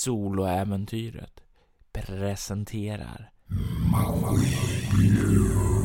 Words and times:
Soloäventyret 0.00 1.40
presenterar 1.92 3.30
Golgata. 3.92 5.79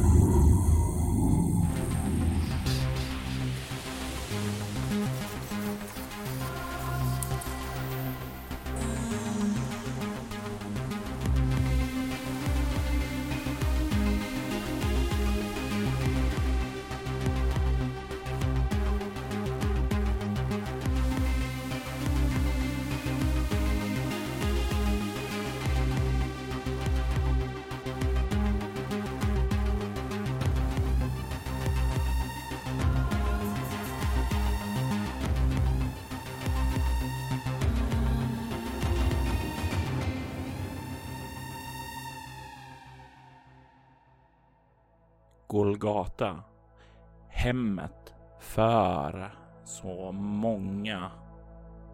För 48.55 49.31
så 49.63 50.11
många 50.11 51.11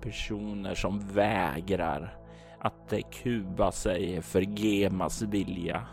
personer 0.01 0.75
som 0.75 0.99
vägrar 0.99 2.17
att 2.59 2.93
kuba 3.23 3.71
sig 3.71 4.21
för 4.21 4.41
Gemas 4.41 5.21
vilja. 5.21 5.87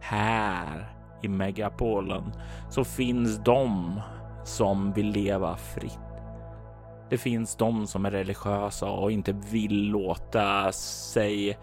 Här 0.00 0.94
i 1.22 1.28
megapolen 1.28 2.32
så 2.70 2.84
finns 2.84 3.38
de 3.44 4.00
som 4.44 4.92
vill 4.92 5.10
leva 5.10 5.56
fritt. 5.56 5.98
Det 7.10 7.18
finns 7.18 7.56
de 7.56 7.86
som 7.86 8.06
är 8.06 8.10
religiösa 8.10 8.90
och 8.90 9.12
inte 9.12 9.32
vill 9.32 9.88
låta 9.90 10.72
sig 10.72 11.58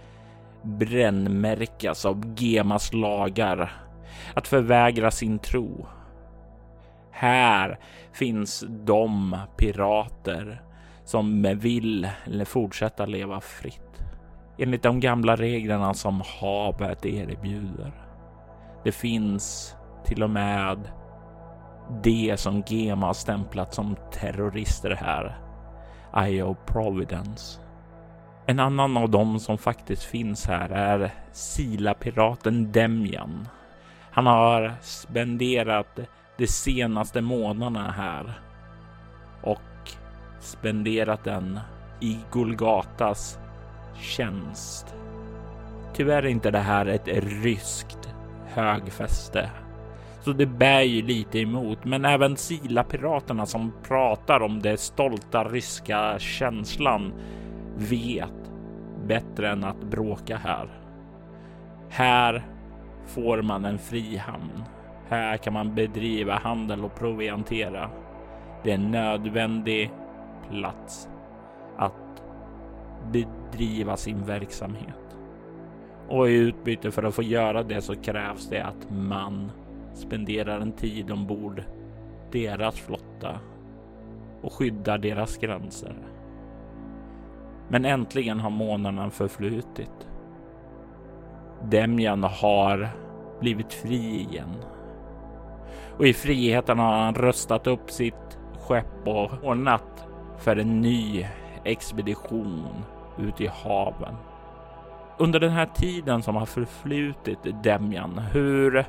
brännmärkas 0.63 2.05
av 2.05 2.33
Gemas 2.37 2.93
lagar 2.93 3.71
att 4.33 4.47
förvägra 4.47 5.11
sin 5.11 5.39
tro. 5.39 5.85
Här 7.11 7.79
finns 8.11 8.63
de 8.69 9.37
pirater 9.57 10.61
som 11.05 11.43
vill 11.59 12.09
fortsätta 12.45 13.05
leva 13.05 13.41
fritt 13.41 14.03
enligt 14.57 14.83
de 14.83 14.99
gamla 14.99 15.35
reglerna 15.35 15.93
som 15.93 16.21
havet 16.41 17.05
erbjuder. 17.05 17.91
Det 18.83 18.91
finns 18.91 19.75
till 20.05 20.23
och 20.23 20.29
med 20.29 20.91
det 22.03 22.39
som 22.39 22.63
Gema 22.67 23.05
har 23.05 23.13
stämplat 23.13 23.73
som 23.73 23.95
terrorister 24.11 24.91
här. 24.91 25.37
Io 26.27 26.55
Providence. 26.65 27.61
En 28.45 28.59
annan 28.59 28.97
av 28.97 29.09
dem 29.09 29.39
som 29.39 29.57
faktiskt 29.57 30.03
finns 30.03 30.47
här 30.47 30.69
är 30.69 31.11
Sila-piraten 31.31 32.71
Demian 32.71 33.47
han 34.11 34.25
har 34.25 34.73
spenderat 34.81 35.99
de 36.41 36.47
senaste 36.47 37.21
månaderna 37.21 37.91
här 37.91 38.39
och 39.41 39.91
spenderat 40.39 41.23
den 41.23 41.59
i 41.99 42.17
Golgatas 42.31 43.39
tjänst. 43.99 44.95
Tyvärr 45.93 46.23
är 46.23 46.27
inte 46.27 46.51
det 46.51 46.59
här 46.59 46.85
ett 46.85 47.07
ryskt 47.43 48.09
högfäste, 48.45 49.49
så 50.21 50.33
det 50.33 50.45
bär 50.45 50.81
ju 50.81 51.01
lite 51.01 51.39
emot. 51.39 51.85
Men 51.85 52.05
även 52.05 52.37
Sila-piraterna 52.37 53.45
som 53.45 53.73
pratar 53.87 54.41
om 54.41 54.61
det 54.61 54.79
stolta 54.79 55.43
ryska 55.43 56.19
känslan 56.19 57.13
vet 57.77 58.51
bättre 59.07 59.49
än 59.49 59.63
att 59.63 59.83
bråka 59.83 60.37
här. 60.37 60.69
Här 61.89 62.45
får 63.07 63.41
man 63.41 63.65
en 63.65 63.79
fri 63.79 64.17
hamn. 64.17 64.63
Här 65.11 65.37
kan 65.37 65.53
man 65.53 65.75
bedriva 65.75 66.33
handel 66.33 66.85
och 66.85 66.95
proviantera. 66.95 67.89
Det 68.63 68.71
är 68.71 68.75
en 68.75 68.91
nödvändig 68.91 69.91
plats 70.49 71.09
att 71.77 72.23
bedriva 73.11 73.97
sin 73.97 74.25
verksamhet. 74.25 75.17
Och 76.07 76.29
i 76.29 76.33
utbyte 76.33 76.91
för 76.91 77.03
att 77.03 77.15
få 77.15 77.23
göra 77.23 77.63
det 77.63 77.81
så 77.81 77.95
krävs 77.95 78.49
det 78.49 78.61
att 78.61 78.89
man 78.89 79.51
spenderar 79.93 80.59
en 80.59 80.71
tid 80.71 81.11
ombord 81.11 81.63
deras 82.31 82.79
flotta 82.79 83.39
och 84.41 84.53
skyddar 84.53 84.97
deras 84.97 85.37
gränser. 85.37 85.95
Men 87.69 87.85
äntligen 87.85 88.39
har 88.39 88.49
månaderna 88.49 89.09
förflutit 89.09 90.07
Demjan 91.63 92.23
har 92.23 92.89
blivit 93.39 93.73
fri 93.73 94.27
igen. 94.29 94.55
Och 95.97 96.07
i 96.07 96.13
friheten 96.13 96.79
har 96.79 96.97
han 96.97 97.15
röstat 97.15 97.67
upp 97.67 97.91
sitt 97.91 98.37
skepp 98.59 99.07
och 99.07 99.31
ordnat 99.43 100.07
för 100.37 100.55
en 100.55 100.81
ny 100.81 101.27
expedition 101.63 102.83
ut 103.19 103.41
i 103.41 103.47
haven. 103.47 104.15
Under 105.17 105.39
den 105.39 105.51
här 105.51 105.65
tiden 105.65 106.23
som 106.23 106.35
har 106.35 106.45
förflutit 106.45 107.63
Demjan, 107.63 108.17
hur, 108.17 108.85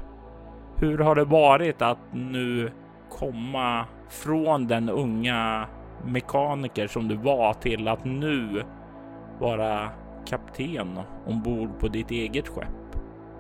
hur 0.77 0.99
har 0.99 1.15
det 1.15 1.25
varit 1.25 1.83
att 1.83 1.99
nu 2.13 2.71
komma 3.11 3.85
från 4.09 4.67
den 4.67 4.89
unga 4.89 5.67
mekaniker 6.05 6.87
som 6.87 7.09
du 7.09 7.17
var 7.17 7.55
till 7.55 7.89
att 7.89 8.05
nu 8.05 8.63
vara 9.39 9.89
kapten 10.27 11.01
ombord 11.27 11.79
på 11.79 11.89
ditt 11.89 12.11
eget 12.11 12.49
skepp 12.49 12.97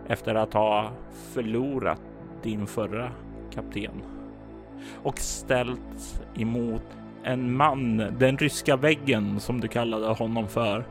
efter 0.09 0.35
att 0.35 0.55
ha 0.55 0.91
förlorat 1.35 2.01
din 2.43 2.67
förra 2.67 3.11
kapten 3.55 4.03
och 5.03 5.19
ställts 5.19 6.21
emot 6.35 6.83
en 7.25 7.57
man, 7.57 7.97
den 7.97 8.39
ryska 8.39 8.77
väggen 8.77 9.41
som 9.41 9.61
du 9.61 9.69
kallade 9.69 10.07
honom 10.07 10.49
för, 10.49 10.85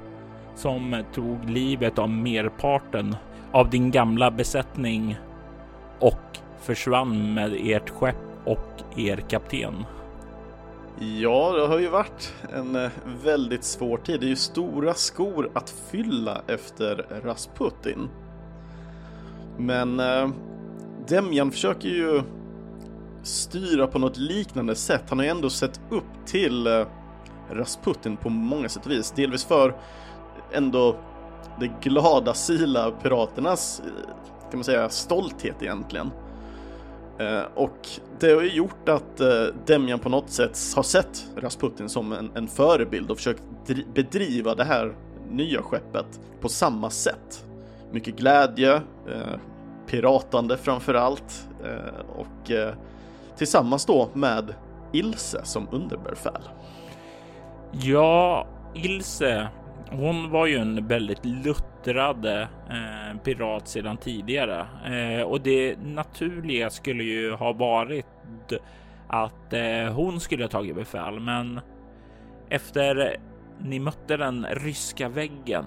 som 0.56 1.04
tog 1.14 1.50
livet 1.50 2.00
av 2.00 2.10
merparten 2.10 3.16
av 3.52 3.70
din 3.70 3.92
gamla 3.92 4.32
besättning 4.32 5.18
och 6.00 6.38
försvann 6.60 7.34
med 7.34 7.54
ert 7.60 7.90
skepp 7.90 8.16
och 8.46 8.84
er 8.98 9.18
kapten. 9.18 9.86
Ja, 11.00 11.52
det 11.52 11.68
har 11.68 11.80
ju 11.80 11.88
varit 11.88 12.34
en 12.54 12.76
eh, 12.76 12.92
väldigt 13.24 13.64
svår 13.64 13.98
tid. 13.98 14.20
Det 14.20 14.26
är 14.26 14.30
ju 14.30 14.36
stora 14.36 14.94
skor 14.94 15.52
att 15.54 15.70
fylla 15.70 16.42
efter 16.48 17.06
Rasputin. 17.24 18.10
Men 19.58 20.00
eh, 20.00 20.30
Demjan 21.08 21.52
försöker 21.52 21.90
ju 21.90 22.22
styra 23.24 23.88
på 23.88 24.00
något 24.00 24.18
liknande 24.18 24.76
sätt. 24.76 25.04
Han 25.10 25.20
har 25.20 25.26
ju 25.26 25.32
ändå 25.32 25.50
sett 25.50 25.82
upp 25.90 26.26
till 26.26 26.68
eh, 26.68 26.86
Rasputin 27.52 28.18
på 28.18 28.30
många 28.30 28.70
sätt 28.70 28.86
och 28.86 28.92
vis. 28.92 29.12
Delvis 29.12 29.44
för 29.44 29.76
ändå 30.52 30.96
de 31.60 31.72
glada 31.82 32.34
Sila-piraternas, 32.34 33.82
eh, 33.86 34.10
kan 34.50 34.58
man 34.58 34.64
säga, 34.64 34.90
stolthet 34.90 35.62
egentligen. 35.62 36.12
Eh, 37.20 37.44
och 37.56 37.88
det 38.20 38.34
har 38.34 38.42
ju 38.42 38.52
gjort 38.52 38.90
att 38.90 39.22
Demjan 39.66 40.00
på 40.00 40.10
något 40.10 40.30
sätt 40.30 40.60
har 40.76 40.84
sett 40.84 41.26
Rasputin 41.36 41.90
som 41.90 42.14
en, 42.14 42.32
en 42.36 42.48
förebild 42.48 43.12
och 43.12 43.18
försökt 43.18 43.44
bedriva 43.94 44.56
det 44.56 44.64
här 44.64 44.96
nya 45.30 45.62
skeppet 45.62 46.20
på 46.42 46.50
samma 46.50 46.90
sätt. 46.90 47.46
Mycket 47.92 48.16
glädje, 48.16 48.76
eh, 48.76 49.40
piratande 49.88 50.58
framför 50.58 50.94
allt 50.94 51.48
och 52.16 52.52
tillsammans 53.42 53.86
då 53.86 54.10
med 54.14 54.56
Ilse 54.94 55.46
som 55.46 55.68
underbefäl. 55.72 56.42
Ja, 57.72 58.48
Ilse 58.74 59.48
hon 59.92 60.30
var 60.30 60.46
ju 60.46 60.58
en 60.58 60.88
väldigt 60.88 61.26
luttrad 61.26 62.26
eh, 62.26 63.18
pirat 63.24 63.68
sedan 63.68 63.98
tidigare 63.98 64.66
eh, 64.86 65.24
och 65.24 65.42
det 65.42 65.76
naturliga 65.84 66.70
skulle 66.70 67.04
ju 67.04 67.32
ha 67.32 67.54
varit 67.54 68.06
att 69.08 69.54
eh, 69.54 69.94
hon 69.94 70.20
skulle 70.20 70.44
ha 70.44 70.50
tagit 70.50 70.76
befäl. 70.76 71.20
Men 71.20 71.60
efter 72.50 73.18
ni 73.60 73.80
mötte 73.80 74.18
den 74.18 74.46
ryska 74.52 75.10
väggen 75.10 75.66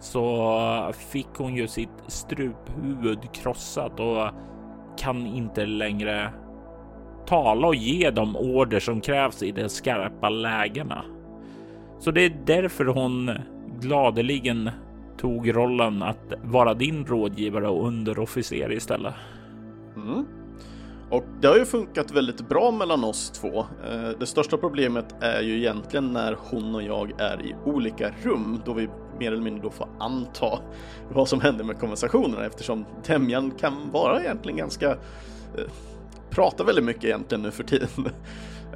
så 0.00 0.92
fick 1.10 1.28
hon 1.36 1.54
ju 1.54 1.68
sitt 1.68 2.04
struphuvud 2.06 3.32
krossat 3.32 4.00
och 4.00 4.28
kan 4.98 5.26
inte 5.26 5.66
längre 5.66 6.32
tala 7.30 7.66
och 7.66 7.74
ge 7.74 8.10
de 8.10 8.36
order 8.36 8.80
som 8.80 9.00
krävs 9.00 9.42
i 9.42 9.52
de 9.52 9.68
skarpa 9.68 10.28
lägena. 10.28 11.04
Så 11.98 12.10
det 12.10 12.20
är 12.20 12.36
därför 12.46 12.84
hon 12.84 13.30
gladeligen 13.80 14.70
tog 15.18 15.56
rollen 15.56 16.02
att 16.02 16.32
vara 16.42 16.74
din 16.74 17.06
rådgivare 17.06 17.68
och 17.68 17.86
underofficer 17.86 18.72
istället. 18.72 19.14
Mm. 19.96 20.24
Och 21.10 21.24
det 21.40 21.48
har 21.48 21.56
ju 21.56 21.64
funkat 21.64 22.10
väldigt 22.10 22.48
bra 22.48 22.70
mellan 22.70 23.04
oss 23.04 23.30
två. 23.30 23.58
Eh, 23.58 24.18
det 24.18 24.26
största 24.26 24.56
problemet 24.56 25.14
är 25.20 25.40
ju 25.42 25.58
egentligen 25.58 26.12
när 26.12 26.36
hon 26.50 26.74
och 26.74 26.82
jag 26.82 27.20
är 27.20 27.46
i 27.46 27.54
olika 27.64 28.10
rum 28.22 28.62
då 28.64 28.72
vi 28.72 28.88
mer 29.18 29.32
eller 29.32 29.42
mindre 29.42 29.62
då 29.62 29.70
får 29.70 29.88
anta 29.98 30.58
vad 31.12 31.28
som 31.28 31.40
händer 31.40 31.64
med 31.64 31.78
konversationerna 31.78 32.46
eftersom 32.46 32.84
Temjan 33.02 33.50
kan 33.50 33.90
vara 33.92 34.20
egentligen 34.20 34.58
ganska 34.58 34.90
eh, 34.90 35.70
pratar 36.30 36.64
väldigt 36.64 36.84
mycket 36.84 37.04
egentligen 37.04 37.42
nu 37.42 37.50
för 37.50 37.64
tiden. 37.64 37.88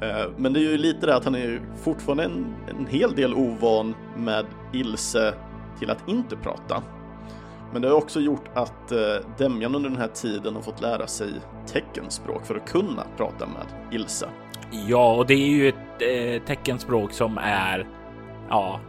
Eh, 0.01 0.25
men 0.37 0.53
det 0.53 0.59
är 0.59 0.61
ju 0.61 0.77
lite 0.77 1.05
det 1.05 1.15
att 1.15 1.25
han 1.25 1.35
är 1.35 1.39
ju 1.39 1.61
fortfarande 1.83 2.23
en, 2.23 2.55
en 2.69 2.87
hel 2.87 3.15
del 3.15 3.33
ovan 3.33 3.95
med 4.17 4.45
Ilse 4.73 5.33
till 5.79 5.89
att 5.89 6.09
inte 6.09 6.35
prata. 6.35 6.83
Men 7.73 7.81
det 7.81 7.87
har 7.87 7.95
också 7.95 8.19
gjort 8.19 8.49
att 8.53 8.91
eh, 8.91 8.97
Demjan 9.37 9.75
under 9.75 9.89
den 9.89 9.99
här 9.99 10.07
tiden 10.07 10.55
har 10.55 10.61
fått 10.61 10.81
lära 10.81 11.07
sig 11.07 11.29
teckenspråk 11.67 12.45
för 12.45 12.55
att 12.55 12.69
kunna 12.69 13.03
prata 13.17 13.45
med 13.45 13.93
Ilse. 13.93 14.29
Ja, 14.87 15.15
och 15.15 15.25
det 15.27 15.33
är 15.33 15.47
ju 15.47 15.69
ett 15.69 15.75
eh, 15.99 16.47
teckenspråk 16.47 17.11
som 17.11 17.37
är 17.37 17.87
ja, 18.49 18.79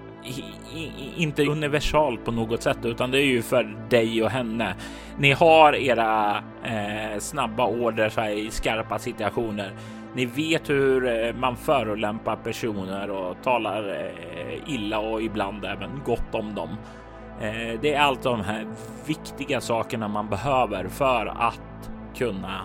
inte 1.16 1.46
universalt 1.46 2.24
på 2.24 2.32
något 2.32 2.62
sätt, 2.62 2.78
utan 2.82 3.10
det 3.10 3.18
är 3.18 3.26
ju 3.26 3.42
för 3.42 3.76
dig 3.90 4.22
och 4.22 4.30
henne. 4.30 4.74
Ni 5.18 5.32
har 5.32 5.72
era 5.74 6.36
eh, 6.64 7.18
snabba 7.18 7.66
order 7.66 8.28
i 8.28 8.50
skarpa 8.50 8.98
situationer. 8.98 9.72
Ni 10.14 10.26
vet 10.26 10.70
hur 10.70 11.06
eh, 11.06 11.34
man 11.34 11.56
förolämpar 11.56 12.36
personer 12.36 13.10
och 13.10 13.36
talar 13.42 13.88
eh, 13.88 14.74
illa 14.74 14.98
och 14.98 15.22
ibland 15.22 15.64
även 15.64 15.90
gott 16.04 16.34
om 16.34 16.54
dem. 16.54 16.70
Eh, 17.40 17.80
det 17.80 17.94
är 17.94 18.00
allt 18.00 18.22
de 18.22 18.40
här 18.40 18.66
viktiga 19.06 19.60
sakerna 19.60 20.08
man 20.08 20.28
behöver 20.28 20.88
för 20.88 21.26
att 21.26 21.90
kunna 22.16 22.60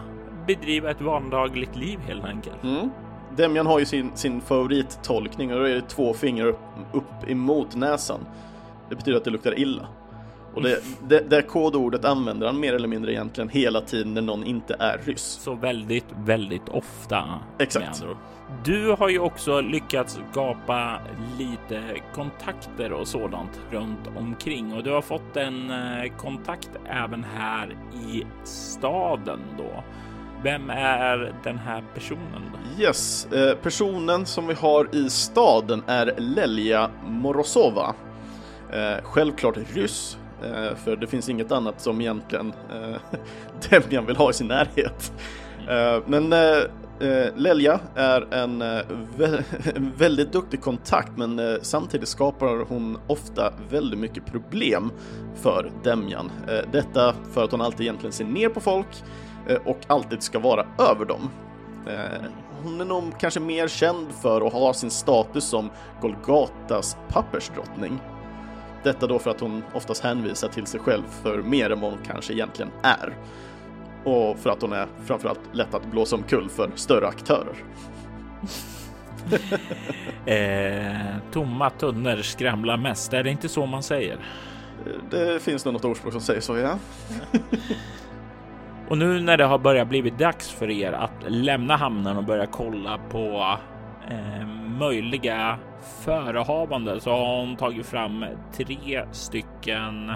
bedriva 0.47 0.91
ett 0.91 1.01
vardagligt 1.01 1.75
liv 1.75 1.99
helt 2.07 2.25
enkelt. 2.25 2.63
Mm. 2.63 2.89
Demjan 3.35 3.65
har 3.65 3.79
ju 3.79 3.85
sin, 3.85 4.11
sin 4.15 4.41
favorittolkning 4.41 5.53
och 5.53 5.59
då 5.59 5.65
är 5.65 5.75
det 5.75 5.89
två 5.89 6.13
fingrar 6.13 6.47
upp, 6.47 6.59
upp 6.93 7.29
emot 7.29 7.75
näsan. 7.75 8.19
Det 8.89 8.95
betyder 8.95 9.17
att 9.17 9.23
det 9.23 9.31
luktar 9.31 9.59
illa. 9.59 9.87
Och 10.53 10.61
det, 10.61 10.83
det, 11.07 11.29
det 11.29 11.41
kodordet 11.41 12.05
använder 12.05 12.47
han 12.47 12.59
mer 12.59 12.73
eller 12.73 12.87
mindre 12.87 13.13
egentligen 13.13 13.49
hela 13.49 13.81
tiden 13.81 14.13
när 14.13 14.21
någon 14.21 14.43
inte 14.43 14.75
är 14.79 15.01
ryss. 15.05 15.21
Så 15.21 15.53
väldigt, 15.53 16.05
väldigt 16.25 16.69
ofta. 16.69 17.23
Exakt. 17.59 18.03
Du 18.65 18.95
har 18.99 19.09
ju 19.09 19.19
också 19.19 19.61
lyckats 19.61 20.19
skapa 20.31 20.99
lite 21.39 21.81
kontakter 22.15 22.93
och 22.93 23.07
sådant 23.07 23.59
runt 23.71 24.09
omkring 24.17 24.73
och 24.73 24.83
du 24.83 24.91
har 24.91 25.01
fått 25.01 25.37
en 25.37 25.69
eh, 25.71 26.17
kontakt 26.17 26.69
även 26.85 27.23
här 27.23 27.77
i 28.11 28.23
staden 28.43 29.39
då. 29.57 29.83
Vem 30.43 30.69
är 30.69 31.33
den 31.43 31.57
här 31.57 31.83
personen? 31.93 32.51
Då? 32.53 32.83
Yes, 32.83 33.25
eh, 33.25 33.55
personen 33.55 34.25
som 34.25 34.47
vi 34.47 34.53
har 34.53 34.95
i 34.95 35.09
staden 35.09 35.83
är 35.87 36.15
Lelja 36.17 36.89
Morozova. 37.05 37.95
Eh, 38.73 39.03
självklart 39.03 39.57
ryss, 39.73 40.17
eh, 40.43 40.75
för 40.75 40.95
det 40.95 41.07
finns 41.07 41.29
inget 41.29 41.51
annat 41.51 41.81
som 41.81 42.01
egentligen 42.01 42.53
eh, 42.73 43.19
Demjan 43.69 44.05
vill 44.05 44.15
ha 44.15 44.29
i 44.29 44.33
sin 44.33 44.47
närhet. 44.47 45.13
Eh, 45.69 46.03
men 46.05 46.33
eh, 46.33 46.57
eh 46.99 47.35
Lelja 47.35 47.79
är 47.95 48.33
en, 48.33 48.61
eh, 48.61 48.81
vä 49.17 49.43
en, 49.75 49.91
väldigt 49.97 50.31
duktig 50.31 50.61
kontakt 50.61 51.17
men 51.17 51.39
eh, 51.39 51.55
samtidigt 51.61 52.09
skapar 52.09 52.65
hon 52.69 52.97
ofta 53.07 53.53
väldigt 53.69 53.99
mycket 53.99 54.25
problem 54.25 54.91
för 55.35 55.71
Demjan. 55.83 56.31
detta 56.71 57.13
för 57.33 57.43
att 57.43 57.51
hon 57.51 57.61
alltid 57.61 57.81
egentligen 57.81 58.13
ser 58.13 58.25
ner 58.25 58.49
på 58.49 58.59
folk 58.59 58.87
och 59.65 59.79
alltid 59.87 60.23
ska 60.23 60.39
vara 60.39 60.65
över 60.77 61.05
dem. 61.05 61.29
Hon 62.63 62.81
är 62.81 62.85
nog 62.85 63.19
kanske 63.19 63.39
mer 63.39 63.67
känd 63.67 64.11
för 64.11 64.47
att 64.47 64.53
ha 64.53 64.73
sin 64.73 64.91
status 64.91 65.43
som 65.43 65.69
Golgatas 66.01 66.97
pappersdrottning. 67.09 67.99
Detta 68.83 69.07
då 69.07 69.19
för 69.19 69.31
att 69.31 69.39
hon 69.39 69.63
oftast 69.73 70.03
hänvisar 70.03 70.47
till 70.47 70.65
sig 70.65 70.79
själv 70.79 71.03
för 71.23 71.37
mer 71.37 71.69
än 71.69 71.81
vad 71.81 71.91
hon 71.91 71.99
kanske 72.05 72.33
egentligen 72.33 72.71
är. 72.83 73.17
Och 74.03 74.39
för 74.39 74.49
att 74.49 74.61
hon 74.61 74.73
är 74.73 74.87
framförallt 75.05 75.39
lätt 75.51 75.73
att 75.73 75.91
blåsa 75.91 76.15
omkull 76.15 76.49
för 76.49 76.71
större 76.75 77.07
aktörer. 77.07 77.55
eh, 80.25 81.15
tomma 81.31 81.69
tunnor 81.69 82.17
skramlar 82.21 82.77
mest, 82.77 83.13
är 83.13 83.23
det 83.23 83.29
inte 83.29 83.49
så 83.49 83.65
man 83.65 83.83
säger? 83.83 84.19
Det 85.11 85.41
finns 85.41 85.65
nog 85.65 85.73
något 85.73 85.85
ordspråk 85.85 86.11
som 86.13 86.21
säger 86.21 86.41
så, 86.41 86.57
ja. 86.57 86.77
och 88.91 88.97
nu 88.97 89.21
när 89.21 89.37
det 89.37 89.45
har 89.45 89.57
börjat 89.57 89.89
blivit 89.89 90.17
dags 90.17 90.51
för 90.51 90.69
er 90.69 90.91
att 90.91 91.23
lämna 91.27 91.75
hamnen 91.75 92.17
och 92.17 92.23
börja 92.23 92.45
kolla 92.45 92.99
på 93.09 93.57
eh, 94.09 94.47
möjliga 94.79 95.57
förehavande 96.03 96.99
så 96.99 97.09
har 97.09 97.39
hon 97.39 97.55
tagit 97.55 97.85
fram 97.85 98.25
tre 98.53 99.05
stycken 99.11 100.11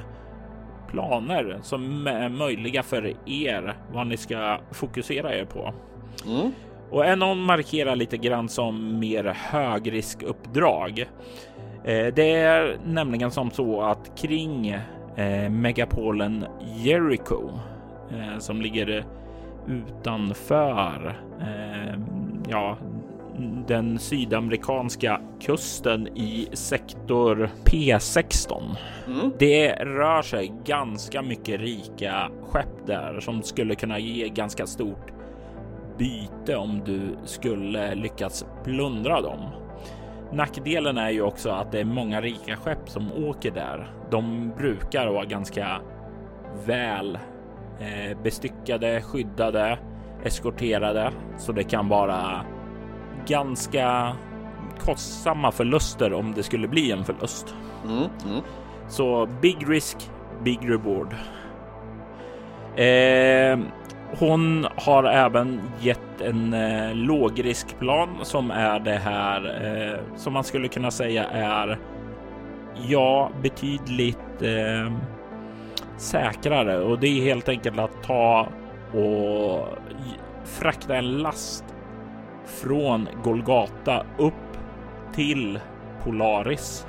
planer 0.88 1.60
som 1.62 2.08
är 2.08 2.30
möjliga 2.30 2.84
för 2.84 3.14
er 3.26 3.78
vad 3.94 4.08
ni 4.08 4.18
ska 4.18 4.60
fokusera 4.72 5.36
er 5.36 5.46
på. 5.46 5.74
Mm. 6.28 6.52
Och 6.90 7.06
en 7.06 7.24
av 7.24 7.38
markerar 7.38 7.96
lite 7.96 8.18
grann 8.18 8.50
som 8.50 9.00
mer 9.00 9.24
högriskuppdrag. 9.24 11.00
Eh, 11.84 12.14
det 12.16 12.36
är 12.36 12.78
nämligen 12.86 13.32
som 13.32 13.52
så 13.52 13.82
att 13.82 14.12
kring 14.18 14.68
eh, 15.16 15.50
megapolen 15.50 16.46
Jericho 16.76 17.50
eh, 18.12 18.40
som 18.40 18.62
ligger 18.62 19.06
utanför 19.68 21.16
ja, 22.50 22.78
den 23.68 24.00
sydamerikanska 24.00 25.22
kusten 25.42 26.08
i 26.08 26.48
sektor 26.54 27.50
P16. 27.66 28.76
Mm. 29.08 29.32
Det 29.40 29.74
rör 29.74 30.22
sig 30.22 30.54
ganska 30.66 31.22
mycket 31.22 31.60
rika 31.60 32.30
skepp 32.42 32.88
där 32.88 33.20
som 33.20 33.44
skulle 33.44 33.76
kunna 33.76 34.00
ge 34.00 34.30
ganska 34.30 34.66
stort 34.66 35.12
byte 35.98 36.56
om 36.56 36.82
du 36.86 37.18
skulle 37.26 37.96
lyckas 37.96 38.46
plundra 38.64 39.22
dem. 39.22 39.40
Nackdelen 40.32 40.98
är 40.98 41.10
ju 41.10 41.22
också 41.22 41.50
att 41.50 41.72
det 41.72 41.80
är 41.80 41.86
många 41.86 42.22
rika 42.22 42.56
skepp 42.56 42.90
som 42.90 43.12
åker 43.14 43.52
där. 43.52 43.92
De 44.12 44.52
brukar 44.58 45.08
vara 45.08 45.26
ganska 45.26 45.82
väl 46.66 47.16
eh, 47.16 47.22
bestyckade, 48.24 49.02
skyddade, 49.02 49.78
eskorterade, 50.24 51.12
så 51.38 51.52
det 51.52 51.64
kan 51.64 51.90
vara 51.90 52.46
ganska 53.28 54.16
kostsamma 54.80 55.52
förluster 55.52 56.14
om 56.14 56.34
det 56.34 56.44
skulle 56.44 56.68
bli 56.68 56.92
en 56.92 57.06
förlust. 57.06 57.56
Mm, 57.86 57.98
mm. 57.98 58.42
Så 58.88 59.30
big 59.42 59.70
risk, 59.70 59.98
big 60.44 60.60
reward. 60.70 61.16
Eh, 62.76 63.60
hon 64.20 64.68
har 64.76 65.04
även 65.04 65.62
gett 65.80 66.22
en 66.22 66.54
eh, 66.54 66.96
lågriskplan 66.96 68.10
som 68.24 68.52
är 68.52 68.80
det 68.80 68.98
här 68.98 69.66
eh, 69.66 70.18
som 70.18 70.34
man 70.34 70.44
skulle 70.44 70.68
kunna 70.68 70.92
säga 70.92 71.24
är 71.24 71.80
ja, 72.88 73.32
betydligt 73.42 74.42
eh, 74.42 74.92
säkrare 75.98 76.80
och 76.80 77.00
det 77.00 77.08
är 77.08 77.22
helt 77.22 77.50
enkelt 77.50 77.80
att 77.80 78.04
ta 78.04 78.48
och 78.94 79.68
frakta 80.44 80.96
en 80.96 81.18
last 81.18 81.66
från 82.46 83.08
Golgata 83.24 84.06
upp 84.18 84.34
till 85.14 85.60
Polaris 86.04 86.88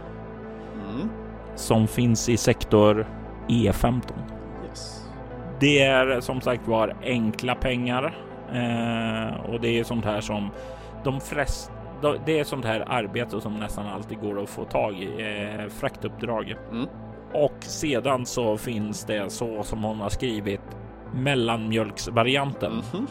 mm. 0.74 1.08
som 1.54 1.88
finns 1.88 2.28
i 2.28 2.36
sektor 2.36 3.06
E15. 3.48 4.02
Yes. 4.68 5.10
Det 5.60 5.82
är 5.82 6.20
som 6.20 6.40
sagt 6.40 6.68
var 6.68 6.96
enkla 7.02 7.54
pengar 7.54 8.04
eh, 8.52 9.50
och 9.50 9.60
det 9.60 9.78
är 9.78 9.84
sånt 9.84 10.04
här 10.04 10.20
som 10.20 10.50
de 11.04 11.20
flesta 11.20 11.72
det 12.26 12.38
är 12.38 12.44
sånt 12.44 12.64
här 12.64 12.84
arbete 12.88 13.40
som 13.40 13.60
nästan 13.60 13.86
alltid 13.86 14.20
går 14.20 14.42
att 14.42 14.48
få 14.48 14.64
tag 14.64 14.94
i, 14.94 15.08
eh, 15.22 15.68
fraktuppdrag. 15.68 16.56
Mm. 16.70 16.88
Och 17.36 17.56
sedan 17.60 18.26
så 18.26 18.56
finns 18.56 19.04
det 19.04 19.32
så 19.32 19.62
som 19.62 19.84
hon 19.84 20.00
har 20.00 20.08
skrivit 20.08 20.60
mellanmjölksvarianten. 21.14 22.82
Mm. 22.94 23.06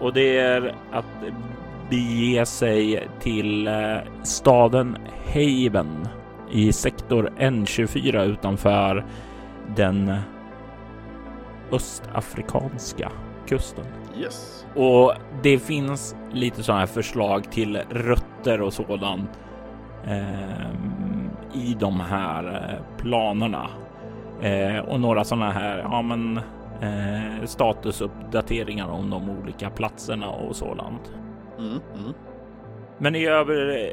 och 0.00 0.12
det 0.12 0.38
är 0.38 0.74
att 0.92 1.04
bege 1.90 2.46
sig 2.46 3.08
till 3.20 3.66
eh, 3.66 3.96
staden 4.22 4.96
Haven 5.26 6.08
i 6.50 6.72
sektor 6.72 7.32
N24 7.38 8.24
utanför 8.24 9.04
den 9.76 10.14
östafrikanska 11.72 13.12
kusten. 13.46 13.84
Yes. 14.18 14.66
Och 14.74 15.14
det 15.42 15.58
finns 15.58 16.16
lite 16.32 16.62
sådana 16.62 16.80
här 16.80 16.86
förslag 16.86 17.50
till 17.50 17.76
rötter 17.90 18.60
och 18.60 18.72
sådant 18.72 19.30
eh, 20.04 20.68
i 21.54 21.76
de 21.80 22.00
här 22.00 22.78
planerna 22.98 23.68
och 24.86 25.00
några 25.00 25.24
sådana 25.24 25.50
här, 25.50 25.78
ja 25.78 26.02
men 26.02 26.40
statusuppdateringar 27.44 28.88
om 28.88 29.10
de 29.10 29.30
olika 29.30 29.70
platserna 29.70 30.30
och 30.30 30.56
sådant. 30.56 31.12
Mm, 31.58 31.70
mm. 31.70 32.14
Men 32.98 33.14
i 33.14 33.26
över, 33.26 33.92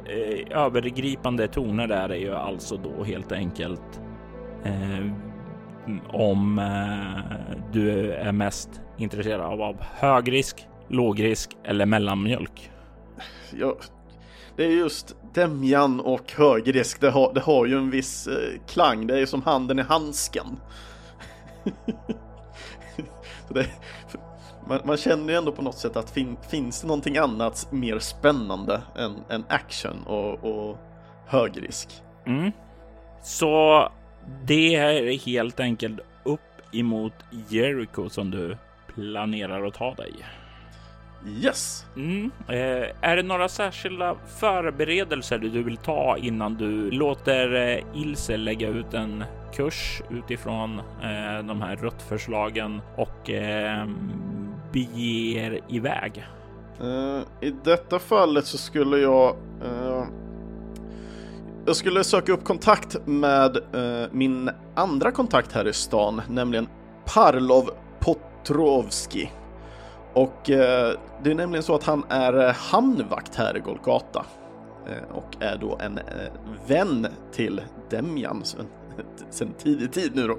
övergripande 0.51 1.47
toner 1.47 1.87
där 1.87 2.09
är 2.09 2.15
ju 2.15 2.35
alltså 2.35 2.77
då 2.77 3.03
helt 3.03 3.31
enkelt 3.31 4.01
eh, 4.63 5.11
om 6.07 6.59
eh, 6.59 7.57
du 7.71 8.11
är 8.11 8.31
mest 8.31 8.81
intresserad 8.97 9.41
av, 9.41 9.61
av 9.61 9.75
högrisk, 9.81 10.67
lågrisk 10.87 11.57
eller 11.63 11.85
mellanmjölk. 11.85 12.71
Ja, 13.53 13.75
det 14.59 14.65
är 14.65 14.69
just 14.69 15.15
Demjan 15.33 15.99
och 15.99 16.31
högrisk. 16.31 17.01
Det 17.01 17.09
har, 17.09 17.33
det 17.33 17.39
har 17.39 17.65
ju 17.65 17.77
en 17.77 17.89
viss 17.89 18.27
eh, 18.27 18.59
klang. 18.67 19.07
Det 19.07 19.13
är 19.13 19.17
ju 19.17 19.27
som 19.27 19.41
handen 19.41 19.79
i 19.79 19.81
handsken. 19.81 20.45
det, 23.49 23.65
man, 24.67 24.79
man, 24.83 24.97
känner 24.97 25.33
ju 25.33 25.37
ändå 25.37 25.51
på 25.51 25.61
något 25.61 25.77
sätt 25.77 25.97
att 25.97 26.09
fin, 26.09 26.37
finns 26.49 26.81
det 26.81 26.87
någonting 26.87 27.17
annat 27.17 27.71
mer 27.71 27.99
spännande 27.99 28.81
än, 28.95 29.15
än 29.29 29.43
action 29.49 30.03
och, 30.05 30.43
och 30.43 30.77
högrisk. 31.27 31.89
Mm. 32.25 32.51
Så 33.23 33.87
det 34.45 34.75
är 34.75 35.25
helt 35.25 35.59
enkelt 35.59 35.99
upp 36.23 36.41
emot 36.71 37.13
Jericho 37.49 38.09
som 38.09 38.31
du 38.31 38.57
planerar 38.95 39.67
att 39.67 39.73
ta 39.73 39.93
dig. 39.93 40.13
Yes. 41.27 41.85
Mm. 41.95 42.31
Eh, 42.47 42.87
är 43.01 43.15
det 43.15 43.23
några 43.23 43.49
särskilda 43.49 44.15
förberedelser 44.39 45.37
du 45.37 45.63
vill 45.63 45.77
ta 45.77 46.17
innan 46.17 46.55
du 46.55 46.91
låter 46.91 47.55
eh, 47.55 48.01
Ilse 48.01 48.37
lägga 48.37 48.67
ut 48.67 48.93
en 48.93 49.23
kurs 49.53 50.01
utifrån 50.09 50.79
eh, 50.79 51.43
de 51.43 51.61
här 51.61 51.75
ruttförslagen 51.75 52.81
och 52.95 53.29
eh, 53.29 53.87
beger 54.73 55.59
iväg? 55.67 56.25
Uh, 56.83 57.21
I 57.41 57.55
detta 57.63 57.99
fallet 57.99 58.45
så 58.45 58.57
skulle 58.57 58.97
jag 58.97 59.35
uh, 59.63 60.03
jag 61.65 61.75
skulle 61.75 62.03
söka 62.03 62.31
upp 62.31 62.43
kontakt 62.43 62.97
med 63.05 63.57
uh, 63.57 64.07
min 64.11 64.49
andra 64.75 65.11
kontakt 65.11 65.51
här 65.51 65.67
i 65.67 65.73
stan, 65.73 66.21
nämligen 66.29 66.67
Parlov 67.05 67.69
Potrovski. 67.99 69.31
Och 70.13 70.49
eh, 70.49 70.97
det 71.23 71.31
är 71.31 71.35
nämligen 71.35 71.63
så 71.63 71.75
att 71.75 71.83
han 71.83 72.03
är 72.09 72.47
eh, 72.47 72.53
hamnvakt 72.53 73.35
här 73.35 73.57
i 73.57 73.59
Golgata 73.59 74.25
eh, 74.87 75.15
och 75.15 75.35
är 75.39 75.57
då 75.57 75.77
en 75.81 75.99
vän 76.67 77.07
till 77.31 77.61
Demjan 77.89 78.43
sen 79.29 79.53
tidig 79.57 79.91
tid 79.91 80.11
nu 80.15 80.27
då. 80.27 80.37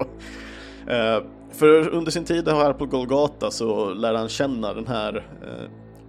För 1.51 1.89
under 1.89 2.11
sin 2.11 2.23
tid 2.23 2.47
här 2.47 2.73
på 2.73 2.85
Golgata 2.85 3.51
så 3.51 3.93
lär 3.93 4.13
han 4.13 4.29
känna 4.29 4.73
den 4.73 4.87
här 4.87 5.25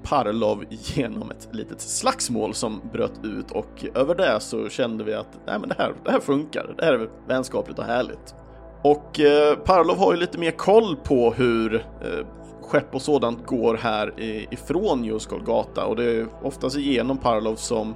Parlov 0.02 0.64
genom 0.68 1.30
ett 1.30 1.48
litet 1.52 1.80
slagsmål 1.80 2.54
som 2.54 2.80
bröt 2.92 3.20
ut 3.24 3.50
och 3.50 3.84
över 3.94 4.14
det 4.14 4.40
så 4.40 4.68
kände 4.68 5.04
vi 5.04 5.14
att 5.14 5.40
nej, 5.46 5.58
men 5.58 5.68
det, 5.68 5.74
här, 5.78 5.94
det 6.04 6.10
här 6.10 6.20
funkar, 6.20 6.74
det 6.78 6.84
här 6.84 6.92
är 6.92 7.08
vänskapligt 7.28 7.78
och 7.78 7.84
härligt. 7.84 8.34
Och 8.82 9.20
eh, 9.20 9.56
Parlov 9.56 9.98
har 9.98 10.12
ju 10.12 10.20
lite 10.20 10.38
mer 10.38 10.50
koll 10.50 10.96
på 10.96 11.32
hur 11.32 11.74
eh, 11.74 12.26
skepp 12.72 12.94
och 12.94 13.02
sådant 13.02 13.46
går 13.46 13.74
här 13.74 14.14
ifrån 14.50 15.04
just 15.04 15.30
Golgata 15.30 15.86
och 15.86 15.96
det 15.96 16.04
är 16.04 16.26
oftast 16.42 16.76
genom 16.76 17.18
Parlov 17.18 17.56
som 17.56 17.94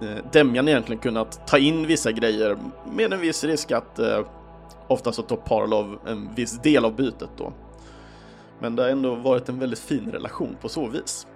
eh, 0.00 0.24
Demjan 0.32 0.68
egentligen 0.68 1.02
kunnat 1.02 1.46
ta 1.46 1.58
in 1.58 1.86
vissa 1.86 2.12
grejer 2.12 2.56
med 2.92 3.12
en 3.12 3.20
viss 3.20 3.44
risk 3.44 3.72
att 3.72 3.98
eh, 3.98 4.20
oftast 4.88 5.16
så 5.16 5.22
tar 5.22 5.36
Parlov 5.36 5.98
en 6.06 6.34
viss 6.34 6.62
del 6.62 6.84
av 6.84 6.96
bytet 6.96 7.28
då. 7.36 7.52
Men 8.58 8.76
det 8.76 8.82
har 8.82 8.90
ändå 8.90 9.14
varit 9.14 9.48
en 9.48 9.58
väldigt 9.58 9.78
fin 9.78 10.10
relation 10.12 10.56
på 10.60 10.68
så 10.68 10.86
vis. 10.86 11.26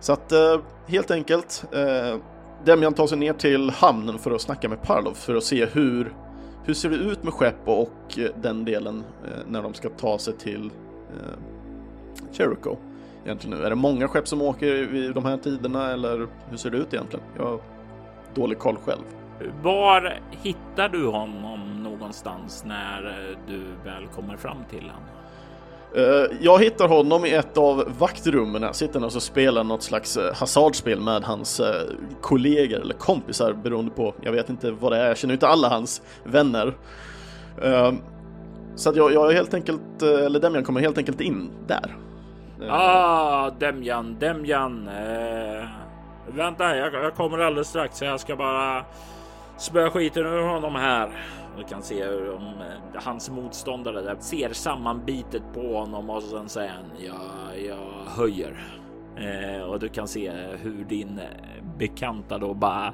Så 0.00 0.12
att 0.12 0.32
eh, 0.32 0.60
helt 0.86 1.10
enkelt, 1.10 1.64
Demjan 2.64 2.94
tar 2.94 3.06
sig 3.06 3.18
ner 3.18 3.32
till 3.32 3.70
hamnen 3.70 4.18
för 4.18 4.30
att 4.30 4.40
snacka 4.40 4.68
med 4.68 4.82
Parlov 4.82 5.14
för 5.14 5.34
att 5.34 5.44
se 5.44 5.66
hur, 5.66 6.12
hur 6.64 6.74
ser 6.74 6.90
det 6.90 6.96
ut 6.96 7.22
med 7.22 7.32
skepp 7.32 7.68
och 7.68 8.18
den 8.42 8.64
delen 8.64 9.04
när 9.46 9.62
de 9.62 9.74
ska 9.74 9.88
ta 9.88 10.18
sig 10.18 10.36
till 10.36 10.70
Jericho. 12.32 12.76
Egentligen 13.24 13.58
nu. 13.58 13.64
Är 13.64 13.70
det 13.70 13.76
många 13.76 14.08
skepp 14.08 14.28
som 14.28 14.42
åker 14.42 14.86
vid 14.86 15.14
de 15.14 15.24
här 15.24 15.36
tiderna 15.36 15.92
eller 15.92 16.26
hur 16.50 16.56
ser 16.56 16.70
det 16.70 16.76
ut 16.76 16.94
egentligen? 16.94 17.24
Jag 17.36 17.44
har 17.44 17.60
dålig 18.34 18.58
koll 18.58 18.76
själv. 18.76 19.02
Var 19.62 20.20
hittar 20.30 20.88
du 20.88 21.06
honom 21.06 21.82
någonstans 21.82 22.64
när 22.66 23.06
eh, 23.06 23.38
du 23.48 23.60
väl 23.84 24.06
kommer 24.06 24.36
fram 24.36 24.56
till 24.70 24.80
honom? 24.80 25.02
Eh, 25.96 26.36
jag 26.40 26.62
hittar 26.62 26.88
honom 26.88 27.24
i 27.24 27.34
ett 27.34 27.58
av 27.58 27.92
vaktrummen, 27.98 28.74
sitter 28.74 29.04
och 29.04 29.12
så 29.12 29.20
spelar 29.20 29.64
något 29.64 29.82
slags 29.82 30.16
eh, 30.16 30.34
hasardspel 30.34 31.00
med 31.00 31.24
hans 31.24 31.60
kollegor 32.20 32.80
eller 32.80 32.94
kompisar 32.94 33.52
beroende 33.52 33.90
på, 33.90 34.14
jag 34.22 34.32
vet 34.32 34.50
inte 34.50 34.70
vad 34.70 34.92
det 34.92 34.98
är, 34.98 35.06
jag 35.06 35.16
känner 35.18 35.34
inte 35.34 35.48
alla 35.48 35.68
hans 35.68 36.02
vänner. 36.24 36.74
Så 38.74 38.90
att 38.90 38.96
jag, 38.96 39.12
jag 39.12 39.32
helt 39.32 39.54
enkelt, 39.54 40.02
eller 40.02 40.40
Demjan 40.40 40.64
kommer 40.64 40.80
helt 40.80 40.98
enkelt 40.98 41.20
in 41.20 41.50
där. 41.66 41.96
Eh, 42.62 42.74
ah, 42.74 43.50
Demjan, 43.50 44.16
Demjan. 44.18 44.88
Eh, 44.88 45.68
vänta, 46.26 46.76
jag, 46.76 46.94
jag 46.94 47.14
kommer 47.14 47.38
alldeles 47.38 47.68
strax. 47.68 48.02
Jag 48.02 48.20
ska 48.20 48.36
bara 48.36 48.84
spöa 49.56 49.90
skiten 49.90 50.26
ur 50.26 50.42
honom 50.42 50.74
här. 50.74 51.10
Du 51.58 51.64
kan 51.64 51.82
se 51.82 52.04
hur 52.04 52.26
de, 52.26 52.42
eh, 52.42 53.02
hans 53.04 53.30
motståndare 53.30 54.02
där 54.02 54.16
ser 54.20 54.52
sammanbitet 54.52 55.42
på 55.54 55.78
honom 55.78 56.10
och 56.10 56.22
sen 56.22 56.48
säger 56.48 56.70
han 56.70 56.84
jag, 57.06 57.66
jag 57.66 58.10
höjer. 58.16 58.58
Eh, 59.16 59.62
och 59.62 59.80
du 59.80 59.88
kan 59.88 60.08
se 60.08 60.32
hur 60.62 60.84
din 60.84 61.18
eh, 61.18 61.64
bekanta 61.78 62.38
då 62.38 62.54
bara 62.54 62.92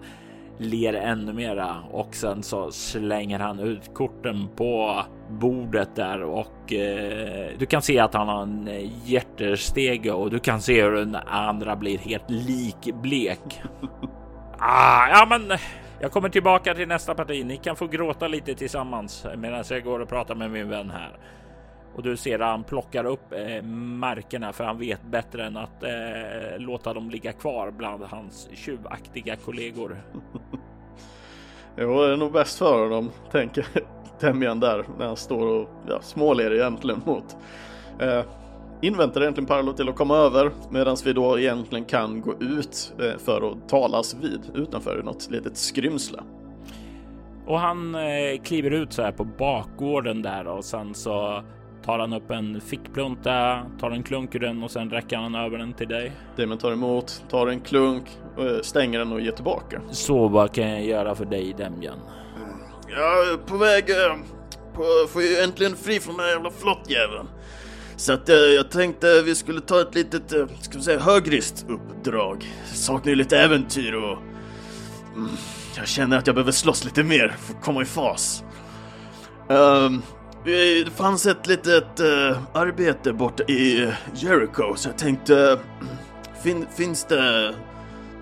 ler 0.59 0.95
ännu 0.95 1.33
mera 1.33 1.77
och 1.91 2.15
sen 2.15 2.43
så 2.43 2.71
slänger 2.71 3.39
han 3.39 3.61
ut 3.61 3.95
korten 3.95 4.49
på 4.57 5.03
bordet 5.29 5.97
där 5.97 6.23
och 6.23 6.73
eh, 6.73 7.49
du 7.59 7.67
kan 7.67 7.83
se 7.83 7.99
att 7.99 8.15
han 8.15 8.29
har 8.29 8.43
en 8.43 8.69
hjärtestege 9.05 10.13
och 10.13 10.31
du 10.31 10.39
kan 10.39 10.61
se 10.61 10.83
hur 10.83 10.93
den 10.93 11.17
andra 11.27 11.77
blir 11.77 11.99
helt 11.99 12.31
likblek. 12.31 13.63
ah, 14.59 15.09
ja, 15.09 15.27
men 15.29 15.59
jag 16.01 16.13
kommer 16.13 16.29
tillbaka 16.29 16.75
till 16.75 16.89
nästa 16.89 17.15
parti. 17.15 17.47
Ni 17.47 17.57
kan 17.57 17.77
få 17.77 17.87
gråta 17.87 18.29
lite 18.29 18.55
tillsammans 18.55 19.27
medan 19.37 19.65
jag 19.71 19.85
går 19.85 20.01
och 20.01 20.09
pratar 20.09 20.35
med 20.35 20.51
min 20.51 20.69
vän 20.69 20.91
här. 20.91 21.17
Och 21.97 22.03
du 22.03 22.17
ser 22.17 22.39
att 22.39 22.49
han 22.49 22.65
plockar 22.65 23.05
upp 23.05 23.33
eh, 23.33 23.63
markerna 23.63 24.53
för 24.53 24.65
han 24.65 24.79
vet 24.79 25.03
bättre 25.03 25.47
än 25.47 25.57
att 25.57 25.83
eh, 25.83 26.59
låta 26.59 26.95
dem 26.95 27.11
ligga 27.11 27.33
kvar 27.33 27.71
bland 27.71 28.03
hans 28.03 28.49
tjuvaktiga 28.55 29.37
kollegor. 29.37 29.97
jo, 31.77 32.03
det 32.03 32.13
är 32.13 32.17
nog 32.17 32.33
bäst 32.33 32.59
för 32.59 32.91
dem, 32.91 33.11
tänker 33.31 33.67
Temjan 34.21 34.61
där 34.61 34.85
när 34.99 35.07
han 35.07 35.17
står 35.17 35.47
och 35.47 35.69
ja, 35.89 36.01
småler 36.03 36.55
egentligen 36.55 37.03
mot 37.07 37.37
eh, 37.99 38.23
inväntar 38.83 39.21
egentligen 39.21 39.47
Parlo 39.47 39.73
till 39.73 39.89
att 39.89 39.97
komma 39.97 40.17
över 40.17 40.51
medan 40.71 40.97
vi 41.05 41.13
då 41.13 41.39
egentligen 41.39 41.85
kan 41.85 42.21
gå 42.21 42.35
ut 42.41 42.95
eh, 43.01 43.19
för 43.19 43.53
att 43.53 43.69
talas 43.69 44.15
vid 44.15 44.41
utanför 44.55 45.03
något 45.03 45.31
litet 45.31 45.57
skrymsle. 45.57 46.19
Och 47.47 47.59
han 47.59 47.95
eh, 47.95 48.41
kliver 48.45 48.71
ut 48.71 48.93
så 48.93 49.03
här 49.03 49.13
på 49.13 49.25
bakgården 49.25 50.23
där 50.23 50.47
och 50.47 50.65
sen 50.65 50.95
så 50.95 51.43
tar 51.85 51.99
han 51.99 52.13
upp 52.13 52.31
en 52.31 52.61
fickplunta, 52.61 53.63
tar 53.81 53.91
en 53.91 54.03
klunk 54.03 54.35
ur 54.35 54.41
den 54.41 54.63
och 54.63 54.71
sen 54.71 54.91
räcker 54.91 55.17
han 55.17 55.35
över 55.35 55.59
den 55.59 55.73
till 55.73 55.89
dig. 55.89 56.13
Demon 56.37 56.59
tar 56.59 56.73
emot, 56.73 57.23
tar 57.31 57.47
en 57.47 57.61
klunk, 57.61 58.05
eh, 58.39 58.63
stänger 58.63 58.99
den 58.99 59.13
och 59.13 59.21
ger 59.21 59.33
tillbaka. 59.33 59.81
Så 59.91 60.29
vad 60.29 60.55
kan 60.55 60.71
jag 60.71 60.85
göra 60.85 61.15
för 61.15 61.25
dig 61.25 61.55
Demjan? 61.59 61.99
Jag 62.89 63.29
är 63.29 63.37
på 63.37 63.57
väg, 63.57 63.85
på, 64.75 64.83
får 65.09 65.23
ju 65.23 65.37
äntligen 65.37 65.77
fri 65.77 66.01
från 66.01 66.17
den 66.17 66.25
här 66.25 66.33
jävla 66.33 66.51
flottjäveln. 66.51 67.29
Så 67.97 68.13
att 68.13 68.29
eh, 68.29 68.37
jag 68.37 68.71
tänkte 68.71 69.23
vi 69.23 69.35
skulle 69.35 69.61
ta 69.61 69.81
ett 69.81 69.95
litet, 69.95 70.33
eh, 70.33 70.47
ska 70.61 70.79
vi 70.79 70.85
säga 70.85 71.01
högrist 71.01 71.67
uppdrag. 71.69 72.45
Saknar 72.65 73.11
ju 73.11 73.17
lite 73.17 73.39
äventyr 73.39 73.95
och... 73.95 74.19
Mm, 75.15 75.31
jag 75.77 75.89
känner 75.89 76.19
att 76.19 76.27
jag 76.27 76.37
behöver 76.37 76.53
slåss 76.53 76.85
lite 76.85 77.03
mer 77.03 77.29
för 77.39 77.55
att 77.55 77.65
komma 77.65 77.83
i 77.83 77.85
fas. 77.85 78.45
Um, 79.49 80.03
Eh, 80.47 80.85
det 80.85 80.91
fanns 80.91 81.27
ett 81.27 81.47
litet 81.47 82.01
uh, 82.01 82.39
arbete 82.53 83.13
borta 83.13 83.43
i 83.43 83.93
Jericho 84.15 84.75
så 84.77 84.89
jag 84.89 84.99
tänkte, 84.99 85.59
fin, 86.43 86.67
finns 86.77 87.05
det 87.05 87.55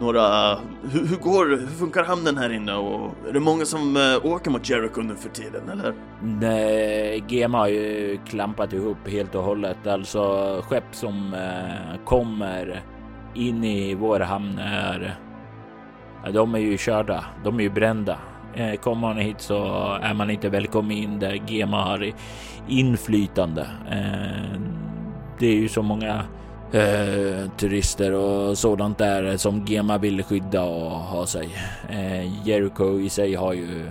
några... 0.01 0.55
Hur, 0.83 1.07
hur, 1.07 1.17
går 1.17 1.47
Hur 1.47 1.67
funkar 1.67 2.05
hamnen 2.05 2.37
här 2.37 2.53
inne 2.53 2.75
och 2.75 3.15
är 3.29 3.33
det 3.33 3.41
många 3.41 3.65
som 3.65 3.97
eh, 3.97 4.33
åker 4.33 4.51
mot 4.51 4.71
Jericho 4.71 5.01
nu 5.01 5.15
för 5.15 5.29
tiden 5.29 5.69
eller? 5.69 5.95
Nej, 6.23 7.21
GM 7.29 7.55
har 7.55 7.69
ju 7.69 8.19
klampat 8.27 8.73
ihop 8.73 9.09
helt 9.09 9.35
och 9.35 9.43
hållet. 9.43 9.87
Alltså 9.87 10.63
skepp 10.69 10.95
som 10.95 11.37
kommer 12.05 12.83
in 13.35 13.65
i 13.65 13.95
vår 13.95 14.21
hamn 14.21 14.59
är... 14.59 15.17
De 16.33 16.55
är 16.55 16.59
ju 16.59 16.79
körda. 16.79 17.25
De 17.45 17.59
är 17.59 17.63
ju 17.63 17.71
brända. 17.71 18.19
Eh, 18.55 18.75
kommer 18.75 19.01
man 19.01 19.17
hit 19.17 19.41
så 19.41 19.65
är 20.03 20.15
man 20.15 20.31
inte 20.31 20.49
välkommen 20.49 20.97
in 20.97 21.19
där 21.19 21.41
GEMA 21.47 21.85
har 21.85 22.13
inflytande. 22.69 23.67
Eh, 23.91 24.61
det 25.39 25.47
är 25.47 25.55
ju 25.55 25.69
så 25.69 25.83
många 25.83 26.25
eh, 26.73 27.51
turister 27.57 28.13
och 28.13 28.59
sådant 28.59 28.99
där 28.99 29.37
som 29.37 29.65
GEMA 29.67 29.99
vill 29.99 30.23
skydda 30.23 30.63
och 30.63 30.91
ha 30.91 31.27
sig. 31.27 31.49
Eh, 31.91 32.49
Jericho 32.49 33.01
i 33.01 33.09
sig 33.09 33.35
har 33.35 33.53
ju 33.53 33.87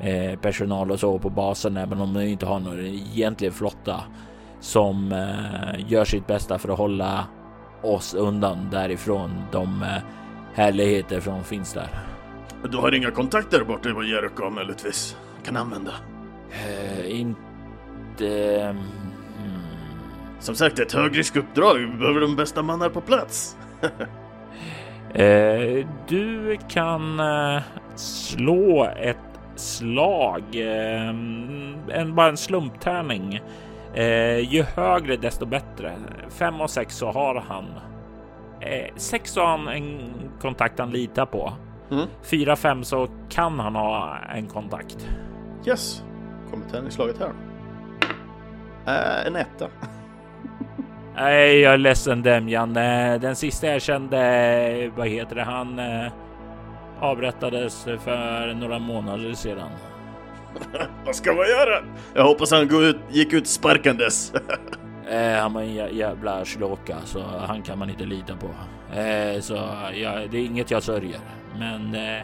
eh, 0.00 0.38
personal 0.38 0.90
och 0.90 1.00
så 1.00 1.18
på 1.18 1.30
basen, 1.30 1.76
även 1.76 2.00
om 2.00 2.14
de 2.14 2.22
inte 2.22 2.46
har 2.46 2.60
någon 2.60 2.86
egentlig 2.86 3.52
flotta 3.52 4.00
som 4.60 5.12
eh, 5.12 5.90
gör 5.92 6.04
sitt 6.04 6.26
bästa 6.26 6.58
för 6.58 6.68
att 6.68 6.78
hålla 6.78 7.24
oss 7.82 8.14
undan 8.14 8.68
därifrån. 8.70 9.30
De 9.52 9.84
härligheter 10.54 11.20
som 11.20 11.44
finns 11.44 11.72
där. 11.72 11.88
Du 12.70 12.78
har 12.78 12.94
inga 12.94 13.10
kontakter 13.10 13.64
borta 13.64 13.94
på 13.94 14.02
Jericho 14.04 14.50
möjligtvis? 14.50 15.16
Kan 15.44 15.56
använda? 15.56 15.92
Eh, 16.50 17.20
inte... 17.20 18.60
Mm, 18.64 18.76
Som 20.40 20.54
sagt, 20.54 20.78
ett 20.78 20.92
högriskuppdrag. 20.92 21.74
Vi 21.78 21.86
behöver 21.86 22.20
de 22.20 22.36
bästa 22.36 22.62
mannar 22.62 22.88
på 22.88 23.00
plats. 23.00 23.56
Eh, 25.14 25.86
du 26.08 26.58
kan 26.68 27.20
eh, 27.20 27.62
slå 27.94 28.84
ett 28.96 29.16
slag, 29.56 30.42
en, 30.54 32.14
bara 32.14 32.28
en 32.28 32.36
slumptärning. 32.36 33.40
Ju 34.40 34.62
högre 34.62 35.16
desto 35.16 35.46
bättre. 35.46 35.92
Fem 36.30 36.60
och 36.60 36.70
sex 36.70 36.96
så 36.96 37.12
har 37.12 37.44
han. 37.48 37.64
Sex 38.96 39.36
har 39.36 39.46
han 39.46 39.68
en 39.68 40.10
kontakt 40.40 40.78
han 40.78 40.90
litar 40.90 41.26
på. 41.26 41.52
Mm. 41.92 42.56
Fem 42.56 42.84
så 42.84 43.08
kan 43.28 43.60
han 43.60 43.74
ha 43.74 44.16
en 44.34 44.46
kontakt. 44.46 45.08
Yes. 45.66 46.02
Kommer 46.50 46.68
tärningsslaget 46.68 47.16
här. 47.18 47.32
Äh, 48.86 49.26
en 49.26 49.36
etta. 49.36 49.68
Nej, 51.14 51.60
jag 51.60 51.72
är 51.74 51.78
ledsen 51.78 52.22
Demjan. 52.22 52.72
Den 53.20 53.36
sista 53.36 53.66
jag 53.66 53.82
kände, 53.82 54.90
vad 54.96 55.08
heter 55.08 55.36
det, 55.36 55.42
han 55.42 55.78
eh, 55.78 56.12
avrättades 57.00 57.84
för 57.84 58.54
några 58.54 58.78
månader 58.78 59.32
sedan. 59.32 59.70
Vad 61.06 61.16
ska 61.16 61.30
man 61.32 61.46
göra? 61.46 61.84
Jag 62.14 62.24
hoppas 62.24 62.50
han 62.50 62.68
går 62.68 62.84
ut, 62.84 62.96
gick 63.10 63.32
ut 63.32 63.46
sparkandes. 63.46 64.32
Eh, 65.10 65.32
han 65.40 65.52
var 65.52 65.60
en 65.62 65.68
jä- 65.68 65.92
jävla 65.92 66.44
slåka 66.44 66.96
så 67.04 67.22
han 67.46 67.62
kan 67.62 67.78
man 67.78 67.90
inte 67.90 68.04
lita 68.04 68.36
på. 68.36 68.46
Eh, 68.92 69.40
så 69.40 69.54
ja, 69.94 70.12
det 70.30 70.38
är 70.38 70.44
inget 70.44 70.70
jag 70.70 70.82
sörjer. 70.82 71.20
Men 71.58 71.94
eh, 71.94 72.22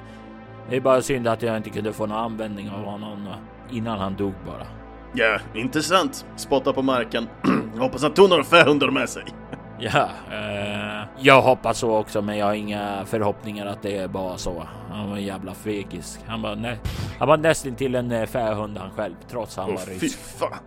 det 0.70 0.76
är 0.76 0.80
bara 0.80 1.02
synd 1.02 1.28
att 1.28 1.42
jag 1.42 1.56
inte 1.56 1.70
kunde 1.70 1.92
få 1.92 2.06
någon 2.06 2.18
användning 2.18 2.70
av 2.70 2.84
honom 2.84 3.28
innan 3.70 3.98
han 3.98 4.16
dog 4.16 4.34
bara. 4.46 4.66
ja, 5.14 5.38
intressant. 5.54 6.26
Spotta 6.36 6.72
på 6.72 6.82
marken. 6.82 7.28
hoppas 7.78 8.02
han 8.02 8.14
tog 8.14 8.28
några 8.30 8.44
fähundar 8.44 8.90
med 8.90 9.08
sig. 9.08 9.24
Ja, 9.80 10.08
eh, 10.32 11.02
jag 11.18 11.42
hoppas 11.42 11.78
så 11.78 11.96
också, 11.96 12.22
men 12.22 12.38
jag 12.38 12.46
har 12.46 12.54
inga 12.54 13.04
förhoppningar 13.06 13.66
att 13.66 13.82
det 13.82 13.96
är 13.98 14.08
bara 14.08 14.36
så. 14.36 14.66
Han 14.90 15.10
var 15.10 15.16
en 15.16 15.24
jävla 15.24 15.54
fegis. 15.54 16.20
Han 16.26 16.42
var, 16.42 16.56
nä- 16.56 16.76
han 17.18 17.28
var 17.28 17.36
nästan 17.36 17.74
till 17.74 17.94
en 17.94 18.10
eh, 18.12 18.26
fähund 18.26 18.78
han 18.78 18.90
själv, 18.90 19.14
trots 19.30 19.56
han 19.56 19.66
Åh 19.68 19.74
var 19.74 19.80
fy 19.82 19.92
rysk. 20.06 20.18
fan. 20.18 20.58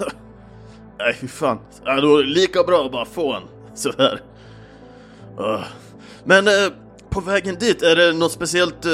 Nej 0.98 1.14
fy 1.14 1.28
fan. 1.28 1.58
Ja, 1.84 2.00
då 2.00 2.16
är 2.18 2.22
det 2.22 2.28
lika 2.28 2.62
bra 2.62 2.84
att 2.84 2.92
bara 2.92 3.04
få 3.04 3.32
en. 3.34 3.42
Sådär. 3.74 4.20
Uh. 5.40 5.64
Men 6.24 6.46
eh, 6.46 6.72
på 7.10 7.20
vägen 7.20 7.54
dit, 7.54 7.82
är 7.82 7.96
det 7.96 8.12
något 8.12 8.32
speciellt 8.32 8.84
eh, 8.84 8.90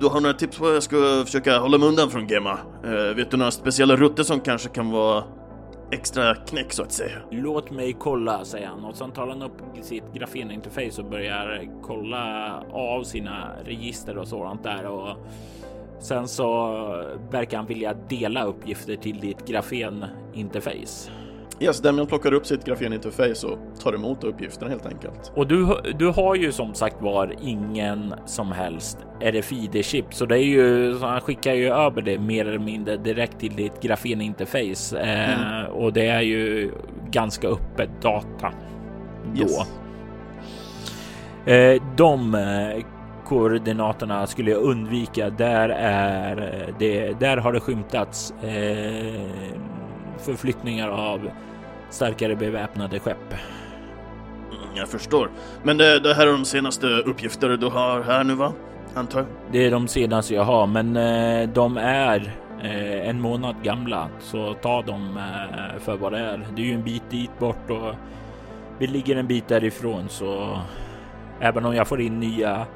du 0.00 0.06
har 0.06 0.20
några 0.20 0.34
tips 0.34 0.58
på 0.58 0.66
hur 0.66 0.74
jag 0.74 0.82
ska 0.82 1.22
försöka 1.24 1.58
hålla 1.58 1.78
mig 1.78 1.88
undan 1.88 2.10
från 2.10 2.28
Gema? 2.28 2.58
Eh, 2.84 3.16
vet 3.16 3.30
du 3.30 3.36
några 3.36 3.50
speciella 3.50 3.96
rutter 3.96 4.22
som 4.22 4.40
kanske 4.40 4.68
kan 4.68 4.90
vara 4.90 5.24
extra 5.92 6.34
knäck 6.34 6.72
så 6.72 6.82
att 6.82 6.92
säga? 6.92 7.18
Låt 7.30 7.70
mig 7.70 7.96
kolla, 7.98 8.44
säger 8.44 8.66
han 8.66 8.84
och 8.84 8.96
sen 8.96 9.10
tar 9.10 9.26
han 9.26 9.42
upp 9.42 9.62
sitt 9.82 10.14
grafeninterface 10.14 11.02
och 11.02 11.10
börjar 11.10 11.68
kolla 11.82 12.54
av 12.72 13.04
sina 13.04 13.50
register 13.64 14.18
och 14.18 14.28
sådant 14.28 14.62
där 14.62 14.86
och 14.86 15.16
sen 16.00 16.28
så 16.28 16.46
verkar 17.30 17.56
han 17.56 17.66
vilja 17.66 17.94
dela 18.08 18.44
uppgifter 18.44 18.96
till 18.96 19.20
ditt 19.20 19.46
grafeninterface. 19.46 21.10
Yes, 21.62 21.80
Demian 21.80 22.06
plockar 22.06 22.32
upp 22.32 22.46
sitt 22.46 22.64
grafeninterface 22.64 23.46
och 23.46 23.58
tar 23.80 23.94
emot 23.94 24.24
uppgifterna 24.24 24.70
helt 24.70 24.86
enkelt. 24.86 25.32
Och 25.34 25.46
du, 25.46 25.80
du 25.98 26.06
har 26.06 26.34
ju 26.34 26.52
som 26.52 26.74
sagt 26.74 27.02
var 27.02 27.34
ingen 27.40 28.14
som 28.26 28.52
helst 28.52 28.98
RFID-chip, 29.20 30.04
så 30.10 30.26
det 30.26 30.38
är 30.38 30.44
ju 30.44 30.98
så 30.98 31.06
han 31.06 31.20
skickar 31.20 31.54
ju 31.54 31.68
över 31.68 32.02
det 32.02 32.18
mer 32.18 32.44
eller 32.48 32.58
mindre 32.58 32.96
direkt 32.96 33.40
till 33.40 33.56
ditt 33.56 33.82
grafeninterface 33.82 34.98
eh, 35.00 35.64
och 35.64 35.92
det 35.92 36.06
är 36.06 36.20
ju 36.20 36.70
ganska 37.10 37.48
öppet 37.48 38.02
data 38.02 38.52
då. 39.34 39.42
Yes. 39.42 39.58
Eh, 41.46 41.82
de 41.96 42.34
eh, 42.34 42.84
koordinaterna 43.26 44.26
skulle 44.26 44.50
jag 44.50 44.62
undvika. 44.62 45.30
Där 45.30 45.68
är 45.68 46.66
eh, 46.68 46.74
det. 46.78 47.20
Där 47.20 47.36
har 47.36 47.52
det 47.52 47.60
skymtats 47.60 48.34
eh, 48.42 49.20
förflyttningar 50.18 50.88
av 50.88 51.30
starkare 51.90 52.36
beväpnade 52.36 52.98
skepp. 53.00 53.32
Mm, 53.32 54.76
jag 54.76 54.88
förstår. 54.88 55.30
Men 55.62 55.76
det, 55.78 56.00
det 56.00 56.14
här 56.14 56.26
är 56.26 56.32
de 56.32 56.44
senaste 56.44 56.86
uppgifter 56.86 57.48
du 57.48 57.66
har 57.66 58.02
här 58.02 58.24
nu 58.24 58.34
va? 58.34 58.52
Antar 58.94 59.18
jag? 59.18 59.28
Det 59.52 59.66
är 59.66 59.70
de 59.70 59.88
senaste 59.88 60.34
jag 60.34 60.44
har, 60.44 60.66
men 60.66 60.96
eh, 60.96 61.48
de 61.48 61.76
är 61.76 62.32
eh, 62.62 63.08
en 63.08 63.20
månad 63.20 63.54
gamla, 63.62 64.08
så 64.20 64.54
ta 64.54 64.82
dem 64.82 65.16
eh, 65.16 65.78
för 65.80 65.96
vad 65.96 66.12
det 66.12 66.18
är. 66.18 66.46
Det 66.56 66.62
är 66.62 66.66
ju 66.66 66.74
en 66.74 66.84
bit 66.84 67.10
dit 67.10 67.38
bort 67.38 67.70
och 67.70 67.94
vi 68.78 68.86
ligger 68.86 69.16
en 69.16 69.26
bit 69.26 69.48
därifrån, 69.48 70.08
så 70.08 70.58
även 71.40 71.66
om 71.66 71.74
jag 71.74 71.88
får 71.88 72.00
in 72.00 72.20
nya 72.20 72.66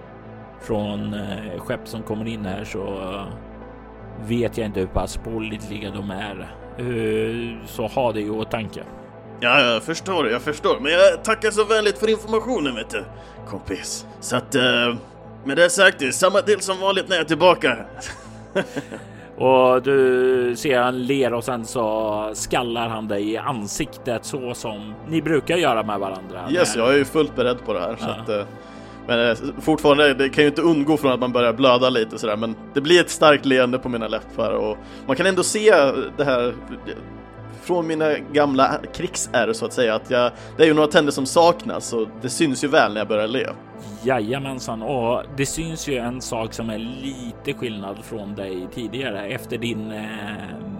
från 0.61 1.15
eh, 1.15 1.59
skepp 1.59 1.89
som 1.89 2.03
kommer 2.03 2.29
in 2.29 2.45
här 2.45 2.65
så 2.65 3.11
vet 4.27 4.59
jag 4.59 4.67
inte 4.67 4.81
hur 4.81 4.87
pass 4.87 5.17
pålitliga 5.17 5.91
de 5.91 6.11
är. 6.11 6.55
Så 7.67 7.87
ha 7.87 8.13
det 8.13 8.21
i 8.21 8.31
åtanke. 8.31 8.83
Ja, 9.41 9.61
jag 9.61 9.83
förstår, 9.83 10.29
jag 10.31 10.43
förstår. 10.43 10.81
Men 10.81 10.93
jag 10.93 11.25
tackar 11.25 11.51
så 11.51 11.65
vänligt 11.65 11.99
för 11.99 12.11
informationen 12.11 12.75
vet 12.75 12.91
du, 12.91 13.05
kompis. 13.49 14.07
Så 14.21 14.37
att, 14.37 14.55
eh, 14.55 14.95
med 15.45 15.57
det 15.57 15.71
sagt, 15.71 15.99
det 15.99 16.07
är 16.07 16.13
samma 16.13 16.41
till 16.41 16.61
som 16.61 16.81
vanligt 16.81 17.09
när 17.09 17.17
jag 17.17 17.25
är 17.25 17.29
tillbaka. 17.29 17.77
Och 19.37 19.83
du 19.83 20.55
ser 20.57 20.79
han 20.79 21.07
ler 21.07 21.35
och 21.35 21.45
sen 21.45 21.65
så 21.65 22.31
skallar 22.35 22.89
han 22.89 23.09
dig 23.09 23.31
i 23.31 23.37
ansiktet 23.37 24.25
så 24.25 24.55
som 24.55 24.95
ni 25.09 25.23
brukar 25.23 25.57
göra 25.57 25.83
med 25.83 26.01
varandra. 26.01 26.45
Yes, 26.51 26.77
jag 26.77 26.93
är 26.95 26.99
ju 26.99 27.05
fullt 27.05 27.37
beredd 27.37 27.65
på 27.65 27.73
det 27.73 27.81
här. 27.81 27.97
Så 27.99 28.11
att, 28.11 28.29
eh, 28.29 28.47
men 29.07 29.31
eh, 29.31 29.37
fortfarande, 29.61 30.15
det 30.15 30.29
kan 30.29 30.45
ju 30.45 30.49
inte 30.49 30.63
undgå 30.63 30.97
från 30.97 31.13
att 31.13 31.21
man 31.21 31.33
börjar 31.33 31.53
blöda 31.53 31.91
lite 31.91 32.19
sådär. 32.19 32.37
Men 32.37 32.57
det 32.75 32.81
blir 32.81 33.01
ett 33.01 33.11
starkt 33.11 33.45
leende 33.47 33.79
på 33.79 33.89
mina 33.89 34.09
läppar 34.09 34.51
och 34.51 34.77
man 35.07 35.17
kan 35.17 35.27
ändå 35.27 35.43
se 35.43 35.71
det 36.17 36.25
här 36.25 36.55
från 37.65 37.87
mina 37.87 38.19
gamla 38.33 38.81
krigsärr 38.95 39.53
så 39.53 39.67
att 39.67 39.73
säga. 39.73 39.95
Att 39.95 40.11
jag, 40.11 40.33
det 40.57 40.63
är 40.63 40.67
ju 40.67 40.75
några 40.75 40.89
tänder 40.89 41.13
som 41.13 41.27
saknas 41.27 41.93
och 41.93 42.09
det 42.23 42.29
syns 42.29 42.65
ju 42.65 42.69
väl 42.69 42.93
när 42.93 43.01
jag 43.01 43.09
börjar 43.09 43.29
le. 43.29 43.47
Jajamensan, 44.03 44.83
och 44.83 45.23
det 45.37 45.47
syns 45.47 45.89
ju 45.89 45.97
en 45.97 46.21
sak 46.21 46.53
som 46.53 46.71
är 46.71 46.79
lite 46.79 47.59
skillnad 47.59 48.05
från 48.05 48.35
dig 48.35 48.69
tidigare 48.75 49.27
efter 49.27 49.59
din 49.59 49.93
eh, 49.93 50.75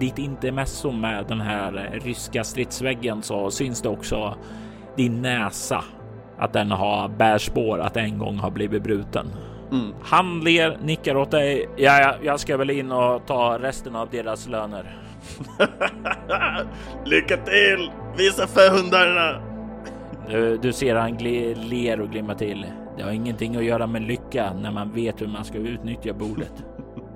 ditt 0.00 0.18
intermezzo 0.18 0.90
med 0.90 1.24
den 1.28 1.40
här 1.40 2.00
ryska 2.04 2.44
stridsväggen 2.44 3.22
så 3.22 3.50
syns 3.50 3.82
det 3.82 3.88
också 3.88 4.34
din 4.96 5.22
näsa 5.22 5.84
att 6.38 6.52
den 6.52 6.70
har 6.70 7.08
bär 7.08 7.38
spår 7.38 7.78
att 7.78 7.96
en 7.96 8.18
gång 8.18 8.38
har 8.38 8.50
blivit 8.50 8.82
bruten. 8.82 9.26
Mm. 9.72 9.94
Han 10.02 10.40
ler, 10.40 10.78
nickar 10.82 11.16
åt 11.16 11.30
dig. 11.30 11.68
Ja, 11.76 12.14
jag 12.22 12.40
ska 12.40 12.56
väl 12.56 12.70
in 12.70 12.92
och 12.92 13.26
ta 13.26 13.58
resten 13.58 13.96
av 13.96 14.08
deras 14.10 14.48
löner. 14.48 15.03
Lycka 17.04 17.36
till! 17.36 17.90
Visa 18.16 18.46
för 18.46 18.70
hundarna! 18.70 19.42
Du, 20.28 20.56
du 20.56 20.72
ser 20.72 20.94
han 20.94 21.16
gle, 21.16 21.54
ler 21.54 22.00
och 22.00 22.10
glimmar 22.10 22.34
till. 22.34 22.66
Det 22.96 23.02
har 23.02 23.10
ingenting 23.10 23.56
att 23.56 23.64
göra 23.64 23.86
med 23.86 24.02
lycka 24.02 24.52
när 24.52 24.70
man 24.70 24.92
vet 24.92 25.20
hur 25.20 25.26
man 25.26 25.44
ska 25.44 25.58
utnyttja 25.58 26.12
bordet. 26.12 26.52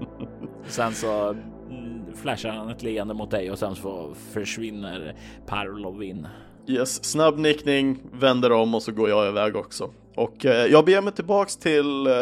sen 0.67 0.93
så 0.93 1.29
mm, 1.29 2.15
flashar 2.15 2.51
han 2.51 2.69
ett 2.69 2.83
leende 2.83 3.15
mot 3.15 3.31
dig 3.31 3.51
och 3.51 3.59
sen 3.59 3.75
så 3.75 4.15
försvinner 4.33 5.15
Parlov 5.47 6.03
in. 6.03 6.27
Yes, 6.67 7.05
snabb 7.05 7.39
nickning, 7.39 8.03
vänder 8.13 8.53
om 8.53 8.75
och 8.75 8.83
så 8.83 8.93
går 8.93 9.09
jag 9.09 9.29
iväg 9.29 9.57
också. 9.57 9.91
Och 10.15 10.47
eh, 10.47 10.67
jag 10.67 10.85
beger 10.85 11.03
mig 11.03 11.13
tillbaks 11.13 11.57
till 11.57 12.07
eh, 12.07 12.13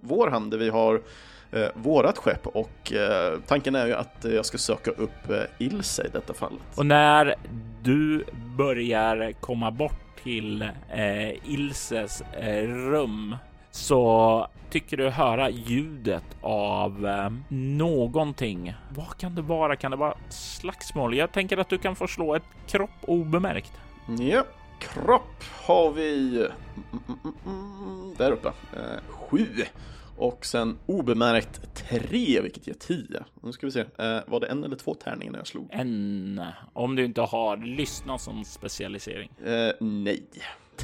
vår 0.00 0.28
hamn 0.28 0.50
där 0.50 0.58
vi 0.58 0.68
har 0.68 1.02
eh, 1.52 1.68
vårat 1.74 2.18
skepp 2.18 2.46
och 2.46 2.92
eh, 2.92 3.38
tanken 3.46 3.74
är 3.74 3.86
ju 3.86 3.94
att 3.94 4.24
jag 4.24 4.46
ska 4.46 4.58
söka 4.58 4.90
upp 4.90 5.30
eh, 5.30 5.42
Ilse 5.58 6.02
i 6.02 6.08
detta 6.12 6.34
fallet. 6.34 6.62
Och 6.76 6.86
när 6.86 7.34
du 7.82 8.24
börjar 8.56 9.32
komma 9.40 9.70
bort 9.70 10.10
till 10.22 10.62
eh, 10.90 11.50
Ilses 11.50 12.20
eh, 12.20 12.68
rum 12.68 13.36
så 13.70 14.46
tycker 14.70 14.96
du 14.96 15.08
höra 15.08 15.50
ljudet 15.50 16.24
av 16.40 17.06
eh, 17.06 17.32
någonting. 17.56 18.74
Vad 18.96 19.16
kan 19.16 19.34
det 19.34 19.42
vara? 19.42 19.76
Kan 19.76 19.90
det 19.90 19.96
vara 19.96 20.14
slagsmål? 20.28 21.16
Jag 21.16 21.32
tänker 21.32 21.58
att 21.58 21.68
du 21.68 21.78
kan 21.78 21.96
få 21.96 22.06
slå 22.06 22.34
ett 22.34 22.42
kropp 22.66 22.90
obemärkt. 23.00 23.72
Ja, 24.18 24.44
kropp 24.78 25.44
har 25.64 25.92
vi 25.92 26.36
mm, 26.36 26.52
mm, 27.08 27.34
mm, 27.46 28.14
där 28.16 28.32
uppe. 28.32 28.48
Eh, 28.48 29.00
sju. 29.08 29.46
Och 30.20 30.46
sen 30.46 30.78
obemärkt 30.86 31.74
tre, 31.74 32.40
vilket 32.40 32.66
ger 32.66 32.74
tio. 32.74 33.24
Nu 33.42 33.52
ska 33.52 33.66
vi 33.66 33.72
se, 33.72 33.80
eh, 33.80 34.20
var 34.26 34.40
det 34.40 34.46
en 34.46 34.64
eller 34.64 34.76
två 34.76 34.94
tärningar 34.94 35.32
när 35.32 35.38
jag 35.38 35.46
slog? 35.46 35.68
En, 35.70 36.42
om 36.72 36.96
du 36.96 37.04
inte 37.04 37.20
har 37.20 37.56
lyssnat 37.56 38.20
som 38.20 38.44
specialisering. 38.44 39.30
Eh, 39.44 39.72
nej. 39.80 40.22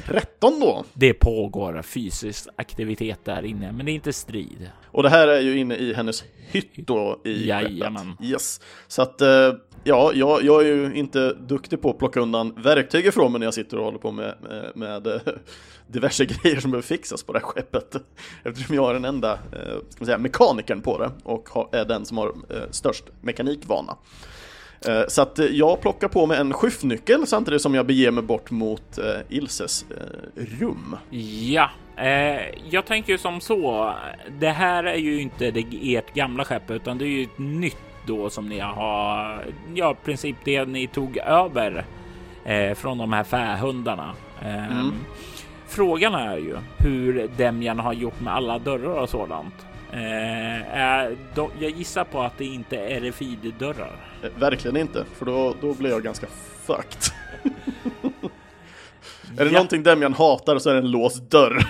13 0.05 0.59
då. 0.59 0.85
Det 0.93 1.13
pågår 1.13 1.81
fysisk 1.81 2.47
aktivitet 2.55 3.25
där 3.25 3.45
inne, 3.45 3.71
men 3.71 3.85
det 3.85 3.91
är 3.91 3.93
inte 3.93 4.13
strid. 4.13 4.69
Och 4.85 5.03
det 5.03 5.09
här 5.09 5.27
är 5.27 5.41
ju 5.41 5.57
inne 5.57 5.75
i 5.75 5.93
hennes 5.93 6.23
hytt 6.51 6.73
då 6.75 7.21
i 7.25 7.47
Jajamän. 7.47 8.13
Yes. 8.21 8.61
Så 8.87 9.01
att 9.01 9.21
eh, 9.21 9.53
ja, 9.83 10.11
jag, 10.13 10.43
jag 10.43 10.61
är 10.61 10.65
ju 10.65 10.93
inte 10.95 11.33
duktig 11.33 11.81
på 11.81 11.89
att 11.89 11.97
plocka 11.97 12.19
undan 12.19 12.53
verktyg 12.57 13.05
ifrån 13.05 13.31
mig 13.31 13.39
när 13.39 13.47
jag 13.47 13.53
sitter 13.53 13.77
och 13.77 13.85
håller 13.85 13.99
på 13.99 14.11
med, 14.11 14.35
med, 14.41 14.71
med 14.75 15.07
eh, 15.07 15.21
diverse 15.87 16.25
grejer 16.25 16.59
som 16.59 16.71
behöver 16.71 16.87
fixas 16.87 17.23
på 17.23 17.33
det 17.33 17.39
här 17.39 17.45
skeppet. 17.45 17.95
Eftersom 18.43 18.75
jag 18.75 18.89
är 18.89 18.93
den 18.93 19.05
enda 19.05 19.33
eh, 19.33 19.77
ska 19.89 19.99
man 19.99 20.05
säga, 20.05 20.17
mekanikern 20.17 20.81
på 20.81 20.97
det 20.97 21.11
och 21.23 21.75
är 21.75 21.85
den 21.85 22.05
som 22.05 22.17
har 22.17 22.33
störst 22.71 23.03
mekanikvana. 23.21 23.97
Eh, 24.87 25.01
Så 25.07 25.21
att 25.21 25.39
eh, 25.39 25.45
jag 25.45 25.81
plockar 25.81 26.07
på 26.07 26.25
mig 26.25 26.37
en 26.37 26.53
skiftnyckel 26.53 27.27
samtidigt 27.27 27.61
som 27.61 27.75
jag 27.75 27.85
beger 27.85 28.11
mig 28.11 28.23
bort 28.23 28.51
mot 28.51 28.97
eh, 28.97 29.05
Ilses 29.37 29.85
rum. 30.35 30.95
Ja, 31.09 31.69
jag 32.69 32.85
tänker 32.85 33.11
ju 33.13 33.17
som 33.17 33.41
så. 33.41 33.93
Det 34.39 34.49
här 34.49 34.83
är 34.83 34.97
ju 34.97 35.21
inte 35.21 35.51
det, 35.51 35.65
ert 35.95 36.13
gamla 36.13 36.45
skepp, 36.45 36.71
utan 36.71 36.97
det 36.97 37.05
är 37.05 37.09
ju 37.09 37.23
ett 37.23 37.37
nytt 37.39 37.77
då 38.07 38.29
som 38.29 38.49
ni 38.49 38.59
har. 38.59 39.45
Ja, 39.75 39.91
i 39.91 40.05
princip 40.05 40.35
det 40.43 40.65
ni 40.65 40.87
tog 40.87 41.17
över 41.17 41.85
eh, 42.45 42.73
från 42.75 42.97
de 42.97 43.13
här 43.13 43.23
fähundarna. 43.23 44.13
Eh, 44.41 44.71
Mm. 44.71 44.93
Frågan 45.69 46.15
är 46.15 46.37
ju 46.37 46.57
hur 46.77 47.29
Demjan 47.37 47.79
har 47.79 47.93
gjort 47.93 48.19
med 48.21 48.33
alla 48.33 48.59
dörrar 48.59 49.01
och 49.01 49.09
sådant. 49.09 49.53
Eh, 49.97 51.11
jag 51.59 51.71
gissar 51.71 52.03
på 52.03 52.21
att 52.21 52.37
det 52.37 52.45
inte 52.45 52.77
är 52.77 53.01
RFID-dörrar. 53.01 53.95
Eh, 54.23 54.29
Verkligen 54.39 54.77
inte, 54.77 55.05
för 55.15 55.25
då, 55.25 55.55
då 55.61 55.73
blir 55.73 55.89
jag 55.89 56.03
ganska 56.03 56.27
fucked. 56.65 57.01
Är 59.37 59.45
det 59.45 59.45
Ja. 59.45 59.51
någonting 59.51 59.83
Demian 59.83 60.13
hatar 60.13 60.59
så 60.59 60.69
är 60.69 60.73
det 60.73 60.79
en 60.79 60.91
låst 60.91 61.31
dörr. 61.31 61.63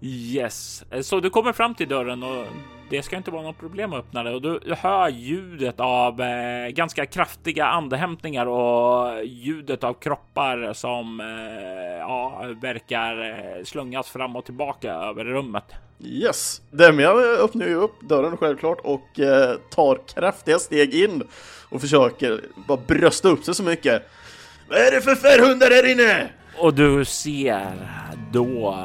Yes, 0.00 0.84
Eh, 0.90 1.00
så 1.00 1.20
du 1.20 1.30
kommer 1.30 1.52
fram 1.52 1.74
till 1.74 1.88
dörren 1.88 2.22
och 2.22 2.46
det 2.90 3.02
ska 3.02 3.16
inte 3.16 3.30
vara 3.30 3.42
något 3.42 3.58
problem 3.58 3.92
att 3.92 3.98
öppna 3.98 4.22
det 4.22 4.34
och 4.34 4.42
du 4.42 4.60
hör 4.78 5.08
ljudet 5.08 5.80
av 5.80 6.20
eh, 6.20 6.68
ganska 6.68 7.06
kraftiga 7.06 7.66
andehämtningar 7.66 8.46
och 8.46 9.24
ljudet 9.24 9.84
av 9.84 9.94
kroppar 9.94 10.72
som 10.72 11.20
eh, 11.20 11.98
ja, 11.98 12.44
verkar 12.62 13.30
eh, 13.30 13.64
slungas 13.64 14.08
fram 14.10 14.36
och 14.36 14.44
tillbaka 14.44 14.92
över 14.92 15.24
rummet. 15.24 15.64
Yes, 16.04 16.62
eh, 16.80 17.44
öppnar 17.44 17.66
ju 17.66 17.74
upp 17.74 18.00
dörren 18.00 18.36
självklart 18.36 18.78
och 18.84 19.20
eh, 19.20 19.56
tar 19.70 20.00
kraftiga 20.14 20.58
steg 20.58 20.94
in 20.94 21.22
och 21.70 21.80
försöker 21.80 22.40
bara 22.68 22.78
brösta 22.86 23.28
upp 23.28 23.44
sig 23.44 23.54
så 23.54 23.62
mycket. 23.62 24.10
Vad 24.68 24.78
är 24.78 24.90
det 24.90 25.00
för 25.00 25.14
färghundar 25.14 25.70
här 25.70 25.90
inne? 25.92 26.28
Och 26.58 26.74
du 26.74 27.04
ser 27.04 27.72
då 28.32 28.76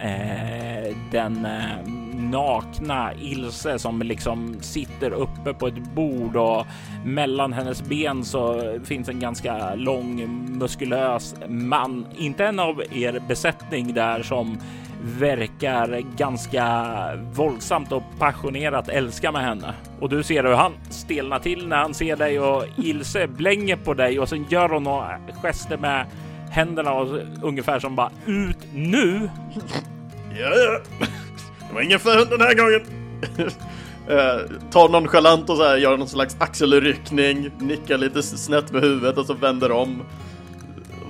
eh, 0.00 0.96
den 1.10 1.44
eh, 1.44 1.92
nakna 2.30 3.14
Ilse 3.14 3.78
som 3.78 4.02
liksom 4.02 4.56
sitter 4.60 5.10
uppe 5.10 5.54
på 5.54 5.66
ett 5.66 5.94
bord 5.94 6.36
och 6.36 6.66
mellan 7.04 7.52
hennes 7.52 7.82
ben 7.82 8.24
så 8.24 8.72
finns 8.84 9.08
en 9.08 9.20
ganska 9.20 9.74
lång 9.74 10.26
muskulös 10.58 11.34
man. 11.48 12.06
Inte 12.16 12.46
en 12.46 12.58
av 12.58 12.82
er 12.92 13.20
besättning 13.28 13.94
där 13.94 14.22
som 14.22 14.58
verkar 15.02 16.02
ganska 16.16 16.86
våldsamt 17.32 17.92
och 17.92 18.02
passionerat 18.18 18.88
älska 18.88 19.32
med 19.32 19.42
henne. 19.42 19.74
Och 20.00 20.08
du 20.08 20.22
ser 20.22 20.44
hur 20.44 20.54
han 20.54 20.72
stelnar 20.90 21.38
till 21.38 21.68
när 21.68 21.76
han 21.76 21.94
ser 21.94 22.16
dig 22.16 22.40
och 22.40 22.64
Ilse 22.76 23.26
blänger 23.26 23.76
på 23.76 23.94
dig 23.94 24.20
och 24.20 24.28
sen 24.28 24.46
gör 24.48 24.68
hon 24.68 24.82
några 24.82 25.18
gester 25.42 25.76
med 25.76 26.06
händerna 26.56 26.92
och 26.92 27.18
ungefär 27.42 27.80
som 27.80 27.96
bara 27.96 28.10
ut 28.26 28.58
nu. 28.74 29.30
Ja, 30.30 30.54
ja. 30.54 30.80
Det 31.68 31.74
var 31.74 31.80
ingen 31.82 31.98
färghund 31.98 32.30
den 32.30 32.40
här 32.40 32.54
gången. 32.54 32.80
eh, 34.08 34.70
tar 34.70 34.88
nonchalant 34.88 35.50
och 35.50 35.56
så 35.56 35.64
här, 35.64 35.76
gör 35.76 35.96
någon 35.96 36.08
slags 36.08 36.36
axelryckning, 36.38 37.50
nickar 37.58 37.98
lite 37.98 38.22
snett 38.22 38.72
med 38.72 38.82
huvudet 38.82 39.18
och 39.18 39.26
så 39.26 39.34
vänder 39.34 39.72
om. 39.72 40.02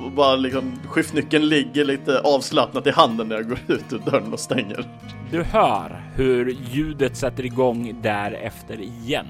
Och 0.04 0.10
bara 0.10 0.36
liksom, 0.36 0.80
skiftnyckeln 0.88 1.48
ligger 1.48 1.84
lite 1.84 2.20
avslappnat 2.20 2.86
i 2.86 2.90
handen 2.90 3.28
när 3.28 3.36
jag 3.36 3.48
går 3.48 3.58
ut 3.66 3.92
ur 3.92 3.98
dörren 3.98 4.32
och 4.32 4.40
stänger. 4.40 4.84
Du 5.30 5.42
hör 5.42 6.02
hur 6.14 6.56
ljudet 6.70 7.16
sätter 7.16 7.44
igång 7.44 7.98
därefter 8.02 8.80
igen. 8.80 9.26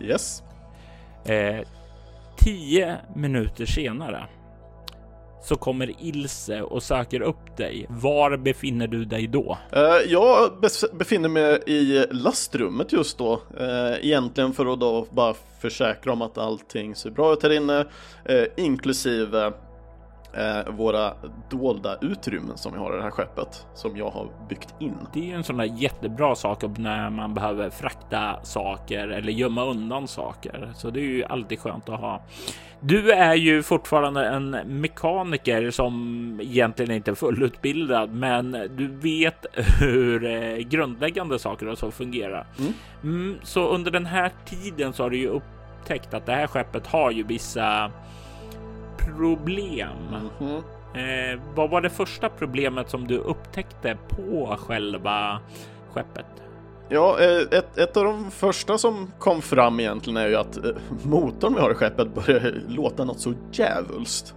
Yes. 0.00 0.42
Eh, 1.24 1.60
tio 2.36 2.96
minuter 3.14 3.66
senare 3.66 4.26
så 5.42 5.56
kommer 5.56 5.92
Ilse 5.98 6.62
och 6.62 6.82
söker 6.82 7.20
upp 7.20 7.56
dig. 7.56 7.86
Var 7.88 8.36
befinner 8.36 8.86
du 8.86 9.04
dig 9.04 9.26
då? 9.26 9.58
Eh, 9.72 9.82
jag 10.06 10.50
befinner 10.92 11.28
mig 11.28 11.62
i 11.66 12.04
lastrummet 12.10 12.92
just 12.92 13.18
då, 13.18 13.32
eh, 13.60 14.06
egentligen 14.06 14.52
för 14.52 14.72
att 14.72 14.80
då 14.80 15.06
bara 15.10 15.34
försäkra 15.60 16.12
om 16.12 16.22
att 16.22 16.38
allting 16.38 16.94
ser 16.94 17.10
bra 17.10 17.32
ut 17.32 17.42
här 17.42 17.52
inne, 17.52 17.86
eh, 18.24 18.44
inklusive 18.56 19.52
eh, 20.36 20.72
våra 20.72 21.12
dolda 21.50 21.96
utrymmen 22.00 22.56
som 22.56 22.72
vi 22.72 22.78
har 22.78 22.92
i 22.94 22.96
det 22.96 23.02
här 23.02 23.10
skeppet, 23.10 23.66
som 23.74 23.96
jag 23.96 24.10
har 24.10 24.28
byggt 24.48 24.74
in. 24.78 24.96
Det 25.12 25.20
är 25.20 25.24
ju 25.24 25.32
en 25.32 25.44
sån 25.44 25.56
där 25.56 25.64
jättebra 25.64 26.34
sak 26.34 26.62
när 26.76 27.10
man 27.10 27.34
behöver 27.34 27.70
frakta 27.70 28.40
saker 28.42 29.08
eller 29.08 29.32
gömma 29.32 29.64
undan 29.64 30.08
saker. 30.08 30.72
Så 30.74 30.90
det 30.90 31.00
är 31.00 31.04
ju 31.04 31.24
alltid 31.24 31.58
skönt 31.58 31.88
att 31.88 32.00
ha. 32.00 32.22
Du 32.80 33.12
är 33.12 33.34
ju 33.34 33.62
fortfarande 33.62 34.26
en 34.26 34.50
mekaniker 34.80 35.70
som 35.70 36.40
egentligen 36.42 36.90
inte 36.90 37.10
är 37.10 37.14
fullutbildad, 37.14 38.10
men 38.10 38.52
du 38.52 38.86
vet 38.88 39.46
hur 39.80 40.24
eh, 40.24 40.56
grundläggande 40.56 41.38
saker 41.38 41.68
och 41.68 41.78
så 41.78 41.90
fungerar. 41.90 42.46
Mm. 42.58 42.72
Mm, 43.02 43.38
så 43.42 43.68
under 43.68 43.90
den 43.90 44.06
här 44.06 44.32
tiden 44.44 44.92
så 44.92 45.02
har 45.02 45.10
du 45.10 45.18
ju 45.18 45.28
upptäckt 45.28 46.14
att 46.14 46.26
det 46.26 46.32
här 46.32 46.46
skeppet 46.46 46.86
har 46.86 47.10
ju 47.10 47.22
vissa 47.22 47.90
problem. 49.16 49.88
Mhm. 50.40 50.56
Eh, 50.94 51.40
vad 51.54 51.70
var 51.70 51.80
det 51.80 51.90
första 51.90 52.28
problemet 52.28 52.90
som 52.90 53.06
du 53.06 53.18
upptäckte 53.18 53.96
på 54.08 54.56
själva 54.60 55.40
skeppet? 55.92 56.26
Ja, 56.88 57.18
eh, 57.20 57.58
ett, 57.58 57.78
ett 57.78 57.96
av 57.96 58.04
de 58.04 58.30
första 58.30 58.78
som 58.78 59.10
kom 59.18 59.42
fram 59.42 59.80
egentligen 59.80 60.16
är 60.16 60.28
ju 60.28 60.36
att 60.36 60.56
eh, 60.56 60.70
motorn 61.02 61.54
vi 61.54 61.60
har 61.60 61.70
i 61.70 61.74
skeppet 61.74 62.14
börjar 62.14 62.54
låta 62.68 63.04
något 63.04 63.20
så 63.20 63.32
djävulskt. 63.52 64.34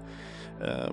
Eh, 0.61 0.91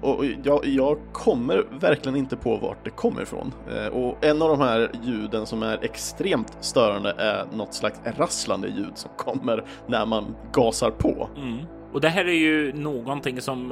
Och 0.00 0.24
jag, 0.44 0.66
jag 0.66 0.98
kommer 1.12 1.64
verkligen 1.80 2.16
inte 2.16 2.36
på 2.36 2.56
vart 2.56 2.84
det 2.84 2.90
kommer 2.90 3.22
ifrån. 3.22 3.52
Och 3.92 4.24
en 4.24 4.42
av 4.42 4.48
de 4.48 4.60
här 4.60 4.90
ljuden 5.02 5.46
som 5.46 5.62
är 5.62 5.78
extremt 5.84 6.56
störande 6.60 7.14
är 7.18 7.44
något 7.56 7.74
slags 7.74 8.00
rasslande 8.18 8.68
ljud 8.68 8.92
som 8.94 9.10
kommer 9.16 9.64
när 9.86 10.06
man 10.06 10.36
gasar 10.52 10.90
på. 10.90 11.28
Mm. 11.36 11.58
Och 11.92 12.00
det 12.00 12.08
här 12.08 12.24
är 12.24 12.32
ju 12.32 12.72
någonting 12.72 13.40
som 13.40 13.70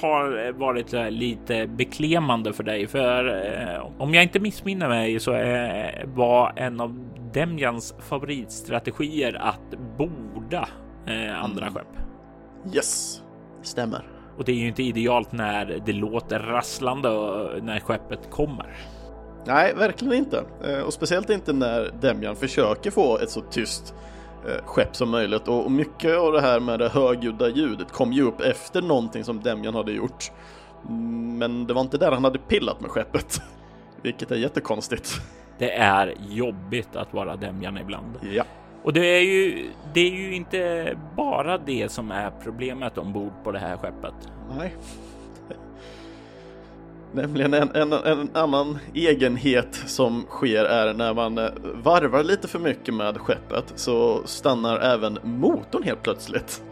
har 0.00 0.52
varit 0.52 0.94
eh, 0.94 1.10
lite 1.10 1.66
beklämmande 1.66 2.52
för 2.52 2.62
dig, 2.64 2.86
för 2.86 3.26
eh, 3.28 3.90
om 3.98 4.14
jag 4.14 4.22
inte 4.22 4.40
missminner 4.40 4.88
mig 4.88 5.20
så 5.20 5.32
är, 5.32 6.04
var 6.14 6.52
en 6.56 6.80
av 6.80 7.08
Demjans 7.32 7.94
favoritstrategier 7.98 9.34
att 9.40 9.74
borda 9.98 10.68
eh, 11.06 11.44
andra 11.44 11.66
Mm. 11.66 11.74
skepp. 11.74 11.86
Yes, 12.74 13.22
stämmer. 13.62 14.02
Och 14.38 14.44
det 14.44 14.52
är 14.52 14.56
ju 14.56 14.68
inte 14.68 14.82
idealt 14.82 15.32
när 15.32 15.82
det 15.86 15.92
låter 15.92 16.38
rasslande 16.38 17.08
när 17.62 17.80
skeppet 17.80 18.30
kommer. 18.30 18.76
Nej, 19.46 19.74
verkligen 19.74 20.14
inte. 20.14 20.44
Eh, 20.64 20.78
Och 20.80 20.92
speciellt 20.92 21.30
inte 21.30 21.52
när 21.52 21.90
Demjan 22.00 22.36
försöker 22.36 22.90
få 22.90 23.18
ett 23.18 23.30
så 23.30 23.40
tyst 23.40 23.94
eh, 23.94 24.11
skepp 24.64 24.96
som 24.96 25.10
möjligt. 25.10 25.48
Och 25.48 25.64
och 25.64 25.70
mycket 25.70 26.18
av 26.18 26.32
det 26.32 26.40
här 26.40 26.60
med 26.60 26.78
det 26.78 26.88
högljudda 26.88 27.48
ljudet 27.48 27.92
kom 27.92 28.12
ju 28.12 28.22
upp 28.22 28.40
efter 28.40 28.82
någonting 28.82 29.24
som 29.24 29.42
Demjan 29.42 29.74
hade 29.74 29.92
gjort. 29.92 30.30
Mm, 30.88 31.38
Men 31.38 31.66
det 31.66 31.74
var 31.74 31.80
inte 31.80 31.98
där 31.98 32.12
han 32.12 32.24
hade 32.24 32.38
pillat 32.38 32.80
med 32.80 32.90
skeppet. 32.90 33.42
Vilket 34.02 34.30
är 34.30 34.36
jättekonstigt. 34.36 35.20
Det 35.58 35.72
är 35.72 36.14
jobbigt 36.28 36.96
att 36.96 37.14
vara 37.14 37.36
Demjan 37.36 37.78
ibland. 37.78 38.18
Ja. 38.32 38.44
Och 38.84 38.92
det 38.92 39.06
är 39.06 39.20
ju, 39.20 39.70
det 39.94 40.00
är 40.00 40.10
ju 40.10 40.34
inte 40.34 40.92
bara 41.16 41.58
det 41.58 41.92
som 41.92 42.10
är 42.10 42.30
problemet 42.42 42.98
ombord 42.98 43.32
på 43.44 43.52
det 43.52 43.58
här 43.58 43.76
skeppet. 43.76 44.14
Nej. 44.56 44.74
Nämligen 47.12 47.54
en, 47.54 47.70
en, 47.74 47.92
en 47.92 48.30
annan 48.32 48.78
egenhet 48.94 49.82
som 49.86 50.24
sker 50.28 50.64
är 50.64 50.94
när 50.94 51.14
man 51.14 51.38
eh, 51.38 51.50
varvar 51.82 52.22
lite 52.22 52.48
för 52.48 52.58
mycket 52.58 52.94
med 52.94 53.18
skeppet 53.18 53.72
så 53.74 54.22
stannar 54.24 54.78
även 54.78 55.18
motorn 55.22 55.82
helt 55.82 56.02
plötsligt. 56.02 56.62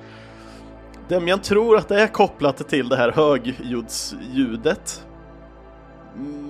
Demian 1.08 1.40
tror 1.40 1.76
att 1.76 1.88
det 1.88 2.02
är 2.02 2.06
kopplat 2.06 2.68
till 2.68 2.88
det 2.88 2.96
här 2.96 3.12
högljuddsljudet. 3.12 5.06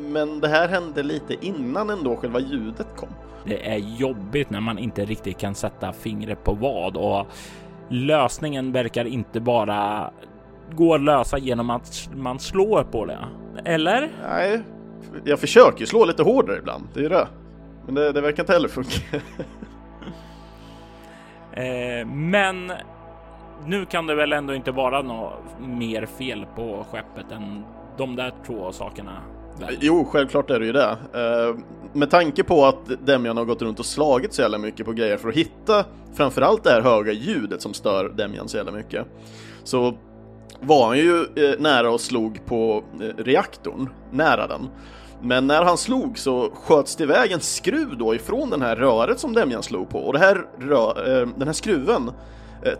Men 0.01 0.41
det 0.41 0.49
här 0.49 0.69
hände 0.69 1.03
lite 1.03 1.47
innan 1.47 1.91
ändå 1.91 2.17
själva 2.17 2.41
ljudet 2.41 2.97
kom. 2.97 3.09
Det 3.45 3.71
är 3.71 3.79
jobbigt 3.79 4.51
när 4.51 4.61
man 4.61 4.79
inte 4.79 5.05
riktigt 5.05 5.39
kan 5.39 5.55
sätta 5.55 5.93
fingret 5.93 6.45
på 6.45 6.53
vad 6.53 6.97
och 6.97 7.27
lösningen 7.89 8.73
verkar 8.73 9.05
inte 9.05 9.41
bara 9.41 10.11
gå 10.73 10.95
att 10.95 11.01
lösa 11.01 11.39
genom 11.39 11.71
att 11.71 12.11
man 12.15 12.39
slår 12.39 12.83
på 12.83 13.07
det. 13.07 13.19
Eller? 13.65 14.11
Nej, 14.23 14.63
jag 15.25 15.41
försöker 15.41 15.87
slå 15.87 16.05
lite 16.05 16.23
hårdare 16.23 16.59
ibland. 16.59 16.85
Det 16.95 17.05
är 17.05 17.09
det. 17.09 17.29
Men 17.87 17.95
det, 17.95 18.13
det 18.13 18.21
verkar 18.21 18.43
inte 18.43 18.53
heller 18.53 18.69
funka. 18.69 19.17
eh, 21.63 22.07
men 22.07 22.73
nu 23.67 23.87
kan 23.87 24.07
det 24.07 24.15
väl 24.15 24.33
ändå 24.33 24.55
inte 24.55 24.71
vara 24.71 25.03
något 25.03 25.33
mer 25.61 26.07
fel 26.07 26.47
på 26.57 26.87
skeppet 26.91 27.33
än 27.33 27.65
de 27.97 28.17
där 28.17 28.33
två 28.47 28.73
sakerna? 28.73 29.13
Väl? 29.61 29.79
Jo, 29.81 30.05
självklart 30.05 30.51
är 30.51 30.61
det 30.61 30.67
ju 30.67 30.73
det. 30.73 30.97
Eh, 31.15 31.57
med 31.93 32.11
tanke 32.11 32.45
på 32.45 32.65
att 32.67 33.07
Demian 33.07 33.37
har 33.37 33.45
gått 33.45 33.63
runt 33.63 33.79
och 33.79 33.87
slagit 33.87 34.35
så 34.35 34.43
jävla 34.43 34.59
mycket 34.59 34.87
på 34.87 34.93
grejer 34.93 35.17
för 35.17 35.29
att 35.29 35.35
hitta 35.35 35.85
framförallt 36.15 36.65
det 36.65 36.71
här 36.71 36.81
höga 36.81 37.13
ljudet 37.13 37.63
som 37.63 37.75
stör 37.75 38.09
Demian 38.09 38.49
så 38.49 38.57
jävla 38.57 38.73
mycket. 38.73 39.07
Så 39.65 39.95
var 40.61 40.87
han 40.87 40.99
ju 40.99 41.21
eh, 41.21 41.59
nära 41.59 41.91
och 41.91 42.01
slog 42.01 42.47
på 42.47 42.85
eh, 43.01 43.25
reaktorn, 43.25 43.89
nära 44.11 44.47
den. 44.47 44.69
Men 45.23 45.47
när 45.47 45.63
han 45.63 45.79
slog 45.79 46.19
så 46.19 46.51
sköts 46.55 46.97
det 46.97 47.05
iväg 47.05 47.33
en 47.33 47.41
skruv 47.41 47.99
då 47.99 48.15
ifrån 48.15 48.51
den 48.51 48.63
här 48.63 48.77
röret 48.77 49.21
som 49.21 49.33
Demjan 49.33 49.63
slog 49.63 49.89
på 49.89 49.99
och 49.99 50.13
det 50.13 50.19
här 50.19 50.47
rö- 50.59 51.21
eh, 51.21 51.29
den 51.37 51.49
här 51.49 51.53
skruven 51.53 52.11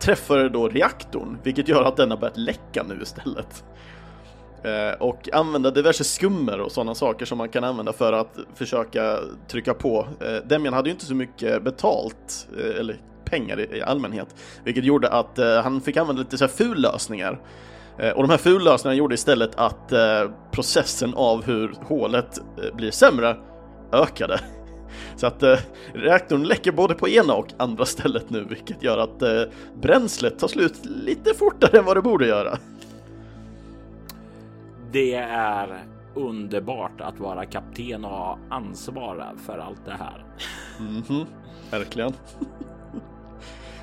träffade 0.01 0.49
då 0.49 0.69
reaktorn, 0.69 1.39
vilket 1.43 1.69
gör 1.69 1.83
att 1.83 1.97
den 1.97 2.11
har 2.11 2.19
börjat 2.19 2.37
läcka 2.37 2.83
nu 2.89 2.99
istället. 3.03 3.65
Och 4.99 5.29
använda 5.33 5.71
diverse 5.71 6.05
skummer 6.05 6.61
och 6.61 6.73
sådana 6.73 6.95
saker 6.95 7.27
som 7.27 7.39
man 7.39 7.49
kan 7.49 7.65
använda 7.65 7.93
för 7.93 8.13
att 8.13 8.39
försöka 8.55 9.19
trycka 9.49 9.75
på. 9.75 10.07
Demjan 10.45 10.75
hade 10.75 10.89
ju 10.89 10.93
inte 10.93 11.07
så 11.07 11.15
mycket 11.15 11.63
betalt, 11.65 12.49
eller 12.79 13.01
pengar 13.25 13.75
i 13.75 13.83
allmänhet, 13.83 14.35
vilket 14.65 14.85
gjorde 14.85 15.09
att 15.09 15.39
eh, 15.39 15.63
han 15.63 15.81
fick 15.81 15.97
använda 15.97 16.23
lite 16.23 16.39
så 16.39 16.45
här 16.45 16.53
fullösningar. 16.53 17.41
Eh, 17.99 18.11
och 18.11 18.23
de 18.23 18.31
här 18.31 18.39
fullösningarna 18.39 18.99
gjorde 18.99 19.15
istället 19.15 19.51
att 19.57 19.93
eh, 19.93 20.31
processen 20.51 21.15
av 21.15 21.45
hur 21.45 21.75
hålet 21.83 22.39
blir 22.75 22.91
sämre 22.91 23.37
ökade. 23.93 24.41
Så 25.17 25.27
att 25.27 25.43
eh, 25.43 25.59
reaktorn 25.95 26.43
läcker 26.43 26.73
både 26.73 26.95
på 26.95 27.09
ena 27.09 27.35
och 27.35 27.47
andra 27.57 27.85
stället 27.85 28.31
nu, 28.31 28.45
vilket 28.45 28.83
gör 28.83 28.99
att 28.99 29.23
eh, 29.23 29.43
bränslet 29.83 30.39
tar 30.39 30.49
slut 30.49 30.85
lite 30.85 31.35
fortare 31.35 31.79
än 31.79 31.85
vad 31.85 31.97
det 31.97 32.03
borde 32.03 32.27
göra. 32.27 32.59
Det 34.93 35.15
är 35.15 35.85
underbart 36.15 37.01
att 37.01 37.21
vara 37.21 37.47
kapten 37.47 38.05
och 38.05 38.11
ha 38.11 38.39
ansvar 38.51 39.35
för 39.47 39.59
allt 39.59 39.85
det 39.85 39.91
här. 39.99 40.25
Mm 40.79 41.03
-hmm. 41.03 41.27
Verkligen. 41.71 42.13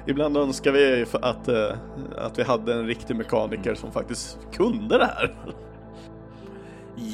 Ibland 0.07 0.37
önskar 0.37 0.71
vi 0.71 1.05
att, 1.21 1.47
eh, 1.47 1.77
att 2.17 2.39
vi 2.39 2.43
hade 2.43 2.73
en 2.73 2.87
riktig 2.87 3.15
mekaniker 3.15 3.75
som 3.75 3.91
faktiskt 3.91 4.37
kunde 4.53 4.97
det 4.97 5.05
här. 5.05 5.35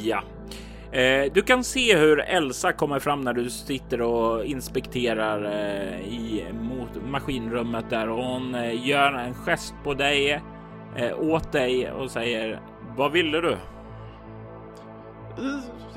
Ja, 0.03 0.23
Eh, 0.93 1.31
du 1.33 1.41
kan 1.41 1.63
se 1.63 1.97
hur 1.97 2.19
Elsa 2.19 2.73
kommer 2.73 2.99
fram 2.99 3.21
när 3.21 3.33
du 3.33 3.49
sitter 3.49 4.01
och 4.01 4.45
inspekterar 4.45 5.45
eh, 5.45 5.99
i 5.99 6.45
maskinrummet 7.11 7.85
där 7.89 8.09
och 8.09 8.23
hon 8.23 8.57
gör 8.83 9.13
en 9.13 9.33
gest 9.33 9.73
på 9.83 9.93
dig 9.93 10.41
åt 11.19 11.51
dig 11.51 11.91
och 11.91 12.11
säger 12.11 12.61
Vad 12.97 13.11
ville 13.11 13.41
du? 13.41 13.57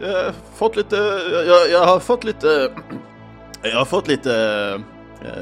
Jag 0.00 0.24
har 0.24 0.32
fått 0.54 0.76
lite, 0.76 0.96
jag, 1.46 1.70
jag 1.70 1.86
har 1.86 2.00
fått 2.00 2.24
lite, 2.24 2.72
jag 3.62 3.78
har 3.78 3.84
fått 3.84 4.08
lite 4.08 4.30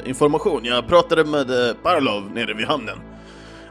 information. 0.05 0.65
Jag 0.65 0.89
pratade 0.89 1.25
med 1.25 1.77
Parlov 1.83 2.31
nere 2.35 2.55
vid 2.55 2.67
hamnen. 2.67 2.99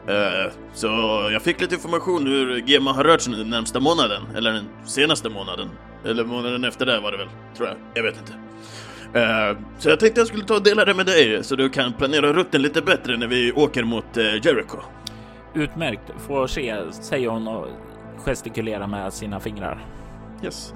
Uh, 0.10 0.52
så 0.74 0.88
jag 1.32 1.42
fick 1.42 1.62
lite 1.62 1.76
information 1.76 2.28
hur 2.28 2.62
GEMA 2.68 2.92
har 2.92 3.04
rört 3.04 3.22
sig 3.22 3.34
den 3.34 3.50
närmsta 3.50 3.80
månaden, 3.80 4.22
eller 4.36 4.52
den 4.52 4.66
senaste 4.86 5.30
månaden. 5.30 5.70
Eller 6.06 6.24
månaden 6.24 6.64
efter 6.64 6.86
det 6.86 7.00
var 7.00 7.12
det 7.12 7.18
väl, 7.18 7.28
tror 7.58 7.68
jag. 7.68 7.78
Jag 7.94 8.04
vet 8.04 8.16
inte. 8.18 8.34
Uh, 9.20 9.58
så 9.78 9.90
jag 9.90 10.00
tänkte 10.00 10.22
jag 10.22 10.28
skulle 10.28 10.44
ta 10.44 10.56
och 10.56 10.64
dela 10.64 10.86
det 10.86 10.94
med 10.94 11.06
dig 11.06 11.44
så 11.44 11.56
du 11.56 11.70
kan 11.70 11.94
planera 11.94 12.34
rutten 12.34 12.62
lite 12.62 12.82
bättre 12.82 13.18
när 13.18 13.28
vi 13.28 13.52
åker 13.52 13.84
mot 13.84 14.18
uh, 14.18 14.24
Jericho. 14.24 14.78
Utmärkt, 15.54 16.14
får 16.28 16.48
se, 16.48 16.76
säger 16.92 17.30
hon 17.30 17.48
och 17.48 17.68
gestikulerar 18.18 18.88
med 18.88 19.14
sina 19.14 19.40
fingrar. 19.40 19.86
Yes. 20.44 20.74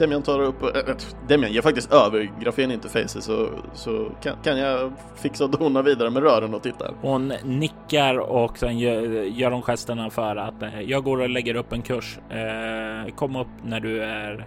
Demian 0.00 0.22
tar 0.22 0.40
upp, 0.40 0.62
äh, 0.62 0.94
Demian 1.28 1.52
ger 1.52 1.62
faktiskt 1.62 1.92
över 1.92 2.30
grafeninterfacet 2.40 3.24
så, 3.24 3.48
så 3.74 4.08
kan, 4.22 4.36
kan 4.44 4.58
jag 4.58 4.92
fixa 5.16 5.44
och 5.44 5.50
dona 5.50 5.82
vidare 5.82 6.10
med 6.10 6.22
rören 6.22 6.54
och 6.54 6.62
tittar. 6.62 6.94
Hon 7.00 7.28
nickar 7.44 8.18
och 8.18 8.58
sen 8.58 8.78
gör, 8.78 9.02
gör 9.22 9.50
hon 9.50 9.62
gesterna 9.62 10.10
för 10.10 10.36
att 10.36 10.62
eh, 10.62 10.80
jag 10.80 11.04
går 11.04 11.20
och 11.20 11.28
lägger 11.28 11.54
upp 11.54 11.72
en 11.72 11.82
kurs. 11.82 12.18
Eh, 12.30 13.14
kom 13.14 13.36
upp 13.36 13.48
när 13.64 13.80
du 13.80 14.02
är 14.02 14.46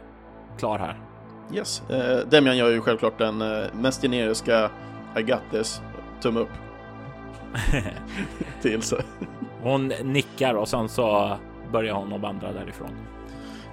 klar 0.60 0.80
här. 0.80 1.00
Yes, 1.54 1.90
eh, 1.90 2.28
Demian 2.30 2.58
gör 2.58 2.70
ju 2.70 2.82
självklart 2.82 3.18
den 3.18 3.42
eh, 3.42 3.64
mest 3.74 4.02
generiska 4.02 4.70
I 5.18 5.22
got 5.22 5.42
this, 5.52 5.82
tumme 6.22 6.40
upp. 6.40 6.52
Till 8.62 8.82
så. 8.82 8.98
Hon 9.62 9.88
nickar 9.88 10.54
och 10.54 10.68
sen 10.68 10.90
så 10.90 11.38
börjar 11.72 11.94
hon 11.94 12.14
att 12.14 12.22
vandra 12.22 12.52
därifrån. 12.52 12.90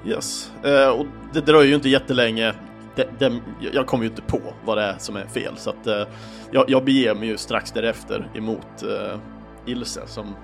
Yes, 0.07 0.53
uh, 0.67 1.01
och 1.01 1.07
det 1.33 1.41
dröjer 1.41 1.69
ju 1.69 1.75
inte 1.75 1.89
jättelänge. 1.89 2.55
De, 2.97 3.05
de, 3.19 3.41
jag 3.73 3.87
kommer 3.87 4.05
ju 4.05 4.11
inte 4.11 4.23
på 4.23 4.41
vad 4.65 4.79
det 4.79 4.83
är 4.83 4.99
som 4.99 5.17
är 5.17 5.27
fel 5.27 5.57
så 5.57 5.71
att 5.71 5.87
uh, 5.87 6.15
jag, 6.51 6.65
jag 6.71 6.85
beger 6.85 7.15
mig 7.15 7.29
ju 7.29 7.37
strax 7.37 7.73
därefter 7.73 8.31
emot 8.35 8.85
uh, 8.85 9.19
Ilse 9.67 10.01
som 10.07 10.35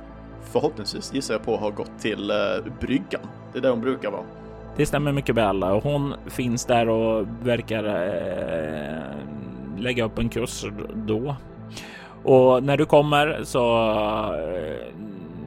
förhoppningsvis 0.52 1.14
gissar 1.14 1.34
jag 1.34 1.44
på 1.44 1.56
har 1.56 1.70
gått 1.70 1.98
till 1.98 2.30
uh, 2.30 2.72
bryggan. 2.80 3.20
Det 3.52 3.58
är 3.58 3.62
där 3.62 3.70
hon 3.70 3.80
brukar 3.80 4.10
vara. 4.10 4.24
Det 4.76 4.86
stämmer 4.86 5.12
mycket 5.12 5.34
väl 5.34 5.62
och 5.62 5.82
hon 5.82 6.14
finns 6.26 6.64
där 6.64 6.88
och 6.88 7.26
verkar 7.42 7.84
eh, 7.84 9.02
lägga 9.78 10.04
upp 10.04 10.18
en 10.18 10.28
kurs 10.28 10.64
då. 10.94 11.36
Och 12.24 12.62
när 12.62 12.76
du 12.76 12.86
kommer 12.86 13.40
så, 13.44 13.62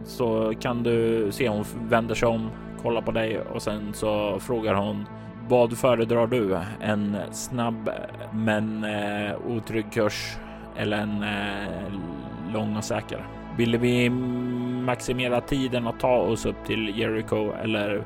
så 0.05 0.53
kan 0.59 0.83
du 0.83 1.27
se 1.31 1.49
hon 1.49 1.65
vänder 1.89 2.15
sig 2.15 2.27
om 2.27 2.49
kollar 2.81 3.01
på 3.01 3.11
dig 3.11 3.39
och 3.41 3.61
sen 3.61 3.93
så 3.93 4.39
frågar 4.39 4.73
hon 4.73 5.05
vad 5.49 5.77
föredrar 5.77 6.27
du? 6.27 6.59
En 6.81 7.17
snabb 7.31 7.89
men 8.33 8.83
eh, 8.83 9.35
otrygg 9.47 9.91
kurs 9.91 10.37
eller 10.77 10.97
en 10.97 11.23
eh, 11.23 12.53
lång 12.53 12.77
och 12.77 12.83
säker? 12.83 13.27
Vill 13.57 13.77
vi 13.77 14.09
maximera 14.09 15.41
tiden 15.41 15.87
att 15.87 15.99
ta 15.99 16.17
oss 16.17 16.45
upp 16.45 16.65
till 16.65 16.99
Jericho 16.99 17.51
eller 17.63 18.03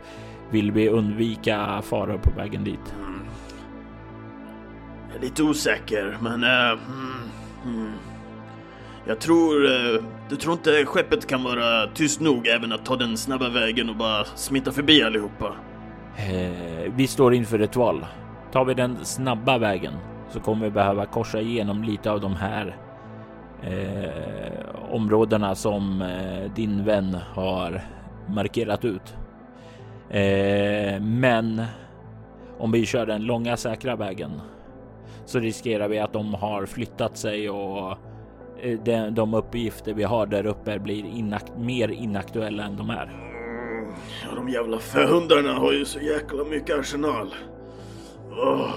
vill 0.50 0.72
vi 0.72 0.90
undvika 0.90 1.82
faror 1.82 2.18
på 2.18 2.32
vägen 2.38 2.64
dit? 2.64 2.94
Mm. 2.98 3.20
Jag 5.08 5.18
är 5.18 5.22
lite 5.22 5.44
osäker, 5.44 6.18
men 6.22 6.44
uh, 6.44 6.72
mm, 6.72 7.30
mm. 7.66 7.94
Jag 9.08 9.20
tror... 9.20 9.66
Eh, 9.66 10.04
du 10.30 10.36
tror 10.36 10.54
inte 10.54 10.86
skeppet 10.86 11.28
kan 11.28 11.44
vara 11.44 11.88
tyst 11.88 12.22
nog 12.22 12.48
även 12.48 12.72
att 12.72 12.86
ta 12.86 12.96
den 12.96 13.18
snabba 13.18 13.50
vägen 13.50 13.89
och 13.89 13.96
bara 13.96 14.26
smita 14.26 14.72
förbi 14.72 15.04
allihopa? 15.04 15.56
Eh, 16.18 16.94
vi 16.96 17.08
står 17.08 17.34
inför 17.34 17.60
ett 17.60 17.76
val. 17.76 18.06
Tar 18.52 18.66
vi 18.66 18.74
den 18.74 19.06
snabba 19.06 19.58
vägen 19.58 19.94
så 20.30 20.39
kommer 20.39 20.66
vi 20.66 20.72
behöva 20.72 21.06
korsa 21.06 21.42
igenom 21.42 21.84
lite 21.84 22.12
av 22.12 22.22
de 22.22 22.36
här 22.36 22.78
eh, 23.63 24.94
områdena 24.94 25.56
som 25.56 26.02
eh, 26.02 26.52
din 26.56 26.84
vän 26.84 27.18
har 27.34 27.82
markerat 28.28 28.86
ut. 28.86 29.16
Eh, 30.10 31.02
men 31.02 31.63
om 32.60 32.72
vi 32.72 32.86
kör 32.86 33.06
den 33.06 33.22
långa 33.22 33.58
säkra 33.58 33.96
vägen 33.96 34.32
så 35.26 35.39
riskerar 35.39 35.88
vi 35.88 36.00
att 36.00 36.13
de 36.13 36.34
har 36.34 36.66
flyttat 36.66 37.18
sig 37.18 37.50
och 37.50 37.98
de, 38.84 39.10
de 39.10 39.34
uppgifter 39.34 39.93
vi 39.93 40.04
har 40.04 40.26
där 40.26 40.45
uppe 40.45 40.80
blir 40.80 41.06
inakt, 41.06 41.58
mer 41.58 41.88
inaktuella 41.89 42.63
än 42.63 42.76
de 42.78 42.89
är. 42.89 43.04
Mm, 43.04 43.93
ja, 44.23 44.36
de 44.36 44.49
jävla 44.49 44.80
förhundarna 44.80 45.54
har 45.54 45.73
ju 45.73 45.86
så 45.86 45.99
jäkla 45.99 46.43
mycket 46.43 46.80
arsenal. 46.80 47.36
Oh. 48.32 48.71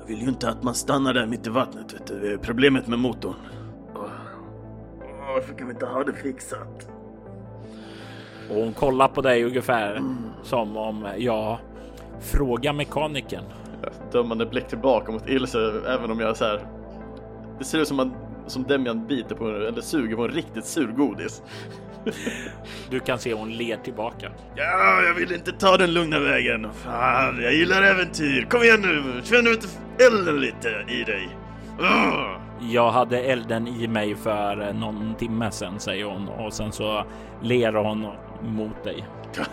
Jag 0.00 0.06
vill 0.06 0.22
ju 0.22 0.28
inte 0.28 0.48
att 0.48 0.62
man 0.62 0.74
stannar 0.74 1.14
där 1.14 1.26
mitt 1.26 1.46
i 1.46 1.50
vattnet, 1.50 1.94
vet 1.94 2.06
du. 2.06 2.20
Det 2.20 2.32
är 2.32 2.38
problemet 2.38 2.86
med 2.86 2.98
motorn. 2.98 3.34
Oh. 3.94 4.10
Varför 5.34 5.54
kan 5.54 5.66
vi 5.66 5.72
inte 5.72 5.86
ha 5.86 6.04
det 6.04 6.12
fixat? 6.12 6.88
Och 8.50 8.56
hon 8.56 8.72
kollar 8.72 9.08
på 9.08 9.22
dig 9.22 9.44
ungefär 9.44 10.02
som 10.42 10.76
om 10.76 11.08
jag 11.16 11.58
frågar 12.20 12.72
mekanikern. 12.72 13.44
Dömande 14.12 14.46
blick 14.46 14.68
tillbaka 14.68 15.12
mot 15.12 15.28
Ilse, 15.28 15.58
även 15.86 16.10
om 16.10 16.20
jag 16.20 16.30
är 16.30 16.34
så 16.34 16.44
här. 16.44 16.77
Det 17.58 17.64
ser 17.64 17.78
ut 17.78 17.88
som 17.88 17.96
man 17.96 18.14
som 18.46 18.62
Demian 18.62 19.06
biter 19.06 19.34
på 19.34 19.48
eller 19.48 19.80
suger 19.80 20.16
på 20.16 20.24
en 20.24 20.30
riktigt 20.30 20.64
sur 20.64 20.86
godis. 20.86 21.42
Du 22.90 23.00
kan 23.00 23.18
se 23.18 23.34
hon 23.34 23.52
ler 23.52 23.76
tillbaka. 23.76 24.30
Ja, 24.54 25.02
jag 25.02 25.14
vill 25.14 25.32
inte 25.32 25.52
ta 25.52 25.76
den 25.76 25.94
lugna 25.94 26.20
vägen. 26.20 26.72
Fan, 26.72 27.42
jag 27.42 27.54
gillar 27.54 27.82
äventyr. 27.82 28.46
Kom 28.50 28.62
igen 28.62 28.80
nu, 28.82 29.22
känn 29.24 29.44
du 29.44 29.52
inte 29.52 29.68
elden 30.06 30.40
lite 30.40 30.68
i 30.88 31.04
dig? 31.04 31.28
Jag 32.60 32.90
hade 32.90 33.18
elden 33.18 33.68
i 33.68 33.88
mig 33.88 34.14
för 34.16 34.72
någon 34.72 35.14
timme 35.14 35.50
sedan, 35.50 35.80
säger 35.80 36.04
hon 36.04 36.28
och 36.28 36.52
sen 36.52 36.72
så 36.72 37.04
ler 37.42 37.72
hon 37.72 38.06
mot 38.42 38.84
dig. 38.84 39.06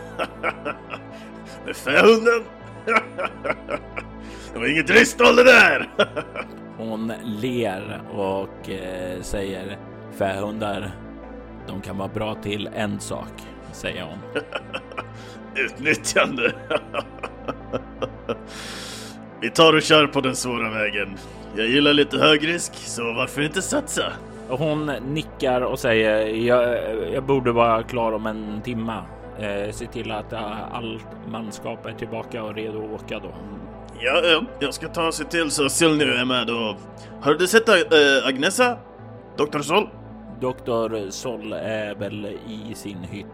Med 1.66 1.76
fähunden? 1.76 2.44
det 4.54 4.60
var 4.60 4.72
inget 4.72 4.90
rystål 4.90 5.36
det 5.36 5.44
där! 5.44 5.90
Hon 6.78 7.14
ler 7.24 8.02
och 8.14 8.70
eh, 8.70 9.22
säger 9.22 9.78
fähundar. 10.18 10.92
De 11.68 11.82
kan 11.82 11.98
vara 11.98 12.10
bra 12.10 12.36
till 12.36 12.70
en 12.76 13.00
sak, 13.00 13.34
säger 13.72 14.04
hon. 14.04 14.42
Utnyttjande. 15.56 16.54
Vi 19.42 19.50
tar 19.50 19.76
och 19.76 19.82
kör 19.82 20.08
på 20.08 20.22
den 20.22 20.36
svåra 20.36 20.70
vägen. 20.70 21.18
Jag 21.58 21.68
gillar 21.68 21.94
lite 21.94 22.18
högrisk, 22.18 22.74
så 22.74 23.14
varför 23.14 23.42
inte 23.42 23.62
satsa? 23.62 24.04
Hon 24.50 24.86
nickar 24.86 25.62
och 25.62 25.80
säger 25.80 26.28
jag, 26.28 26.78
jag 27.14 27.24
borde 27.24 27.52
vara 27.52 27.84
klar 27.84 28.12
om 28.12 28.26
en 28.26 28.62
timma. 28.62 29.04
Eh, 29.40 29.72
se 29.72 29.86
till 29.86 30.12
att 30.12 30.34
eh, 30.34 30.76
allt 30.76 31.08
manskap 31.28 31.86
är 31.86 31.94
tillbaka 31.94 32.44
och 32.44 32.56
redo 32.56 32.86
att 32.86 33.02
åka 33.02 33.20
då. 33.20 33.34
Ja, 34.00 34.22
ja, 34.24 34.44
jag 34.60 34.74
ska 34.74 34.88
ta 34.88 35.08
och 35.08 35.14
se 35.14 35.24
till 35.24 35.52
så 35.52 35.70
Silny 35.70 36.04
är 36.04 36.26
med 36.26 36.50
och... 36.50 36.76
Har 37.22 37.34
du 37.34 37.48
sett 37.48 37.70
äh, 37.70 37.76
Agnesa? 38.28 38.78
Doktor 39.38 39.60
Sol? 39.60 39.90
Doktor 40.42 41.10
Sol 41.10 41.54
är 41.54 41.96
väl 41.96 42.26
i 42.48 42.76
sin 42.76 43.04
hytt. 43.04 43.26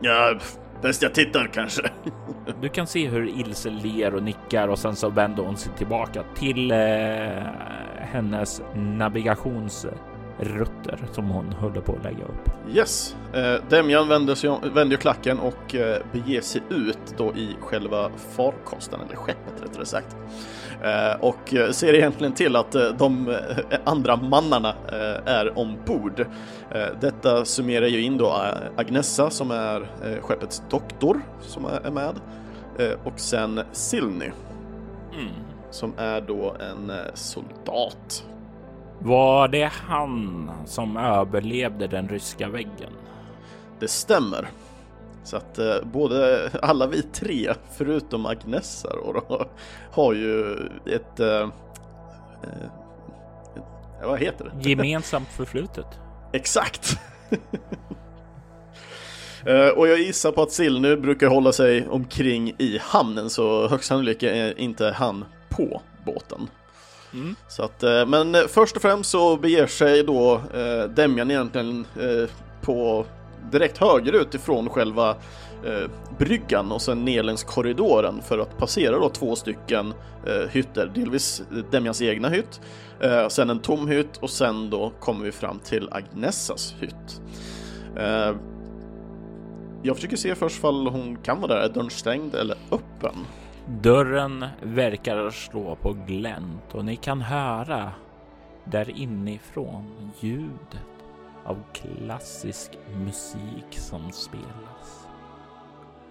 Ja, 0.00 0.34
bäst 0.82 1.02
jag 1.02 1.14
tittar 1.14 1.50
kanske. 1.54 1.82
Du 2.62 2.68
kan 2.68 2.86
se 2.86 3.08
hur 3.08 3.40
Ilse 3.40 3.70
ler 3.70 4.14
och 4.14 4.22
nickar 4.22 4.68
och 4.68 4.78
sen 4.78 4.96
så 4.96 5.08
vänder 5.08 5.42
hon 5.42 5.56
sig 5.56 5.72
tillbaka 5.78 6.24
till 6.34 6.70
eh, 6.70 6.78
hennes 7.98 8.62
navigationsrutter 10.44 10.98
som 11.12 11.30
hon 11.30 11.52
håller 11.52 11.80
på 11.80 11.92
att 11.96 12.04
lägga 12.04 12.24
upp. 12.24 12.50
Yes, 12.74 13.16
eh, 13.34 13.54
Demjan 13.70 14.08
vänder, 14.08 14.34
sig, 14.34 14.50
om- 14.50 14.60
vänder 14.74 14.96
klacken 14.96 15.38
och 15.38 15.74
eh, 15.74 16.02
beger 16.12 16.40
sig 16.40 16.62
ut 16.70 16.98
då 17.16 17.34
i 17.34 17.56
själva 17.60 18.10
farkosten, 18.36 19.00
eller 19.06 19.16
skeppet 19.16 19.62
rättare 19.62 19.84
sagt. 19.86 20.16
Eh, 20.82 21.20
och 21.20 21.54
ser 21.74 21.94
egentligen 21.94 22.32
till 22.34 22.56
att 22.56 22.72
de 22.98 23.36
andra 23.84 24.16
mannarna 24.16 24.74
är 25.26 25.58
ombord. 25.58 26.26
Detta 27.00 27.44
summerar 27.44 27.86
ju 27.86 28.02
in 28.02 28.18
då 28.18 28.36
Agnessa 28.76 29.30
som 29.30 29.50
är 29.50 29.88
skeppets 30.20 30.62
doktor 30.70 31.20
som 31.40 31.64
är 31.64 31.90
med. 31.90 32.14
Och 33.04 33.20
sen 33.20 33.60
Silny 33.72 34.30
Mm. 35.14 35.32
som 35.70 35.92
är 35.98 36.20
då 36.20 36.54
en 36.60 36.92
soldat. 37.14 38.24
Var 39.02 39.48
det 39.48 39.72
han 39.72 40.50
som 40.66 40.96
överlevde 40.96 41.86
den 41.86 42.08
ryska 42.08 42.48
väggen? 42.48 42.92
Det 43.80 43.88
stämmer. 43.88 44.48
Så 45.24 45.36
att 45.36 45.58
eh, 45.58 45.74
både 45.82 46.50
alla 46.62 46.86
vi 46.86 47.02
tre, 47.02 47.54
förutom 47.76 48.26
Agnessa 48.26 48.88
då, 48.88 49.12
då 49.28 49.46
har 49.92 50.12
ju 50.12 50.56
ett... 50.86 51.20
Eh, 51.20 51.48
eh, 52.42 52.70
vad 54.02 54.18
heter 54.18 54.44
det? 54.44 54.68
Gemensamt 54.68 55.28
förflutet. 55.28 55.86
Exakt! 56.32 56.98
Eh, 59.46 59.68
och 59.68 59.88
jag 59.88 59.98
gissar 59.98 60.32
på 60.32 60.42
att 60.42 60.52
Sill 60.52 60.80
nu 60.80 60.96
brukar 60.96 61.26
hålla 61.26 61.52
sig 61.52 61.88
omkring 61.88 62.54
i 62.58 62.78
hamnen 62.82 63.30
så 63.30 63.68
högst 63.68 63.88
sannolikt 63.88 64.22
är 64.22 64.60
inte 64.60 64.90
han 64.90 65.24
på 65.48 65.82
båten. 66.06 66.48
Mm. 67.14 67.34
Så 67.48 67.62
att, 67.62 67.82
eh, 67.82 68.06
men 68.06 68.34
eh, 68.34 68.40
först 68.48 68.76
och 68.76 68.82
främst 68.82 69.10
så 69.10 69.36
beger 69.36 69.66
sig 69.66 70.02
då 70.02 70.34
eh, 70.54 70.90
Demjan 70.90 71.30
egentligen 71.30 71.86
eh, 72.00 72.30
på 72.62 73.06
direkt 73.52 73.78
högerut 73.78 74.34
ifrån 74.34 74.68
själva 74.68 75.10
eh, 75.64 75.90
bryggan 76.18 76.72
och 76.72 76.82
sen 76.82 77.04
ner 77.04 77.22
längs 77.22 77.44
korridoren 77.44 78.22
för 78.22 78.38
att 78.38 78.58
passera 78.58 78.98
då 78.98 79.08
två 79.08 79.36
stycken 79.36 79.94
eh, 80.26 80.48
hytter. 80.50 80.92
Delvis 80.94 81.42
eh, 81.52 81.56
Demjans 81.70 82.02
egna 82.02 82.28
hytt, 82.28 82.60
eh, 83.00 83.28
sen 83.28 83.50
en 83.50 83.58
tom 83.58 83.88
hytt 83.88 84.16
och 84.16 84.30
sen 84.30 84.70
då 84.70 84.92
kommer 85.00 85.24
vi 85.24 85.32
fram 85.32 85.58
till 85.58 85.88
Agnessas 85.92 86.74
hytt. 86.80 87.20
Eh, 87.96 88.34
jag 89.82 89.96
försöker 89.96 90.16
se 90.16 90.34
först 90.34 90.60
fall 90.60 90.86
hon 90.86 91.16
kan 91.16 91.40
vara 91.40 91.54
där. 91.54 91.60
Är 91.60 91.68
dörren 91.68 91.90
stängd 91.90 92.34
eller 92.34 92.56
öppen? 92.70 93.14
Dörren 93.70 94.44
verkar 94.62 95.30
slå 95.30 95.76
på 95.76 95.92
glänt 96.06 96.74
och 96.74 96.84
ni 96.84 96.96
kan 96.96 97.20
höra 97.20 97.92
där 98.64 98.90
inifrån 98.90 100.10
ljudet 100.20 101.04
av 101.44 101.62
klassisk 101.72 102.70
musik 103.04 103.66
som 103.70 104.12
spelas. 104.12 105.06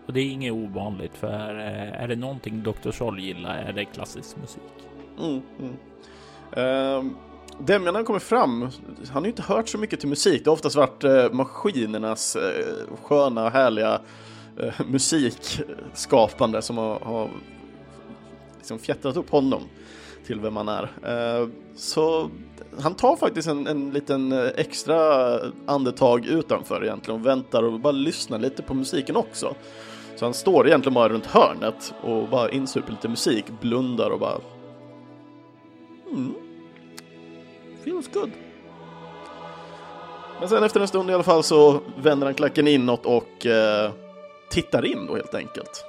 Och 0.06 0.14
det 0.14 0.20
är 0.20 0.26
inget 0.26 0.54
ovanligt 0.54 1.18
för 1.18 1.60
eh, 1.60 2.02
är 2.04 2.08
det 2.08 2.16
någonting 2.16 2.64
Dr. 2.64 2.92
Sol 2.92 3.20
gillar 3.20 3.58
är 3.58 3.74
det 3.74 3.86
klassisk 3.86 4.38
musik. 4.38 4.88
Mm, 5.20 5.42
mm. 5.60 5.76
Uh, 6.58 7.12
Demjan 7.60 7.94
när 7.94 8.00
han 8.00 8.06
kommer 8.06 8.20
fram, 8.20 8.62
han 8.62 8.72
har 9.14 9.22
ju 9.22 9.28
inte 9.28 9.42
hört 9.42 9.70
så 9.70 9.78
mycket 9.78 10.00
till 10.00 10.10
musik. 10.10 10.44
Det 10.44 10.50
har 10.50 10.54
oftast 10.54 10.76
varit 10.76 11.04
eh, 11.04 11.32
maskinernas 11.32 12.36
eh, 12.36 12.96
sköna, 13.04 13.50
härliga 13.50 14.02
eh, 14.60 14.74
musikskapande 14.88 16.62
som 16.62 16.78
har, 16.78 17.00
har 17.00 17.30
liksom 18.58 18.80
fjättrat 18.80 19.18
upp 19.18 19.30
honom 19.30 19.62
till 20.26 20.40
vem 20.40 20.56
han 20.56 20.70
är. 20.70 20.84
Eh, 20.84 21.48
så 21.76 22.30
han 22.80 22.96
tar 22.96 23.16
faktiskt 23.16 23.48
en, 23.48 23.68
en 23.68 23.92
liten 23.92 24.32
eh, 24.32 24.48
extra 24.56 25.00
andetag 25.66 26.26
utanför 26.26 26.84
egentligen 26.84 27.20
och 27.20 27.26
väntar 27.26 27.64
och 27.64 27.80
bara 27.80 27.92
lyssnar 27.92 28.40
lite 28.40 28.64
på 28.64 28.74
musiken 28.74 29.16
också. 29.16 29.56
Så 30.16 30.26
han 30.26 30.34
står 30.34 30.68
egentligen 30.68 30.94
bara 30.94 31.10
runt 31.10 31.26
hörnet 31.26 31.94
och 32.02 32.30
bara 32.30 32.52
insuper 32.52 32.92
lite 32.92 33.08
musik, 33.08 33.46
blundar 33.62 34.10
och 34.10 34.20
bara 34.20 34.40
Mm. 36.12 36.34
Feels 37.84 38.08
good. 38.14 38.32
Men 40.40 40.50
sen 40.50 40.64
efter 40.64 40.80
en 40.80 40.88
stund 40.88 41.10
i 41.10 41.14
alla 41.14 41.24
fall 41.24 41.44
så 41.44 41.80
vänder 41.98 42.28
han 42.28 42.34
klacken 42.34 42.68
inåt 42.68 43.06
och 43.06 43.46
eh, 43.46 43.92
tittar 44.50 44.86
in 44.86 45.06
då 45.06 45.16
helt 45.16 45.36
enkelt. 45.36 45.86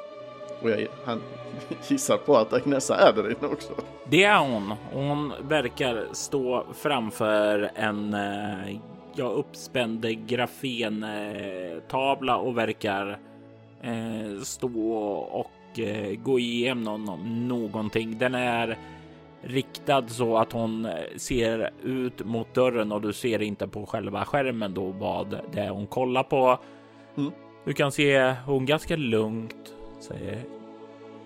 Och 0.62 0.70
jag, 0.70 0.86
han 1.04 1.22
gissar 1.88 2.16
på 2.16 2.36
att 2.36 2.52
Agnesa 2.52 2.96
är 2.96 3.12
där 3.12 3.30
inne 3.30 3.46
också. 3.52 3.72
Det 4.08 4.24
är 4.24 4.38
hon. 4.38 4.74
Hon 4.92 5.32
verkar 5.48 6.06
stå 6.12 6.66
framför 6.74 7.70
en 7.74 8.14
eh, 8.14 8.76
ja, 9.14 9.24
uppspänd 9.24 10.26
grafentavla 10.26 12.36
och 12.36 12.58
verkar 12.58 13.18
eh, 13.82 14.40
stå 14.42 14.92
och 15.32 15.78
eh, 15.78 16.14
gå 16.14 16.38
igenom 16.38 17.04
någonting. 17.48 18.18
Den 18.18 18.34
är 18.34 18.78
riktad 19.42 20.08
så 20.08 20.36
att 20.36 20.52
hon 20.52 20.88
ser 21.16 21.70
ut 21.82 22.24
mot 22.24 22.54
dörren 22.54 22.92
och 22.92 23.00
du 23.00 23.12
ser 23.12 23.42
inte 23.42 23.68
på 23.68 23.86
själva 23.86 24.24
skärmen 24.24 24.74
då 24.74 24.86
vad 24.86 25.40
det 25.52 25.60
är 25.60 25.70
hon 25.70 25.86
kollar 25.86 26.22
på. 26.22 26.58
Mm. 27.16 27.32
Du 27.64 27.72
kan 27.72 27.92
se 27.92 28.34
hon 28.46 28.66
ganska 28.66 28.96
lugnt 28.96 29.72
säger 30.00 30.44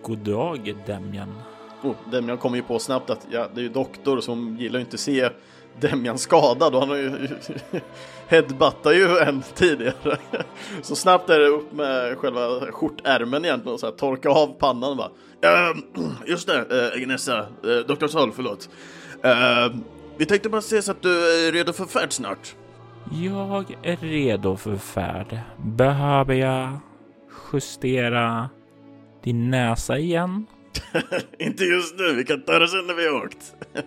God 0.03 0.19
dag 0.19 0.75
Demjan. 0.87 1.35
Oh, 1.83 1.95
Demjan 2.11 2.39
kommer 2.39 2.57
ju 2.57 2.63
på 2.63 2.79
snabbt 2.79 3.11
att 3.11 3.27
ja, 3.31 3.49
det 3.55 3.61
är 3.61 3.63
ju 3.63 3.69
doktor 3.69 4.21
som 4.21 4.57
gillar 4.61 4.79
ju 4.79 4.85
inte 4.85 4.99
se 4.99 5.29
Demjan 5.81 6.19
skadad 6.19 6.75
och 6.75 6.81
han 6.81 6.89
har 6.89 6.97
ju 6.97 7.29
headbuttar 8.29 8.93
ju 8.93 9.19
en 9.19 9.43
tidigare. 9.55 10.19
Så 10.83 10.97
snabbt 10.97 11.31
är 11.31 11.39
det 11.39 11.47
upp 11.47 11.73
med 11.73 12.19
själva 12.19 12.61
skjortärmen 12.73 13.45
egentligen 13.45 13.75
och 13.75 13.81
så 13.81 13.87
här, 13.87 13.93
torka 13.93 14.29
av 14.31 14.47
pannan 14.47 14.91
och 14.91 14.97
bara 14.97 15.11
"Ehm, 15.43 15.83
Just 16.27 16.47
det, 16.47 16.87
äh, 16.95 17.03
Agnesa, 17.03 17.39
äh, 17.39 17.77
doktor 17.87 18.07
Sol, 18.09 18.33
förlåt. 18.37 18.69
Eh, 19.23 19.75
vi 20.17 20.27
tänkte 20.27 20.49
bara 20.49 20.61
se 20.61 20.83
så 20.83 20.91
att 20.91 21.03
du 21.03 21.47
är 21.49 21.53
redo 21.53 21.73
för 21.73 21.85
färd 21.85 22.13
snart. 22.13 22.55
Jag 23.13 23.77
är 23.83 23.97
redo 23.97 24.57
för 24.57 24.77
färd. 24.77 25.39
Behöver 25.57 26.35
jag 26.35 26.79
justera 27.53 28.49
din 29.23 29.51
näsa 29.51 29.99
igen? 29.99 30.47
inte 31.39 31.65
just 31.65 31.99
nu, 31.99 32.15
vi 32.15 32.25
kan 32.25 32.43
ta 32.43 32.59
det 32.59 32.69
sen 32.69 32.87
när 32.87 32.95
vi 32.95 33.07
har 33.07 33.25
åkt. 33.25 33.55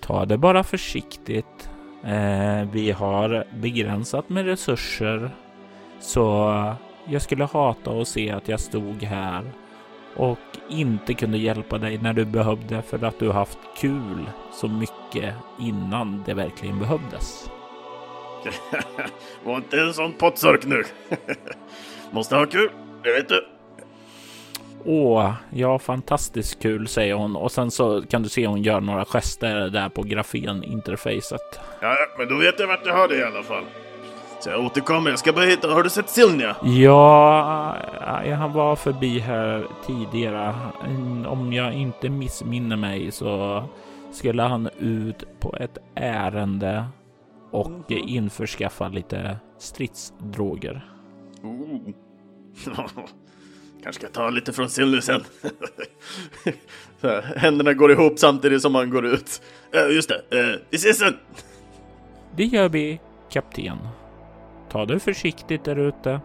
Ta 0.00 0.24
det 0.24 0.38
bara 0.38 0.64
försiktigt. 0.64 1.70
Eh, 2.04 2.68
vi 2.72 2.90
har 2.90 3.44
begränsat 3.60 4.28
med 4.28 4.44
resurser. 4.44 5.30
Så 6.00 6.52
jag 7.04 7.22
skulle 7.22 7.44
hata 7.44 7.90
att 7.90 8.08
se 8.08 8.30
att 8.30 8.48
jag 8.48 8.60
stod 8.60 9.02
här 9.02 9.52
och 10.16 10.38
inte 10.68 11.14
kunde 11.14 11.38
hjälpa 11.38 11.78
dig 11.78 11.98
när 11.98 12.12
du 12.12 12.24
behövde 12.24 12.82
för 12.82 13.04
att 13.04 13.18
du 13.18 13.30
haft 13.32 13.58
kul 13.76 14.30
så 14.52 14.68
mycket 14.68 15.34
innan 15.60 16.22
det 16.26 16.34
verkligen 16.34 16.78
behövdes. 16.78 17.50
Var 19.44 19.56
inte 19.56 19.80
en 19.80 19.94
sån 19.94 20.12
pottsork 20.12 20.64
nu. 20.64 20.84
Måste 22.10 22.36
ha 22.36 22.46
kul, 22.46 22.70
det 23.02 23.12
vet 23.12 23.28
du. 23.28 23.46
Åh, 24.84 25.32
ja, 25.50 25.78
fantastiskt 25.78 26.62
kul, 26.62 26.88
säger 26.88 27.14
hon 27.14 27.36
och 27.36 27.52
sen 27.52 27.70
så 27.70 28.02
kan 28.02 28.22
du 28.22 28.28
se 28.28 28.46
hon 28.46 28.62
gör 28.62 28.80
några 28.80 29.04
gester 29.04 29.56
där 29.56 29.88
på 29.88 30.02
grafeninterfacet. 30.02 31.60
Ja, 31.80 31.96
men 32.18 32.28
då 32.28 32.36
vet 32.36 32.60
jag 32.60 32.66
vart 32.66 32.86
jag 32.86 32.94
har 32.94 33.08
det 33.08 33.16
i 33.16 33.24
alla 33.24 33.42
fall. 33.42 33.64
Så 34.44 34.50
jag 34.50 34.64
återkommer. 34.64 35.10
Jag 35.10 35.18
ska 35.18 35.32
bara 35.32 35.44
hitta. 35.44 35.68
Har 35.68 35.82
du 35.82 35.90
sett 35.90 36.08
Silnia? 36.08 36.56
Ja, 36.62 37.76
han 38.38 38.52
var 38.52 38.76
förbi 38.76 39.18
här 39.18 39.66
tidigare. 39.86 40.54
Om 41.26 41.52
jag 41.52 41.72
inte 41.72 42.08
missminner 42.08 42.76
mig 42.76 43.12
så 43.12 43.64
skulle 44.12 44.42
han 44.42 44.68
ut 44.78 45.40
på 45.40 45.56
ett 45.60 45.78
ärende 45.94 46.84
och 47.54 47.90
införskaffa 47.90 48.88
lite 48.88 49.36
stridsdroger. 49.58 50.90
Oh. 51.42 51.88
Kanske 53.82 54.00
ska 54.02 54.08
ta 54.08 54.30
lite 54.30 54.52
från 54.52 54.70
Silny 54.70 55.00
sen. 55.00 55.24
händerna 57.36 57.72
går 57.72 57.92
ihop 57.92 58.18
samtidigt 58.18 58.62
som 58.62 58.72
man 58.72 58.90
går 58.90 59.06
ut. 59.06 59.42
Uh, 59.74 59.94
just 59.94 60.08
det, 60.08 60.14
uh, 60.14 60.60
vi 60.70 60.76
ses 60.76 60.98
sen! 60.98 61.14
Det 62.36 62.44
gör 62.44 62.68
vi, 62.68 63.00
kapten. 63.30 63.78
Ta 64.70 64.86
det 64.86 64.98
försiktigt 65.00 65.64
där 65.64 65.78
ute. 65.78 66.20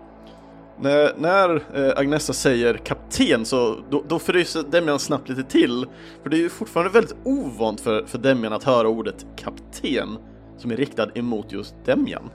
När, 0.82 1.14
när 1.18 1.56
eh, 1.56 2.00
Agnesa 2.00 2.34
säger 2.34 2.74
kapten 2.74 3.46
så 3.46 3.80
då, 3.90 4.04
då 4.08 4.20
fryser 4.20 4.64
Demian 4.72 5.00
snabbt 5.00 5.30
lite 5.30 5.44
till. 5.44 5.86
För 6.24 6.30
det 6.30 6.38
är 6.38 6.42
ju 6.42 6.50
fortfarande 6.50 6.92
väldigt 6.92 7.16
ovant 7.24 7.82
för, 7.82 8.06
för 8.06 8.18
Demian 8.18 8.54
att 8.54 8.64
höra 8.64 8.88
ordet 8.88 9.26
kapten 9.36 10.18
som 10.60 10.72
är 10.72 10.76
riktad 10.76 11.08
emot 11.16 11.52
just 11.52 11.76
Demian. 11.86 12.30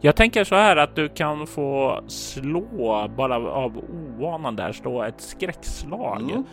Jag 0.00 0.16
tänker 0.16 0.44
så 0.44 0.54
här 0.54 0.76
att 0.76 0.96
du 0.96 1.08
kan 1.08 1.46
få 1.46 2.00
slå 2.06 3.08
bara 3.16 3.36
av 3.36 3.84
ovanan 4.16 4.56
där, 4.56 4.72
slå 4.72 5.02
ett 5.02 5.20
skräckslag. 5.20 6.44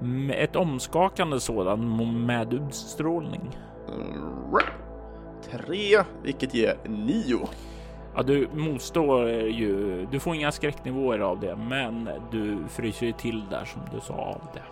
Mm. 0.00 0.30
Ett 0.30 0.56
omskakande 0.56 1.40
sådant 1.40 2.16
med 2.26 2.54
utstrålning. 2.54 3.58
Mm. 3.88 4.64
Tre, 5.50 6.04
vilket 6.22 6.54
ger 6.54 6.76
nio. 6.88 7.48
Ja, 8.16 8.22
du 8.22 8.48
motstår 8.54 9.30
ju. 9.30 10.06
Du 10.10 10.20
får 10.20 10.34
inga 10.34 10.52
skräcknivåer 10.52 11.18
av 11.18 11.40
det, 11.40 11.56
men 11.56 12.08
du 12.30 12.58
fryser 12.68 13.06
ju 13.06 13.12
till 13.12 13.42
där 13.50 13.64
som 13.64 13.80
du 13.94 14.00
sa 14.00 14.14
av 14.14 14.40
det. 14.54 14.62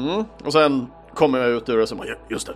Mm, 0.00 0.24
och 0.44 0.52
sen 0.52 0.86
kommer 1.14 1.38
jag 1.38 1.50
ut 1.50 1.68
ur 1.68 1.78
det 1.78 1.86
som 1.86 2.04
just 2.28 2.46
det. 2.46 2.54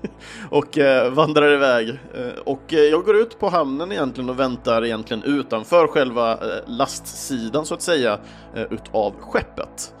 och 0.50 0.78
eh, 0.78 1.12
vandrar 1.12 1.54
iväg. 1.54 1.88
Eh, 1.88 2.38
och 2.44 2.74
eh, 2.74 2.80
jag 2.80 3.04
går 3.04 3.16
ut 3.16 3.38
på 3.38 3.48
hamnen 3.48 3.92
egentligen 3.92 4.30
och 4.30 4.40
väntar 4.40 4.84
egentligen 4.84 5.22
utanför 5.22 5.86
själva 5.86 6.32
eh, 6.32 6.38
lastsidan 6.66 7.66
så 7.66 7.74
att 7.74 7.82
säga 7.82 8.18
eh, 8.54 8.62
utav 8.62 9.14
skeppet. 9.20 9.94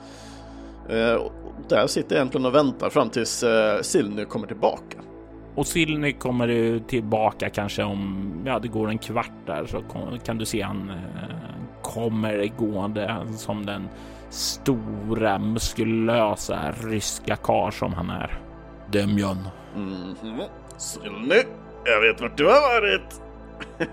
Eh, 0.88 1.22
där 1.68 1.86
sitter 1.86 2.16
jag 2.16 2.20
egentligen 2.20 2.46
och 2.46 2.54
väntar 2.54 2.90
fram 2.90 3.10
tills 3.10 3.42
eh, 3.42 3.80
Silny 3.80 4.24
kommer 4.24 4.46
tillbaka. 4.46 4.98
Och 5.54 5.66
Silny 5.66 6.12
kommer 6.12 6.78
tillbaka 6.78 7.50
kanske 7.50 7.82
om, 7.82 8.32
ja 8.46 8.58
det 8.58 8.68
går 8.68 8.88
en 8.88 8.98
kvart 8.98 9.46
där 9.46 9.66
så 9.66 9.82
kan 10.24 10.38
du 10.38 10.44
se 10.44 10.62
han 10.62 10.90
eh, 10.90 11.44
kommer 11.82 12.50
gående 12.58 13.26
som 13.36 13.66
den 13.66 13.88
stora 14.34 15.38
muskulösa 15.38 16.74
ryska 16.82 17.36
kar 17.36 17.70
som 17.70 17.92
han 17.92 18.10
är. 18.10 18.38
Demjan. 18.92 19.48
Mm 19.76 20.14
-hmm. 20.22 20.48
Silny, 20.78 21.42
jag 21.84 22.00
vet 22.00 22.20
vart 22.20 22.36
du 22.36 22.44
har 22.44 22.80
varit. 22.80 23.20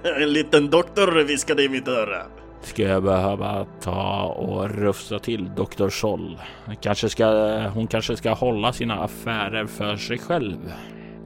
en 0.22 0.34
liten 0.34 0.70
doktor 0.70 1.24
viskade 1.24 1.64
i 1.64 1.70
mitt 1.70 1.88
öra. 1.88 2.22
Ska 2.62 2.84
jag 2.84 3.04
behöva 3.04 3.66
ta 3.82 4.24
och 4.24 4.70
rufsa 4.70 5.20
till 5.20 5.56
doktor 5.56 5.90
Scholl? 5.90 6.40
Kanske 6.82 7.10
ska, 7.10 7.26
hon 7.74 7.88
kanske 7.88 8.18
ska 8.18 8.34
hålla 8.34 8.74
sina 8.74 9.04
affärer 9.04 9.66
för 9.66 9.96
sig 9.96 10.18
själv. 10.18 10.74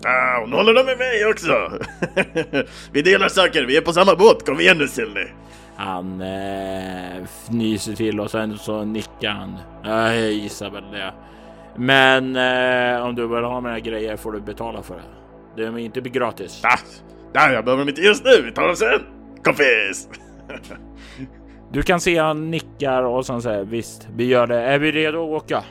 Ah, 0.04 0.40
hon 0.42 0.54
håller 0.54 0.74
dem 0.74 0.86
med 0.86 0.98
mig 0.98 1.26
också! 1.26 1.72
vi 2.92 3.02
delar 3.02 3.30
saker, 3.30 3.66
vi 3.66 3.78
är 3.78 3.82
på 3.82 3.94
samma 3.94 4.16
båt, 4.16 4.46
kom 4.46 4.60
igen 4.60 4.78
nu 4.78 4.88
Silly! 4.88 5.28
Han 5.78 6.22
eh, 6.22 7.24
fnyser 7.24 7.94
till 7.94 8.20
och 8.20 8.32
sen 8.32 8.58
så 8.58 8.84
nickar 8.84 9.30
han. 9.30 9.58
Jag 9.84 10.32
gissar 10.32 10.70
väl 10.70 10.92
det. 10.92 11.14
Men 11.78 12.36
eh, 12.36 13.06
om 13.06 13.16
du 13.16 13.28
vill 13.28 13.44
ha 13.44 13.62
mina 13.62 13.80
grejer 13.80 14.18
får 14.18 14.32
du 14.32 14.42
betala 14.42 14.84
för 14.84 14.96
det. 14.96 15.04
Det 15.56 15.68
är 15.68 15.78
inte 15.78 16.02
gratis. 16.02 16.62
Ah, 16.64 16.80
nej, 17.34 17.54
jag 17.54 17.66
behöver 17.66 17.82
dem 17.82 17.90
inte 17.90 18.02
just 18.02 18.26
nu, 18.26 18.42
vi 18.46 18.52
tar 18.52 18.68
dem 18.68 18.76
sen! 18.76 19.00
Kompis! 19.44 20.10
du 21.72 21.82
kan 21.82 22.00
se 22.00 22.18
han 22.18 22.52
nickar 22.52 23.04
och 23.04 23.26
sen 23.26 23.42
säger 23.42 23.64
visst, 23.64 24.08
vi 24.16 24.26
gör 24.26 24.48
det. 24.48 24.62
Är 24.62 24.80
vi 24.80 24.92
redo 24.92 25.36
att 25.36 25.44
åka? 25.44 25.64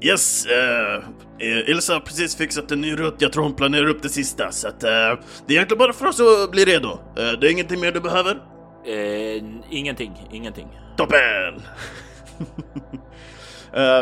Yes, 0.00 0.46
uh, 0.46 1.70
Ilsa 1.70 1.92
har 1.92 2.00
precis 2.00 2.36
fixat 2.36 2.70
en 2.70 2.80
ny 2.80 2.96
rutt. 2.96 3.14
Jag 3.18 3.32
tror 3.32 3.42
hon 3.42 3.54
planerar 3.54 3.88
upp 3.88 4.02
det 4.02 4.08
sista, 4.08 4.52
så 4.52 4.68
att 4.68 4.84
uh, 4.84 4.88
det 5.46 5.52
är 5.52 5.56
egentligen 5.56 5.78
bara 5.78 5.92
för 5.92 6.06
oss 6.06 6.20
att 6.20 6.50
bli 6.50 6.64
redo. 6.64 6.88
Uh, 6.88 7.40
det 7.40 7.46
är 7.46 7.50
ingenting 7.50 7.80
mer 7.80 7.92
du 7.92 8.00
behöver? 8.00 8.38
Uh, 8.88 9.44
ingenting, 9.70 10.28
ingenting. 10.32 10.68
Toppen! 10.96 11.62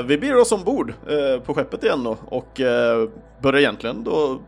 vi 0.07 0.19
beger 0.19 0.41
oss 0.41 0.53
ombord 0.53 0.93
på 1.45 1.55
skeppet 1.55 1.85
igen 1.85 2.05
då 2.05 2.17
och 2.25 2.61
börjar 3.43 3.61
egentligen 3.61 4.05
då 4.05 4.41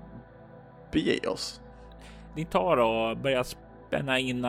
bege 0.93 1.29
oss. 1.29 1.61
Ni 2.35 2.45
tar 2.45 2.77
och 2.77 3.17
börjar 3.17 3.45
spänna 3.89 4.19
in 4.19 4.43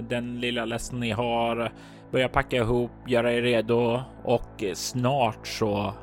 den 0.00 0.40
lilla 0.40 0.64
lästen 0.64 1.00
ni 1.00 1.10
har, 1.10 1.72
börjar 2.10 2.28
packa 2.28 2.56
ihop, 2.56 2.90
göra 3.06 3.32
er 3.32 3.42
redo 3.42 4.02
och 4.24 4.64
snart 4.74 5.46
så 5.46 5.94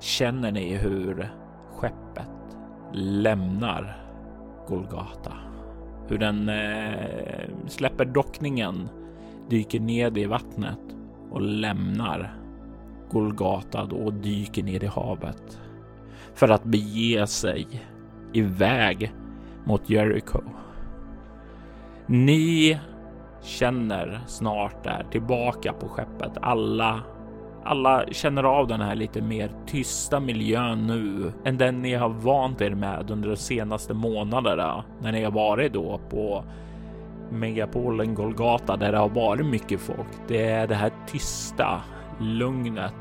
känner 0.00 0.52
ni 0.52 0.76
hur 0.76 1.28
skeppet 1.76 2.56
lämnar 2.92 3.96
Golgata. 4.68 5.43
Hur 6.08 6.18
den 6.18 6.48
eh, 6.48 7.48
släpper 7.66 8.04
dockningen, 8.04 8.88
dyker 9.48 9.80
ned 9.80 10.18
i 10.18 10.24
vattnet 10.24 10.80
och 11.30 11.40
lämnar 11.40 12.34
Golgata 13.10 13.82
och 13.82 14.12
dyker 14.12 14.62
ner 14.62 14.84
i 14.84 14.86
havet 14.86 15.60
för 16.34 16.48
att 16.48 16.64
bege 16.64 17.26
sig 17.26 17.66
iväg 18.32 19.12
mot 19.64 19.90
Jericho. 19.90 20.40
Ni 22.06 22.78
känner 23.42 24.20
snart 24.26 24.84
där 24.84 25.06
tillbaka 25.10 25.72
på 25.72 25.88
skeppet 25.88 26.32
alla 26.40 27.02
alla 27.64 28.04
känner 28.10 28.42
av 28.44 28.68
den 28.68 28.80
här 28.80 28.94
lite 28.94 29.22
mer 29.22 29.50
tysta 29.66 30.20
miljön 30.20 30.86
nu 30.86 31.32
än 31.44 31.58
den 31.58 31.82
ni 31.82 31.94
har 31.94 32.08
vant 32.08 32.60
er 32.60 32.70
med 32.70 33.10
under 33.10 33.28
de 33.28 33.36
senaste 33.36 33.94
månaderna 33.94 34.84
när 35.00 35.12
ni 35.12 35.24
har 35.24 35.32
varit 35.32 35.72
då 35.72 36.00
på 36.10 36.44
megapolen 37.30 38.14
Golgata 38.14 38.76
där 38.76 38.92
det 38.92 38.98
har 38.98 39.08
varit 39.08 39.46
mycket 39.46 39.80
folk. 39.80 40.08
Det 40.28 40.44
är 40.44 40.66
det 40.66 40.74
här 40.74 40.92
tysta 41.06 41.82
lugnet 42.20 42.94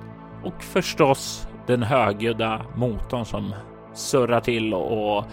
och 0.44 0.64
förstås 0.64 1.48
den 1.68 1.84
högljudda 1.84 2.62
motorn 2.76 3.26
som 3.26 3.54
surrar 3.94 4.40
till 4.40 4.74
och 4.74 5.26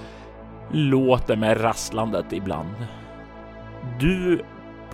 låter 0.71 1.37
med 1.37 1.65
rasslandet 1.65 2.33
ibland. 2.33 2.75
Du 4.01 4.43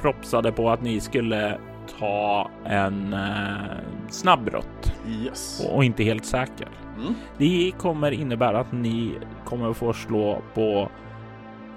propsade 0.01 0.53
på 0.53 0.71
att 0.71 0.83
ni 0.83 1.01
skulle 1.01 1.59
ta 1.99 2.51
en 2.65 3.13
eh, 3.13 4.09
snabbbrott 4.09 4.93
yes. 5.09 5.67
och 5.73 5.85
inte 5.85 6.05
helt 6.05 6.25
säker. 6.25 6.69
Mm. 6.99 7.15
Det 7.39 7.73
kommer 7.79 8.11
innebära 8.11 8.61
att 8.61 8.73
ni 8.73 9.15
kommer 9.45 9.73
få 9.73 9.93
slå 9.93 10.43
på 10.55 10.89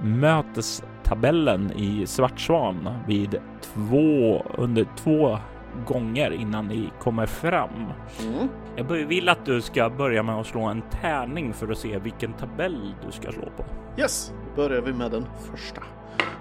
mötestabellen 0.02 1.72
i 1.76 2.08
Svartsvan 2.08 2.90
vid 3.08 3.40
två 3.62 4.46
under 4.58 4.86
två 4.98 5.38
gånger 5.86 6.32
innan 6.32 6.68
ni 6.68 6.90
kommer 7.00 7.26
fram. 7.26 7.86
Mm. 8.24 8.48
Jag 8.76 8.84
vill 8.84 9.30
att 9.30 9.46
du 9.46 9.62
ska 9.62 9.90
börja 9.90 10.24
med 10.24 10.36
att 10.36 10.48
slå 10.48 10.62
en 10.62 10.82
tärning 10.82 11.54
för 11.54 11.72
att 11.72 11.78
se 11.78 12.00
vilken 12.00 12.34
tabell 12.34 12.96
du 13.06 13.12
ska 13.12 13.32
slå 13.32 13.50
på. 13.58 13.66
Yes, 13.98 14.34
då 14.56 14.62
börjar 14.62 14.82
vi 14.82 14.94
med 14.94 15.12
den 15.12 15.26
första. 15.52 15.82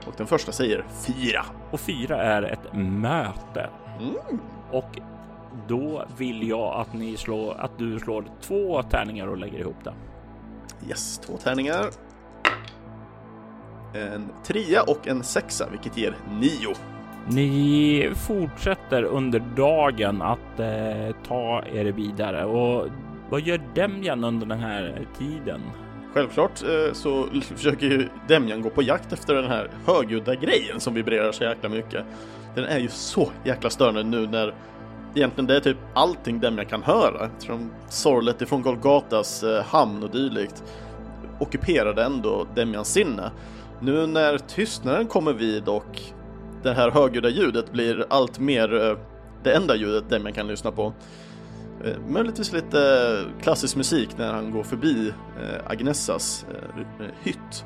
Och 0.07 0.15
den 0.17 0.27
första 0.27 0.53
säger 0.53 0.85
fyra. 1.07 1.45
Och 1.71 1.81
fyra 1.81 2.23
är 2.23 2.43
ett 2.43 2.75
möte. 2.75 3.71
Mm. 4.01 4.41
Och 4.73 4.99
då 5.69 6.07
vill 6.17 6.49
jag 6.49 6.81
att 6.81 6.95
ni 6.95 7.17
slår 7.17 7.55
att 7.55 7.79
du 7.79 7.99
slår 7.99 8.25
två 8.41 8.83
tärningar 8.83 9.27
och 9.27 9.39
lägger 9.39 9.59
ihop 9.59 9.85
det. 9.85 9.95
Yes, 10.89 11.19
två 11.19 11.37
tärningar. 11.37 11.85
En 13.95 14.29
trea 14.45 14.83
och 14.83 15.09
en 15.09 15.23
sexa, 15.23 15.69
vilket 15.71 15.97
ger 15.97 16.17
nio. 16.41 16.75
Ni 17.29 18.11
fortsätter 18.15 19.03
under 19.03 19.41
dagen 19.57 20.23
att 20.23 20.61
eh, 20.61 21.17
ta 21.29 21.63
er 21.73 21.85
vidare 21.85 22.45
och 22.45 22.89
vad 23.31 23.41
gör 23.41 23.61
Demjan 23.75 24.25
under 24.25 24.47
den 24.47 24.61
här 24.61 25.07
tiden? 25.19 25.61
Självklart 26.19 26.63
eh, 26.63 26.93
så 26.93 27.27
försöker 27.55 27.87
ju 27.87 28.09
Demjan 28.29 28.63
gå 28.63 28.71
på 28.71 28.83
jakt 28.83 29.13
efter 29.13 29.35
den 29.35 29.47
här 29.47 29.71
högljudda 29.87 30.35
grejen 30.35 30.81
som 30.81 30.95
vibrerar 30.95 31.33
så 31.33 31.45
jäkla 31.45 31.69
mycket. 31.69 32.05
Den 32.55 32.65
är 32.65 32.79
ju 32.79 32.89
så 32.89 33.31
jäkla 33.45 33.71
störande 33.71 34.03
nu 34.03 34.27
när 34.27 34.55
egentligen 35.15 35.47
det 35.47 35.57
är 35.57 35.61
typ 35.61 35.77
allting 35.95 36.41
Demjan 36.41 36.67
kan 36.67 36.83
höra 36.83 37.31
Från 37.41 37.71
sorlet 37.89 38.43
ifrån 38.43 38.63
Golgatas 38.63 39.43
eh, 39.43 39.65
hamn 39.65 40.03
och 40.03 40.11
dylikt 40.11 40.65
ockuperade 41.41 42.05
ändå 42.05 42.47
Demjans 42.55 42.93
sinne. 42.93 43.31
Nu 43.81 44.07
när 44.07 44.39
tystnaden 44.39 45.07
kommer 45.07 45.33
vid 45.33 45.69
och 45.69 46.01
det 46.63 46.73
här 46.73 46.91
högljudda 46.91 47.29
ljudet 47.29 47.73
blir 47.73 48.07
allt 48.11 48.39
mer 48.39 48.87
eh, 48.87 48.99
det 49.43 49.53
enda 49.53 49.77
ljudet 49.77 50.11
Demjan 50.11 50.33
kan 50.33 50.49
lyssna 50.49 50.73
på. 50.73 50.93
Eh, 51.85 51.99
möjligtvis 52.09 52.53
lite 52.53 52.81
eh, 52.81 53.43
klassisk 53.43 53.77
musik 53.77 54.19
när 54.19 54.33
han 54.33 54.51
går 54.51 54.63
förbi 54.63 55.13
eh, 55.41 55.71
Agnessas 55.71 56.47
hytt. 57.23 57.65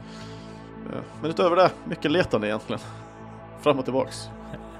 Men 1.21 1.31
utöver 1.31 1.57
det, 1.57 1.71
mycket 1.85 2.11
letande 2.11 2.47
egentligen. 2.47 2.81
Fram 3.61 3.79
och 3.79 3.85
tillbaks. 3.85 4.29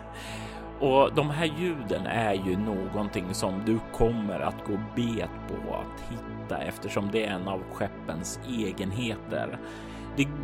Och 0.81 1.15
de 1.15 1.31
här 1.31 1.53
ljuden 1.59 2.07
är 2.07 2.35
ju 2.35 2.57
någonting 2.57 3.35
som 3.35 3.63
du 3.67 3.79
kommer 3.93 4.41
att 4.41 4.67
gå 4.67 4.81
bet 4.97 5.31
på 5.49 5.75
att 5.75 6.01
hitta 6.11 6.59
eftersom 6.59 7.11
det 7.13 7.25
är 7.25 7.31
en 7.31 7.49
av 7.49 7.63
skeppens 7.73 8.41
egenheter. 8.49 9.59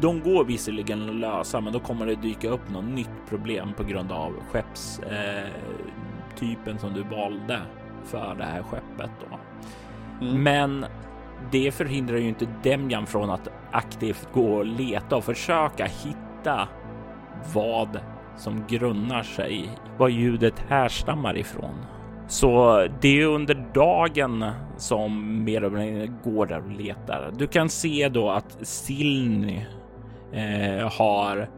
De 0.01 0.21
går 0.21 0.45
visserligen 0.45 1.09
att 1.09 1.15
lösa, 1.15 1.61
men 1.61 1.73
då 1.73 1.81
kommer 1.81 2.07
det 2.07 2.15
dyka 2.15 2.49
upp 2.49 2.71
något 2.71 2.85
nytt 2.85 3.27
problem 3.29 3.73
på 3.77 3.85
grund 3.85 4.13
av 4.13 4.33
skeppstypen 4.53 5.53
eh, 6.75 6.79
som 6.79 6.95
du 6.95 7.03
valde 7.03 7.61
för 8.11 8.35
det 8.35 8.45
här 8.45 8.63
skeppet. 8.63 9.11
Då. 9.21 9.39
Mm. 10.27 10.43
Men 10.43 10.87
det 11.53 11.75
förhindrar 11.75 12.17
ju 12.17 12.29
inte 12.29 12.49
Demjan 12.63 13.07
från 13.07 13.31
att 13.31 13.49
aktivt 13.71 14.29
gå 14.33 14.55
och 14.55 14.67
leta 14.67 15.17
och 15.17 15.25
försöka 15.25 15.85
hitta 15.85 16.69
vad 17.55 18.01
som 18.37 18.65
grunnar 18.69 19.23
sig, 19.23 19.71
var 19.99 20.09
ljudet 20.09 20.65
härstammar 20.69 21.37
ifrån. 21.37 21.75
Så 22.29 22.87
det 23.01 23.21
är 23.21 23.27
under 23.27 23.55
dagen 23.75 24.45
som 24.77 25.45
mer 25.45 25.65
eller 25.65 25.79
mindre 25.79 26.07
går 26.25 26.47
där 26.47 26.63
och 26.65 26.71
letar. 26.71 27.31
Du 27.39 27.47
kan 27.47 27.69
se 27.69 28.09
då 28.09 28.31
att 28.31 28.59
Silny 28.63 29.67
eh, 30.33 30.93
har, 30.99 31.49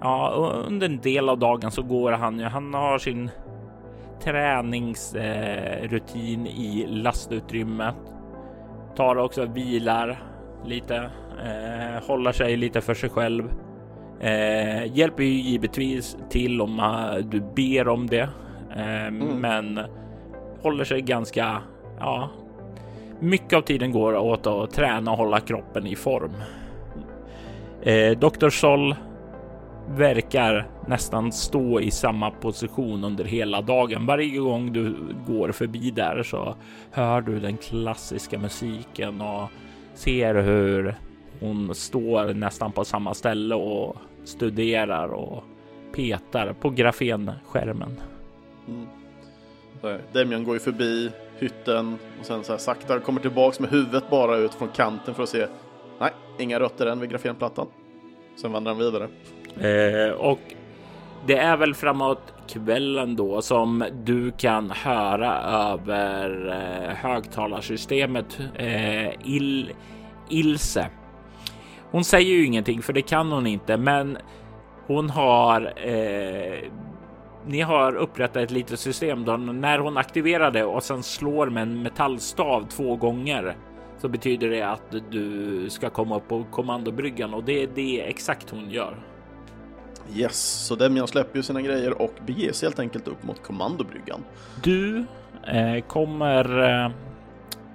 ja, 0.00 0.32
under 0.68 0.88
en 0.88 1.00
del 1.00 1.28
av 1.28 1.38
dagen 1.38 1.70
så 1.70 1.82
går 1.82 2.12
han 2.12 2.40
Han 2.40 2.74
har 2.74 2.98
sin 2.98 3.30
träningsrutin 4.24 6.46
i 6.46 6.86
lastutrymmet. 6.88 7.94
Tar 8.96 9.16
också 9.16 9.44
vilar 9.44 10.22
lite, 10.64 11.10
eh, 11.44 12.06
håller 12.06 12.32
sig 12.32 12.56
lite 12.56 12.80
för 12.80 12.94
sig 12.94 13.10
själv. 13.10 13.50
Eh, 14.20 14.96
hjälper 14.96 15.22
ju 15.22 15.40
givetvis 15.40 16.16
till 16.30 16.60
om 16.60 16.82
du 17.30 17.40
ber 17.40 17.88
om 17.88 18.06
det, 18.06 18.28
eh, 18.76 19.06
mm. 19.06 19.40
men 19.40 19.80
håller 20.62 20.84
sig 20.84 21.00
ganska, 21.00 21.62
ja, 21.98 22.30
mycket 23.20 23.52
av 23.52 23.60
tiden 23.60 23.92
går 23.92 24.16
åt 24.16 24.46
att 24.46 24.70
träna 24.70 25.10
och 25.10 25.16
hålla 25.16 25.40
kroppen 25.40 25.86
i 25.86 25.96
form. 25.96 26.32
Eh, 27.82 28.18
Dr. 28.18 28.48
Sol 28.48 28.94
verkar 29.88 30.66
nästan 30.86 31.32
stå 31.32 31.80
i 31.80 31.90
samma 31.90 32.30
position 32.30 33.04
under 33.04 33.24
hela 33.24 33.62
dagen. 33.62 34.06
Varje 34.06 34.38
gång 34.38 34.72
du 34.72 34.96
går 35.26 35.52
förbi 35.52 35.90
där 35.90 36.22
så 36.22 36.54
hör 36.90 37.20
du 37.20 37.40
den 37.40 37.56
klassiska 37.56 38.38
musiken 38.38 39.20
och 39.20 39.48
ser 39.94 40.34
hur 40.34 40.94
hon 41.40 41.74
står 41.74 42.34
nästan 42.34 42.72
på 42.72 42.84
samma 42.84 43.14
ställe 43.14 43.54
och 43.54 43.96
studerar 44.24 45.08
och 45.08 45.44
petar 45.92 46.52
på 46.52 46.70
grafenskärmen. 46.70 48.00
Mm. 48.68 48.86
Demjan 50.12 50.44
går 50.44 50.54
ju 50.54 50.60
förbi 50.60 51.10
hytten 51.38 51.98
och 52.20 52.26
sen 52.26 52.44
så 52.44 52.52
här 52.52 52.58
sakta 52.58 53.00
kommer 53.00 53.20
tillbaks 53.20 53.60
med 53.60 53.70
huvudet 53.70 54.10
bara 54.10 54.36
ut 54.36 54.54
från 54.54 54.68
kanten 54.68 55.14
för 55.14 55.22
att 55.22 55.28
se. 55.28 55.46
Nej, 56.00 56.10
inga 56.38 56.60
rötter 56.60 56.86
än 56.86 57.00
vid 57.00 57.10
grafenplattan. 57.10 57.66
Sen 58.36 58.52
vandrar 58.52 58.72
han 58.74 58.84
vidare. 58.84 59.08
Eh, 59.60 60.12
och 60.12 60.40
det 61.26 61.36
är 61.36 61.56
väl 61.56 61.74
framåt 61.74 62.34
kvällen 62.48 63.16
då 63.16 63.42
som 63.42 63.84
du 64.04 64.30
kan 64.30 64.70
höra 64.70 65.32
över 65.42 66.48
eh, 66.48 66.96
högtalarsystemet 66.96 68.40
eh, 68.54 69.08
Il 69.24 69.72
Ilse. 70.28 70.88
Hon 71.90 72.04
säger 72.04 72.34
ju 72.34 72.46
ingenting 72.46 72.82
för 72.82 72.92
det 72.92 73.02
kan 73.02 73.32
hon 73.32 73.46
inte, 73.46 73.76
men 73.76 74.18
hon 74.86 75.10
har 75.10 75.72
eh, 75.88 76.70
ni 77.46 77.60
har 77.60 77.94
upprättat 77.94 78.36
ett 78.36 78.50
litet 78.50 78.80
system 78.80 79.24
då 79.24 79.36
när 79.36 79.78
hon 79.78 79.96
aktiverar 79.96 80.50
det 80.50 80.64
och 80.64 80.82
sen 80.82 81.02
slår 81.02 81.46
med 81.46 81.62
en 81.62 81.82
metallstav 81.82 82.66
två 82.68 82.96
gånger 82.96 83.56
så 83.98 84.08
betyder 84.08 84.50
det 84.50 84.62
att 84.62 84.94
du 85.10 85.70
ska 85.70 85.90
komma 85.90 86.16
upp 86.16 86.28
på 86.28 86.44
kommandobryggan 86.50 87.34
och 87.34 87.44
det 87.44 87.62
är 87.62 87.68
det 87.74 88.00
exakt 88.00 88.50
hon 88.50 88.70
gör. 88.70 89.15
Yes, 90.14 90.66
så 90.66 90.74
Demian 90.74 91.08
släpper 91.08 91.36
ju 91.36 91.42
sina 91.42 91.62
grejer 91.62 92.02
och 92.02 92.12
beger 92.26 92.52
sig 92.52 92.66
helt 92.66 92.78
enkelt 92.78 93.08
upp 93.08 93.22
mot 93.22 93.42
kommandobryggan. 93.42 94.24
Du 94.62 95.04
eh, 95.46 95.84
kommer 95.86 96.68
eh, 96.84 96.90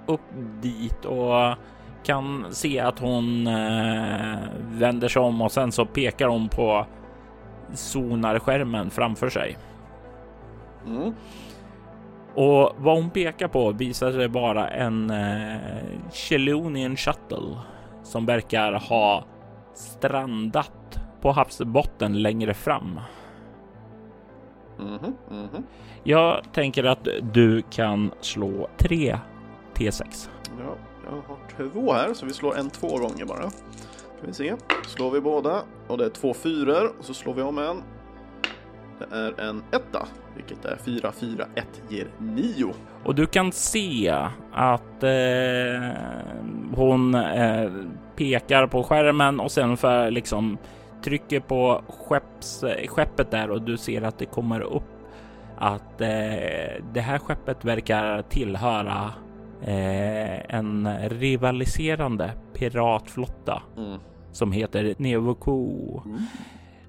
upp 0.06 0.20
dit 0.62 1.04
och 1.04 1.56
kan 2.04 2.46
se 2.50 2.80
att 2.80 2.98
hon 2.98 3.46
eh, 3.46 4.38
vänder 4.58 5.08
sig 5.08 5.22
om 5.22 5.42
och 5.42 5.52
sen 5.52 5.72
så 5.72 5.86
pekar 5.86 6.28
hon 6.28 6.48
på 6.48 6.86
sonarskärmen 7.74 8.90
framför 8.90 9.28
sig. 9.30 9.58
Mm. 10.86 11.14
Och 12.34 12.72
vad 12.78 12.96
hon 12.96 13.10
pekar 13.10 13.48
på 13.48 13.72
visar 13.72 14.12
sig 14.12 14.28
vara 14.28 14.68
en 14.68 15.10
eh, 15.10 15.56
Chelonian 16.12 16.96
Shuttle 16.96 17.56
som 18.02 18.26
verkar 18.26 18.72
ha 18.72 19.24
strandat 19.74 20.72
på 21.22 21.32
havsbotten 21.32 22.22
längre 22.22 22.54
fram. 22.54 23.00
Mm 24.80 24.98
-hmm, 24.98 25.12
mm 25.30 25.48
-hmm. 25.48 25.62
Jag 26.02 26.52
tänker 26.52 26.84
att 26.84 27.08
du 27.32 27.62
kan 27.70 28.12
slå 28.20 28.68
tre 28.76 29.18
T6. 29.74 30.28
Ja, 30.58 30.76
jag 31.04 31.10
har 31.12 31.70
två 31.70 31.92
här 31.92 32.14
så 32.14 32.26
vi 32.26 32.32
slår 32.32 32.58
en 32.58 32.70
två 32.70 32.88
gånger 32.88 33.24
bara. 33.24 33.50
Ska 33.50 34.26
vi 34.26 34.32
se. 34.32 34.54
Slår 34.86 35.10
vi 35.10 35.20
båda 35.20 35.62
och 35.88 35.98
det 35.98 36.04
är 36.04 36.10
två 36.10 36.34
fyror 36.34 36.92
och 36.98 37.04
så 37.04 37.14
slår 37.14 37.34
vi 37.34 37.42
om 37.42 37.58
en. 37.58 37.82
Det 38.98 39.16
är 39.16 39.40
en 39.40 39.62
etta, 39.72 40.06
vilket 40.36 40.64
är 40.64 40.76
4, 40.84 41.12
4, 41.12 41.46
1 41.54 41.82
ger 41.88 42.08
9. 42.18 42.74
Och 43.04 43.14
du 43.14 43.26
kan 43.26 43.52
se 43.52 44.14
att 44.52 45.02
eh, 45.02 45.90
hon 46.74 47.14
eh, 47.14 47.70
pekar 48.16 48.66
på 48.66 48.82
skärmen 48.82 49.40
och 49.40 49.52
sen 49.52 49.76
för 49.76 50.10
liksom 50.10 50.58
trycker 51.02 51.40
på 51.40 51.82
skepps, 51.88 52.64
skeppet 52.88 53.30
där 53.30 53.50
och 53.50 53.62
du 53.62 53.76
ser 53.76 54.02
att 54.02 54.18
det 54.18 54.26
kommer 54.26 54.60
upp 54.60 54.82
att 55.58 56.00
eh, 56.00 56.84
det 56.92 57.00
här 57.00 57.18
skeppet 57.18 57.64
verkar 57.64 58.22
tillhöra 58.22 59.12
eh, 59.62 60.54
en 60.54 60.88
rivaliserande 61.08 62.32
piratflotta. 62.54 63.62
Mm 63.76 63.98
som 64.32 64.52
heter 64.52 64.94
Neovoku. 64.98 66.00
Mm. 66.04 66.20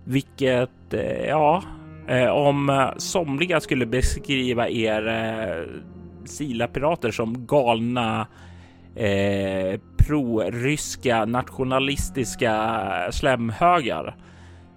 Vilket, 0.03 0.93
eh, 0.93 1.25
ja, 1.25 1.63
eh, 2.07 2.29
om 2.29 2.89
somliga 2.97 3.59
skulle 3.59 3.85
beskriva 3.85 4.69
er 4.69 5.07
eh, 5.07 5.65
Sila-pirater 6.25 7.11
som 7.11 7.45
galna 7.45 8.27
eh, 8.95 9.79
pro-ryska 9.97 11.25
nationalistiska 11.25 13.11
slemhögar 13.11 14.15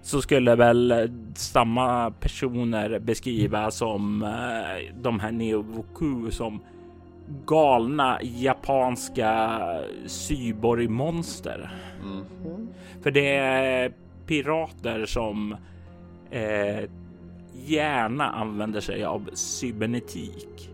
så 0.01 0.21
skulle 0.21 0.55
väl 0.55 1.11
samma 1.35 2.11
personer 2.11 2.99
beskriva 2.99 3.71
som 3.71 4.23
eh, 4.23 4.95
de 5.01 5.19
här 5.19 5.31
Neovoku 5.31 6.31
som 6.31 6.61
galna 7.45 8.19
japanska 8.21 9.59
cyborgmonster. 10.05 11.71
Mm. 12.03 12.67
För 13.01 13.11
det 13.11 13.35
är 13.35 13.91
pirater 14.25 15.05
som 15.05 15.55
eh, 16.31 16.89
gärna 17.65 18.29
använder 18.29 18.81
sig 18.81 19.03
av 19.03 19.29
cybernetik. 19.33 20.69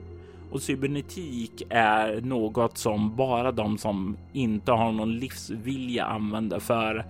Och 0.54 0.62
cybernetik 0.62 1.64
är 1.70 2.22
något 2.22 2.78
som 2.78 3.16
bara 3.16 3.52
de 3.52 3.78
som 3.78 4.18
inte 4.34 4.72
har 4.72 4.92
någon 4.92 5.18
livsvilja 5.18 6.06
använder 6.06 6.60
för 6.60 7.06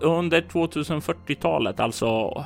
under 0.00 0.40
2040-talet, 0.40 1.80
alltså 1.80 2.44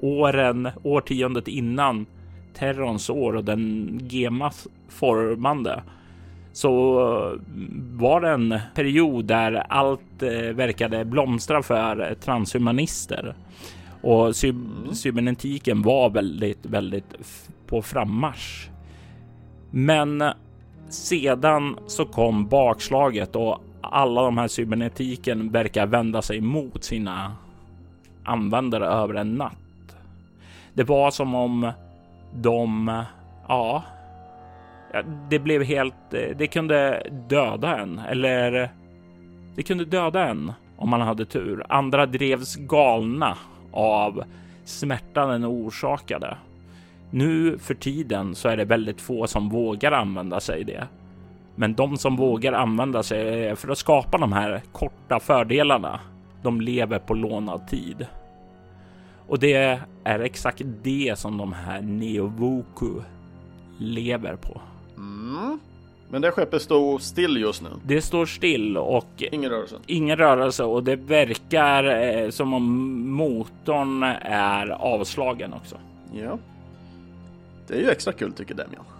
åren, 0.00 0.68
årtiondet 0.82 1.48
innan 1.48 2.06
terrorns 2.54 3.10
år 3.10 3.36
och 3.36 3.44
den 3.44 3.98
gemas 4.10 4.68
formande 4.88 5.82
så 6.52 6.94
var 7.92 8.20
det 8.20 8.30
en 8.30 8.58
period 8.74 9.24
där 9.24 9.52
allt 9.68 10.22
eh, 10.22 10.30
verkade 10.30 11.04
blomstra 11.04 11.62
för 11.62 12.14
transhumanister 12.14 13.34
och 14.02 14.36
cy 14.36 14.48
mm. 14.48 14.94
cybernetiken 14.94 15.82
var 15.82 16.10
väldigt, 16.10 16.66
väldigt 16.66 17.14
på 17.66 17.82
frammarsch. 17.82 18.71
Men 19.74 20.24
sedan 20.88 21.78
så 21.86 22.04
kom 22.04 22.48
bakslaget 22.48 23.36
och 23.36 23.60
alla 23.80 24.22
de 24.22 24.38
här 24.38 24.48
cybernetiken 24.48 25.50
verkar 25.50 25.86
vända 25.86 26.22
sig 26.22 26.40
mot 26.40 26.84
sina 26.84 27.36
användare 28.24 28.86
över 28.86 29.14
en 29.14 29.34
natt. 29.34 29.96
Det 30.74 30.84
var 30.84 31.10
som 31.10 31.34
om 31.34 31.72
de, 32.34 33.04
ja, 33.48 33.82
det 35.30 35.38
blev 35.38 35.62
helt, 35.62 36.10
det 36.10 36.46
kunde 36.46 37.06
döda 37.28 37.78
en 37.78 37.98
eller 37.98 38.70
det 39.56 39.62
kunde 39.62 39.84
döda 39.84 40.28
en 40.28 40.52
om 40.76 40.88
man 40.88 41.00
hade 41.00 41.24
tur. 41.24 41.66
Andra 41.68 42.06
drevs 42.06 42.56
galna 42.56 43.36
av 43.72 44.24
smärtan 44.64 45.28
den 45.28 45.44
orsakade. 45.44 46.36
Nu 47.14 47.58
för 47.58 47.74
tiden 47.74 48.34
så 48.34 48.48
är 48.48 48.56
det 48.56 48.64
väldigt 48.64 49.00
få 49.00 49.26
som 49.26 49.48
vågar 49.48 49.92
använda 49.92 50.40
sig 50.40 50.64
det. 50.64 50.86
Men 51.54 51.74
de 51.74 51.96
som 51.96 52.16
vågar 52.16 52.52
använda 52.52 53.02
sig 53.02 53.56
för 53.56 53.68
att 53.68 53.78
skapa 53.78 54.18
de 54.18 54.32
här 54.32 54.62
korta 54.72 55.20
fördelarna, 55.20 56.00
de 56.42 56.60
lever 56.60 56.98
på 56.98 57.14
lånad 57.14 57.68
tid. 57.68 58.06
Och 59.26 59.38
det 59.38 59.80
är 60.04 60.20
exakt 60.20 60.62
det 60.82 61.18
som 61.18 61.38
de 61.38 61.52
här 61.52 61.80
Neovoku 61.80 63.00
lever 63.78 64.36
på. 64.36 64.60
Mm. 64.96 65.58
Men 66.10 66.22
det 66.22 66.30
skeppet 66.30 66.62
står 66.62 66.98
still 66.98 67.36
just 67.36 67.62
nu. 67.62 67.68
Det 67.84 68.02
står 68.02 68.26
still 68.26 68.76
och 68.76 69.22
ingen 69.32 69.50
rörelse. 69.50 69.76
Ingen 69.86 70.16
rörelse 70.16 70.64
och 70.64 70.84
det 70.84 70.96
verkar 70.96 71.84
eh, 71.84 72.30
som 72.30 72.54
om 72.54 72.64
motorn 73.10 74.02
är 74.22 74.68
avslagen 74.68 75.52
också. 75.52 75.76
Ja. 76.14 76.38
Det 77.72 77.78
är 77.78 77.80
ju 77.80 77.90
extra 77.90 78.12
kul 78.12 78.32
tycker 78.32 78.54
Demian. 78.54 78.84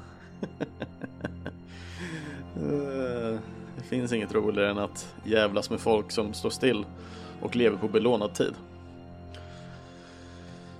Eh, 2.56 3.38
det 3.76 3.82
finns 3.88 4.12
inget 4.12 4.34
roligare 4.34 4.70
än 4.70 4.78
att 4.78 5.14
jävlas 5.24 5.70
med 5.70 5.80
folk 5.80 6.10
som 6.10 6.34
står 6.34 6.50
still 6.50 6.86
och 7.40 7.56
lever 7.56 7.76
på 7.76 7.88
belånad 7.88 8.34
tid. 8.34 8.54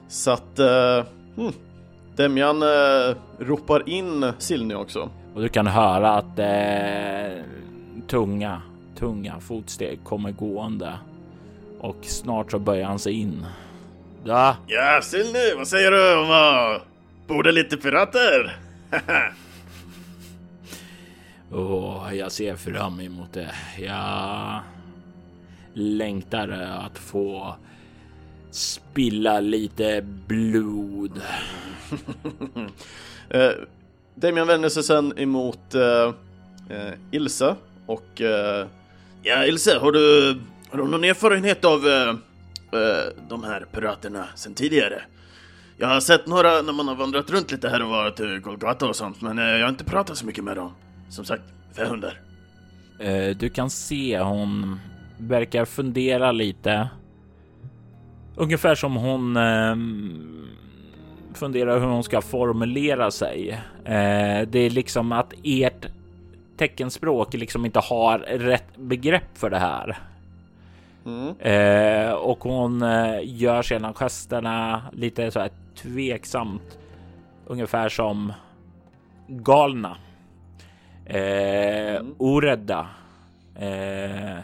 Så 0.09 0.31
att 0.31 0.59
uh, 0.59 1.05
hmm. 1.37 1.53
Demian 2.17 2.63
uh, 2.63 3.17
ropar 3.39 3.89
in 3.89 4.33
Silny 4.39 4.75
också. 4.75 5.11
Och 5.35 5.43
du 5.43 5.49
kan 5.49 5.67
höra 5.67 6.11
att 6.11 6.39
uh, 6.39 7.45
tunga, 8.07 8.63
tunga 8.99 9.41
fotsteg 9.41 10.05
kommer 10.05 10.31
gående. 10.31 10.99
Och 11.81 11.99
snart 12.03 12.51
så 12.51 12.59
börjar 12.59 12.87
han 12.87 12.99
sig 12.99 13.13
in. 13.13 13.47
Ja? 14.25 14.57
Ja, 14.67 15.01
Silny, 15.03 15.55
vad 15.57 15.69
säger 15.69 15.91
du 15.91 16.17
om 16.17 16.31
att 16.31 16.92
borda 17.27 17.51
lite 17.51 17.77
pirater? 17.77 18.57
oh, 21.51 22.17
jag 22.17 22.33
ser 22.33 22.57
fram 22.57 23.01
emot 23.01 23.33
det. 23.33 23.55
Jag 23.79 24.61
längtar 25.75 26.49
att 26.49 26.99
få 26.99 27.57
spilla 28.51 29.41
lite 29.41 30.03
blod. 30.03 31.21
uh, 33.35 33.51
Damian 34.15 34.47
vänder 34.47 34.69
sig 34.69 34.83
sen 34.83 35.19
emot 35.19 35.75
uh, 35.75 36.15
uh, 36.71 36.93
Ilse 37.11 37.57
och 37.87 38.21
uh, 38.21 38.67
Ja, 39.23 39.47
Ilse, 39.47 39.79
har 39.79 39.93
du, 39.93 40.37
har 40.71 40.79
du 40.79 40.89
någon 40.89 41.05
erfarenhet 41.05 41.65
av 41.65 41.81
de 43.29 43.45
här 43.45 43.67
piraterna 43.73 44.29
sen 44.35 44.55
tidigare? 44.55 45.03
Jag 45.77 45.89
har 45.89 46.01
sett 46.01 46.27
några 46.27 46.63
när 46.63 46.73
man 46.73 46.89
har 46.89 46.95
vandrat 46.95 47.31
runt 47.31 47.53
lite 47.53 47.69
här 47.69 47.83
och 47.83 47.89
varit 47.89 48.17
till 48.17 48.39
Golgata 48.41 48.87
och 48.87 48.97
sånt, 48.97 49.21
men 49.21 49.39
eh, 49.39 49.45
jag 49.45 49.63
har 49.63 49.69
inte 49.69 49.85
pratat 49.85 50.17
så 50.17 50.27
mycket 50.27 50.45
med 50.45 50.57
dem. 50.57 50.73
Som 51.09 51.25
sagt, 51.25 51.43
hundar. 51.77 52.21
Eh, 52.99 53.37
du 53.37 53.49
kan 53.49 53.71
se 53.71 54.21
hon 54.21 54.81
verkar 55.19 55.65
fundera 55.65 56.33
lite 56.33 56.89
Ungefär 58.37 58.75
som 58.75 58.97
hon 58.97 59.37
ehm, 59.37 60.49
funderar 61.35 61.81
hur 61.81 61.87
hon 61.87 62.05
ska 62.05 62.21
formulera 62.21 63.11
sig. 63.11 63.51
Eh, 63.85 64.49
det 64.49 64.59
är 64.59 64.71
liksom 64.71 65.13
att 65.13 65.33
ert 65.45 65.87
teckenspråk 66.57 67.35
liksom 67.35 67.67
inte 67.67 67.81
har 67.81 68.19
rätt 68.19 68.77
begrepp 68.77 69.39
för 69.39 69.51
det 69.51 69.59
här. 69.59 69.99
Mm. 71.07 71.39
Eh, 71.39 72.13
och 72.13 72.45
hon 72.45 72.83
eh, 72.83 73.19
gör 73.23 73.63
sedan 73.63 73.95
gesterna 73.95 74.83
lite 74.93 75.31
så 75.31 75.41
här 75.41 75.51
tveksamt. 75.75 76.79
Ungefär 77.47 77.89
som 77.89 78.33
galna. 79.29 79.97
Eh, 81.07 81.97
mm. 81.97 82.15
Orädda. 82.19 82.87
Eh, 83.55 84.39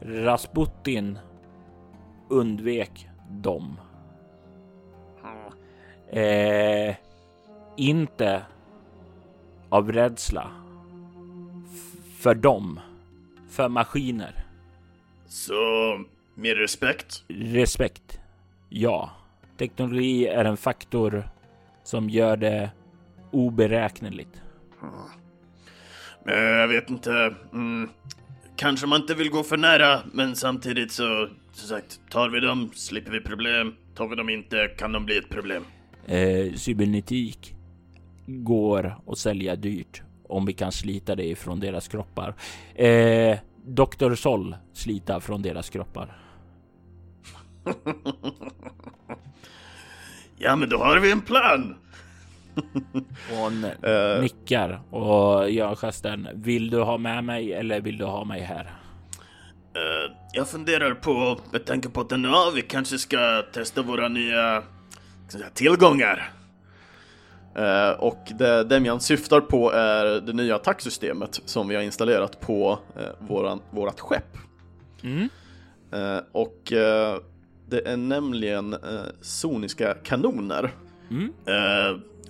Rasputin 0.00 1.18
undvek 2.28 3.08
dem. 3.30 3.76
Eh, 6.10 6.94
inte 7.76 8.42
av 9.68 9.92
rädsla 9.92 10.50
för 12.18 12.34
dem, 12.34 12.80
för 13.48 13.68
maskiner. 13.68 14.41
Så 15.32 16.00
med 16.34 16.56
respekt? 16.56 17.24
Respekt, 17.28 18.20
ja. 18.68 19.10
Teknologi 19.58 20.26
är 20.26 20.44
en 20.44 20.56
faktor 20.56 21.28
som 21.84 22.10
gör 22.10 22.36
det 22.36 22.70
oberäkneligt. 23.30 24.42
Men 26.24 26.34
jag 26.34 26.68
vet 26.68 26.90
inte. 26.90 27.34
Mm, 27.52 27.88
kanske 28.56 28.86
man 28.86 29.00
inte 29.00 29.14
vill 29.14 29.30
gå 29.30 29.42
för 29.42 29.56
nära, 29.56 30.00
men 30.12 30.36
samtidigt 30.36 30.92
så 30.92 31.28
som 31.52 31.68
sagt, 31.68 32.00
tar 32.10 32.28
vi 32.28 32.40
dem 32.40 32.70
slipper 32.74 33.12
vi 33.12 33.20
problem. 33.20 33.74
Tar 33.94 34.08
vi 34.08 34.16
dem 34.16 34.28
inte 34.28 34.68
kan 34.68 34.92
de 34.92 35.04
bli 35.04 35.18
ett 35.18 35.28
problem. 35.28 35.64
Eh, 36.06 36.54
cybernetik 36.54 37.54
går 38.26 38.96
att 39.06 39.18
sälja 39.18 39.56
dyrt 39.56 40.02
om 40.28 40.46
vi 40.46 40.52
kan 40.52 40.72
slita 40.72 41.14
det 41.14 41.24
ifrån 41.24 41.60
deras 41.60 41.88
kroppar. 41.88 42.34
Eh, 42.74 43.38
Dr. 43.64 44.14
Sol 44.14 44.56
slita 44.72 45.20
från 45.20 45.42
deras 45.42 45.70
kroppar. 45.70 46.18
ja, 50.36 50.56
men 50.56 50.68
då 50.68 50.78
har 50.78 50.98
vi 50.98 51.12
en 51.12 51.20
plan. 51.20 51.76
Hon 53.36 53.64
uh, 53.64 54.20
nickar 54.20 54.80
och 54.90 55.50
gör 55.50 55.74
gesten. 55.74 56.28
Vill 56.34 56.70
du 56.70 56.82
ha 56.82 56.98
med 56.98 57.24
mig 57.24 57.52
eller 57.52 57.80
vill 57.80 57.98
du 57.98 58.04
ha 58.04 58.24
mig 58.24 58.40
här? 58.40 58.64
Uh, 58.64 60.16
jag 60.32 60.48
funderar 60.48 60.94
på, 60.94 61.38
med 61.50 61.64
tanke 61.64 61.88
på 61.88 62.00
att 62.00 62.08
den 62.08 62.24
är 62.24 62.54
vi 62.54 62.62
kanske 62.62 62.98
ska 62.98 63.42
testa 63.52 63.82
våra 63.82 64.08
nya 64.08 64.62
säga, 65.28 65.50
tillgångar. 65.54 66.41
Uh, 67.58 68.00
och 68.00 68.32
det 68.38 68.64
Demian 68.64 69.00
syftar 69.00 69.40
på 69.40 69.72
är 69.72 70.20
det 70.20 70.32
nya 70.32 70.56
attacksystemet 70.56 71.40
som 71.44 71.68
vi 71.68 71.74
har 71.74 71.82
installerat 71.82 72.40
på 72.40 72.78
uh, 72.96 73.28
våran, 73.28 73.60
vårat 73.70 74.00
skepp. 74.00 74.36
Mm. 75.02 75.28
Uh, 75.94 76.22
och 76.32 76.60
det 77.68 77.88
är 77.88 77.96
nämligen 77.96 78.76
soniska 79.20 79.94
kanoner. 79.94 80.70
Mm. 81.10 81.32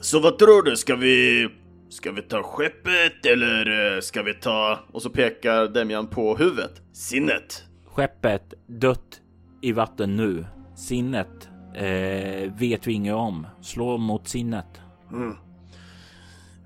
så 0.01 0.21
vad 0.21 0.39
tror 0.39 0.63
du, 0.63 0.77
ska 0.77 0.97
vi 0.97 1.49
Ska 1.89 2.13
vi 2.13 2.23
ta 2.23 2.43
skeppet 2.43 3.27
eller 3.27 4.01
ska 4.01 4.23
vi 4.23 4.35
ta... 4.35 4.79
Och 4.93 5.03
så 5.03 5.11
pekar 5.11 5.69
Demian 5.69 6.07
på 6.07 6.37
huvudet. 6.37 6.83
Sinnet. 6.93 7.65
Skeppet 7.87 8.55
dött 8.67 9.21
i 9.63 9.73
vatten 9.73 10.17
nu. 10.17 10.45
Sinnet 10.77 11.49
eh, 11.75 12.53
vet 12.59 12.87
vi 12.87 12.93
inget 12.93 13.15
om. 13.15 13.47
Slå 13.61 13.99
mot 13.99 14.29
sinnet. 14.29 14.82
Mm. 15.13 15.37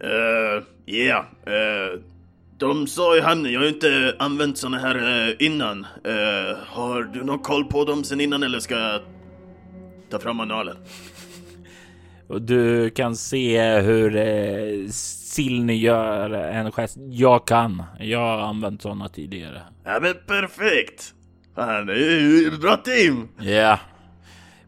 Uh, 0.04 0.62
yeah. 0.86 1.24
Uh, 1.46 2.00
de 2.58 2.86
sa 2.86 3.16
i 3.16 3.20
hamnen, 3.20 3.52
jag 3.52 3.60
har 3.60 3.68
inte 3.68 4.16
använt 4.18 4.58
såna 4.58 4.78
här 4.78 4.96
uh, 4.96 5.34
innan. 5.38 5.78
Uh, 5.84 6.56
har 6.66 7.02
du 7.02 7.24
någon 7.24 7.38
koll 7.38 7.64
på 7.64 7.84
dem 7.84 8.04
sen 8.04 8.20
innan 8.20 8.42
eller 8.42 8.60
ska 8.60 8.78
jag 8.78 9.00
ta 10.10 10.18
fram 10.18 10.36
manualen? 10.36 10.76
Och 12.28 12.42
du 12.42 12.90
kan 12.90 13.16
se 13.16 13.78
hur 13.78 14.16
eh, 14.16 14.88
Silny 14.90 15.74
gör 15.74 16.30
en 16.30 16.72
gest. 16.72 16.96
Jag 17.10 17.46
kan. 17.46 17.82
Jag 17.98 18.18
har 18.18 18.38
använt 18.38 18.82
sådana 18.82 19.08
tidigare. 19.08 19.62
Ja 19.84 19.98
men 20.02 20.14
perfekt! 20.26 21.14
Fan, 21.54 21.86
det 21.86 21.92
är 21.92 22.20
ju 22.20 22.58
bra 22.58 22.76
team! 22.76 23.28
Ja. 23.38 23.78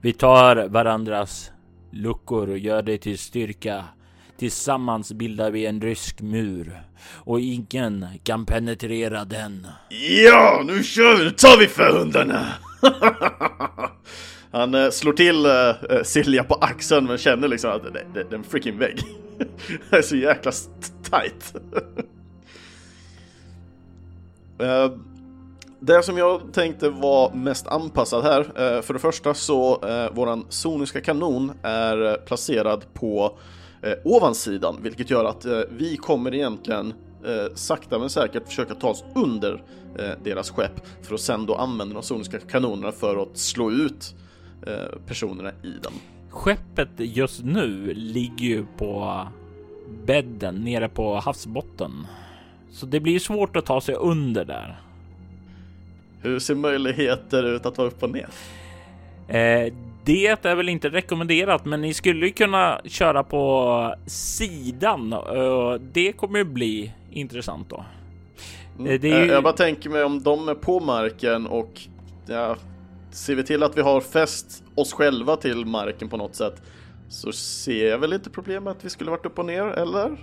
Vi 0.00 0.12
tar 0.12 0.68
varandras 0.68 1.50
luckor 1.90 2.56
gör 2.56 2.82
dig 2.82 2.98
till 2.98 3.18
styrka. 3.18 3.84
Tillsammans 4.38 5.12
bildar 5.12 5.50
vi 5.50 5.66
en 5.66 5.80
rysk 5.80 6.20
mur 6.20 6.82
och 7.10 7.40
ingen 7.40 8.06
kan 8.22 8.46
penetrera 8.46 9.24
den. 9.24 9.66
Ja, 10.24 10.62
nu 10.66 10.82
kör 10.82 11.16
vi! 11.16 11.24
Nu 11.24 11.30
tar 11.30 11.58
vi 11.58 11.66
för 11.66 11.98
hundarna! 11.98 12.46
Han 14.50 14.74
eh, 14.74 14.90
slår 14.90 15.12
till 15.12 15.46
eh, 15.46 15.96
eh, 15.96 16.02
Silja 16.02 16.44
på 16.44 16.54
axeln 16.54 17.06
men 17.06 17.18
känner 17.18 17.48
liksom 17.48 17.70
att 17.70 17.82
det, 17.82 17.90
det, 17.90 18.06
det 18.14 18.34
är 18.34 18.34
en 18.34 18.44
freaking 18.44 18.78
vägg. 18.78 19.02
det 19.90 19.96
är 19.96 20.02
så 20.02 20.16
jäkla 20.16 20.52
tight. 21.10 21.54
det 25.80 26.02
som 26.02 26.18
jag 26.18 26.52
tänkte 26.52 26.90
var 26.90 27.32
mest 27.34 27.66
anpassat 27.66 28.24
här, 28.24 28.40
eh, 28.40 28.82
för 28.82 28.92
det 28.94 29.00
första 29.00 29.34
så 29.34 29.84
eh, 29.84 30.14
våran 30.14 30.46
soniska 30.48 31.00
kanon 31.00 31.52
är 31.62 32.26
placerad 32.26 32.84
på 32.94 33.38
eh, 33.82 33.92
ovansidan, 34.04 34.78
vilket 34.82 35.10
gör 35.10 35.24
att 35.24 35.44
eh, 35.44 35.60
vi 35.70 35.96
kommer 35.96 36.34
egentligen 36.34 36.94
eh, 37.24 37.54
sakta 37.54 37.98
men 37.98 38.10
säkert 38.10 38.46
försöka 38.46 38.74
ta 38.74 38.88
oss 38.88 39.04
under 39.14 39.62
eh, 39.98 40.10
deras 40.24 40.50
skepp 40.50 40.86
för 41.02 41.14
att 41.14 41.20
sen 41.20 41.46
då 41.46 41.54
använda 41.54 41.94
de 41.94 42.02
soniska 42.02 42.38
kanonerna 42.38 42.92
för 42.92 43.22
att 43.22 43.38
slå 43.38 43.70
ut 43.70 44.14
eh, 44.66 44.98
personerna 45.06 45.50
i 45.50 45.72
den. 45.82 45.92
Skeppet 46.30 46.90
just 46.98 47.44
nu 47.44 47.94
ligger 47.94 48.46
ju 48.46 48.66
på 48.78 49.22
bädden 50.06 50.54
nere 50.54 50.88
på 50.88 51.14
havsbotten. 51.14 52.06
Så 52.70 52.86
det 52.86 53.00
blir 53.00 53.18
svårt 53.18 53.56
att 53.56 53.66
ta 53.66 53.80
sig 53.80 53.94
under 53.94 54.44
där. 54.44 54.87
Hur 56.22 56.38
ser 56.38 56.54
möjligheter 56.54 57.42
ut 57.42 57.66
att 57.66 57.78
vara 57.78 57.88
upp 57.88 58.02
och 58.02 58.10
ner? 58.10 58.28
Eh, 59.28 59.74
det 60.04 60.26
är 60.26 60.54
väl 60.54 60.68
inte 60.68 60.88
rekommenderat, 60.88 61.64
men 61.64 61.80
ni 61.80 61.94
skulle 61.94 62.30
kunna 62.30 62.80
köra 62.84 63.24
på 63.24 63.94
sidan. 64.06 65.14
Det 65.92 66.12
kommer 66.12 66.38
ju 66.38 66.44
bli 66.44 66.92
intressant 67.10 67.70
då. 67.70 67.84
Mm. 68.78 68.90
Eh, 68.90 69.04
ju... 69.04 69.26
Jag 69.26 69.42
bara 69.42 69.52
tänker 69.52 69.90
mig 69.90 70.04
om 70.04 70.22
de 70.22 70.48
är 70.48 70.54
på 70.54 70.80
marken 70.80 71.46
och 71.46 71.80
ja, 72.26 72.56
ser 73.10 73.34
vi 73.34 73.42
till 73.42 73.62
att 73.62 73.76
vi 73.76 73.80
har 73.80 74.00
fäst 74.00 74.64
oss 74.74 74.92
själva 74.92 75.36
till 75.36 75.66
marken 75.66 76.08
på 76.08 76.16
något 76.16 76.34
sätt 76.34 76.62
så 77.08 77.32
ser 77.32 77.88
jag 77.88 77.98
väl 77.98 78.12
inte 78.12 78.30
problem 78.30 78.64
med 78.64 78.70
att 78.70 78.84
vi 78.84 78.90
skulle 78.90 79.10
varit 79.10 79.26
upp 79.26 79.38
och 79.38 79.46
ner, 79.46 79.66
eller? 79.66 80.16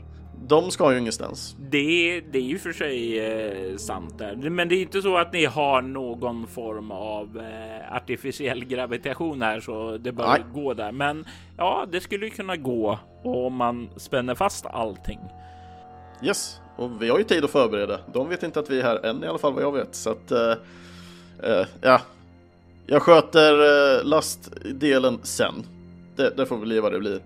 De 0.47 0.71
ska 0.71 0.93
ju 0.93 0.99
ingenstans. 0.99 1.55
Det, 1.59 2.21
det 2.31 2.37
är 2.37 2.43
ju 2.43 2.59
för 2.59 2.71
sig 2.71 3.19
eh, 3.19 3.77
sant 3.77 4.17
där, 4.17 4.49
men 4.49 4.69
det 4.69 4.75
är 4.75 4.81
inte 4.81 5.01
så 5.01 5.17
att 5.17 5.33
ni 5.33 5.45
har 5.45 5.81
någon 5.81 6.47
form 6.47 6.91
av 6.91 7.37
eh, 7.37 7.95
artificiell 7.95 8.65
gravitation 8.65 9.41
här 9.41 9.59
så 9.59 9.97
det 9.97 10.11
bör 10.11 10.27
Nej. 10.27 10.43
gå 10.53 10.73
där. 10.73 10.91
Men 10.91 11.25
ja, 11.57 11.85
det 11.91 12.01
skulle 12.01 12.25
ju 12.25 12.31
kunna 12.31 12.55
gå 12.55 12.99
om 13.23 13.55
man 13.55 13.89
spänner 13.97 14.35
fast 14.35 14.65
allting. 14.65 15.19
Yes, 16.23 16.59
och 16.75 17.01
vi 17.01 17.09
har 17.09 17.17
ju 17.17 17.23
tid 17.23 17.43
att 17.43 17.51
förbereda. 17.51 17.99
De 18.13 18.29
vet 18.29 18.43
inte 18.43 18.59
att 18.59 18.69
vi 18.69 18.79
är 18.79 18.83
här 18.83 19.05
än 19.05 19.23
i 19.23 19.27
alla 19.27 19.37
fall 19.37 19.53
vad 19.53 19.63
jag 19.63 19.71
vet, 19.71 19.95
så 19.95 20.09
att 20.09 20.31
eh, 20.31 20.51
eh 21.43 21.65
ja, 21.81 22.01
jag 22.85 23.01
sköter 23.01 23.53
eh, 23.97 24.03
lastdelen 24.03 25.19
sen. 25.23 25.53
Det, 26.15 26.37
det 26.37 26.45
får 26.45 26.57
bli 26.57 26.79
vad 26.79 26.91
det 26.91 26.99
blir. 26.99 27.19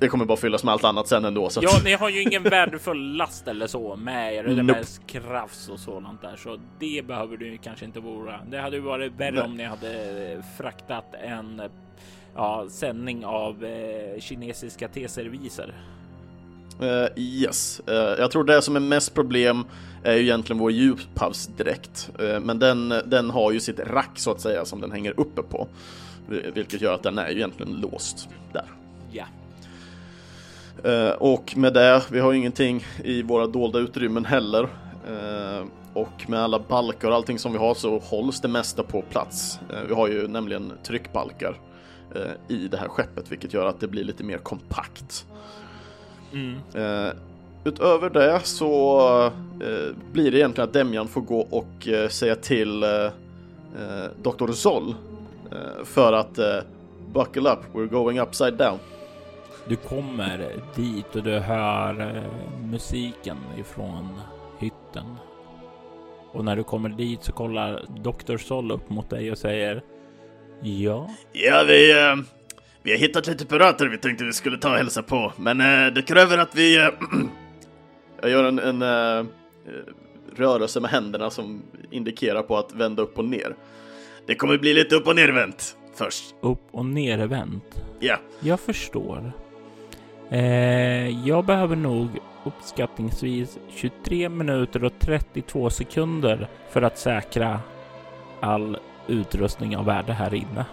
Det 0.00 0.08
kommer 0.08 0.24
bara 0.24 0.36
fyllas 0.36 0.64
med 0.64 0.72
allt 0.72 0.84
annat 0.84 1.08
sen 1.08 1.24
ändå. 1.24 1.50
Så 1.50 1.60
ja, 1.62 1.70
ni 1.84 1.92
har 1.92 2.08
ju 2.08 2.22
ingen 2.22 2.42
värdefull 2.42 3.16
last 3.16 3.48
eller 3.48 3.66
så 3.66 3.96
med 3.96 4.34
er, 4.34 4.44
eller 4.44 4.62
nope. 4.62 4.78
med 4.78 4.86
krafts 5.06 5.68
och 5.68 5.78
sådant 5.78 6.22
där, 6.22 6.36
så 6.36 6.58
det 6.78 7.06
behöver 7.06 7.36
du 7.36 7.58
kanske 7.58 7.84
inte 7.84 8.00
vara. 8.00 8.40
Det 8.50 8.58
hade 8.58 8.76
ju 8.76 8.82
varit 8.82 9.12
värre 9.12 9.34
Nej. 9.34 9.44
om 9.44 9.56
ni 9.56 9.64
hade 9.64 10.42
fraktat 10.58 11.14
en 11.22 11.62
ja, 12.34 12.66
sändning 12.70 13.24
av 13.24 13.64
eh, 13.64 14.20
kinesiska 14.20 14.88
T-serviser. 14.88 15.74
Uh, 16.82 17.06
yes, 17.16 17.80
uh, 17.88 17.94
jag 17.94 18.30
tror 18.30 18.44
det 18.44 18.62
som 18.62 18.76
är 18.76 18.80
mest 18.80 19.14
problem 19.14 19.64
är 20.04 20.14
ju 20.14 20.22
egentligen 20.22 20.60
vår 20.60 20.72
djuphavsdräkt, 20.72 22.10
uh, 22.22 22.40
men 22.40 22.58
den, 22.58 22.88
den 22.88 23.30
har 23.30 23.52
ju 23.52 23.60
sitt 23.60 23.78
rack 23.78 24.18
så 24.18 24.30
att 24.30 24.40
säga 24.40 24.64
som 24.64 24.80
den 24.80 24.92
hänger 24.92 25.20
uppe 25.20 25.42
på, 25.42 25.68
vilket 26.54 26.80
gör 26.80 26.94
att 26.94 27.02
den 27.02 27.18
är 27.18 27.28
ju 27.28 27.36
egentligen 27.36 27.72
låst 27.72 28.28
där. 28.52 28.64
Ja. 29.12 29.24
Uh, 29.24 29.39
och 31.18 31.56
med 31.56 31.74
det, 31.74 32.02
vi 32.10 32.20
har 32.20 32.32
ingenting 32.32 32.84
i 33.04 33.22
våra 33.22 33.46
dolda 33.46 33.78
utrymmen 33.78 34.24
heller. 34.24 34.68
och 35.92 36.28
med 36.28 36.40
alla 36.40 36.58
balkar 36.58 37.08
och 37.08 37.14
allting 37.14 37.38
som 37.38 37.52
vi 37.52 37.58
har 37.58 37.74
så 37.74 37.98
hålls 37.98 38.40
det 38.40 38.48
mesta 38.48 38.82
på 38.82 39.02
plats. 39.02 39.60
vi 39.88 39.94
har 39.94 40.08
ju 40.08 40.28
nämligen 40.28 40.72
tryckbalkar 40.82 41.60
i 42.48 42.68
det 42.68 42.76
här 42.76 42.88
skeppet, 42.88 43.32
vilket 43.32 43.54
gör 43.54 43.66
att 43.66 43.80
det 43.80 43.88
blir 43.88 44.04
lite 44.04 44.24
mer 44.24 44.38
kompakt. 44.38 45.26
Mm. 46.32 46.56
Utöver 47.64 48.10
det 48.10 48.40
så 48.44 49.30
blir 50.12 50.30
det 50.30 50.38
egentligen 50.38 50.68
att 50.68 50.74
Demjan 50.74 51.08
får 51.08 51.20
gå 51.20 51.40
och 51.40 51.88
säga 52.10 52.36
till 52.36 52.80
Dr. 54.22 54.52
Zoll 54.52 54.94
för 55.84 56.12
att 56.12 56.38
buckle 57.12 57.50
up, 57.50 57.58
we're 57.72 57.88
going 57.88 58.20
upside 58.20 58.54
down. 58.54 58.78
Du 59.68 59.76
kommer 59.76 60.62
dit 60.76 61.16
och 61.16 61.22
du 61.22 61.38
hör 61.38 62.22
musiken 62.70 63.36
ifrån 63.58 64.20
hytten. 64.58 65.16
Och 66.32 66.44
när 66.44 66.56
du 66.56 66.64
kommer 66.64 66.88
dit 66.88 67.24
så 67.24 67.32
kollar 67.32 67.84
Dr. 67.88 68.36
Sol 68.36 68.72
upp 68.72 68.90
mot 68.90 69.10
dig 69.10 69.30
och 69.30 69.38
säger 69.38 69.82
Ja? 70.62 71.10
Ja, 71.32 71.64
vi, 71.66 71.94
vi 72.82 72.90
har 72.90 72.98
hittat 72.98 73.26
lite 73.26 73.46
pirater 73.46 73.86
vi 73.86 73.98
tänkte 73.98 74.24
vi 74.24 74.32
skulle 74.32 74.58
ta 74.58 74.70
och 74.70 74.76
hälsa 74.76 75.02
på, 75.02 75.32
men 75.36 75.60
eh, 75.60 75.92
det 75.92 76.02
kräver 76.02 76.38
att 76.38 76.54
vi... 76.54 76.76
Eh, 76.76 76.88
jag 78.22 78.30
gör 78.30 78.44
en, 78.44 78.58
en 78.58 78.82
eh, 78.82 79.26
rörelse 80.36 80.80
med 80.80 80.90
händerna 80.90 81.30
som 81.30 81.62
indikerar 81.90 82.42
på 82.42 82.56
att 82.58 82.74
vända 82.74 83.02
upp 83.02 83.18
och 83.18 83.24
ner. 83.24 83.56
Det 84.26 84.34
kommer 84.34 84.58
bli 84.58 84.74
lite 84.74 84.96
upp 84.96 85.06
och 85.06 85.16
nervänt 85.16 85.76
först. 85.94 86.34
Upp 86.40 86.62
och 86.70 86.86
nervänt? 86.86 87.82
Ja. 88.00 88.16
Jag 88.40 88.60
förstår. 88.60 89.32
Eh, 90.30 91.26
jag 91.28 91.44
behöver 91.44 91.76
nog 91.76 92.08
uppskattningsvis 92.44 93.58
23 93.68 94.28
minuter 94.28 94.84
och 94.84 94.92
32 94.98 95.70
sekunder 95.70 96.48
för 96.68 96.82
att 96.82 96.98
säkra 96.98 97.60
all 98.40 98.78
utrustning 99.06 99.76
av 99.76 99.84
värde 99.84 100.12
här 100.12 100.34
inne. 100.34 100.64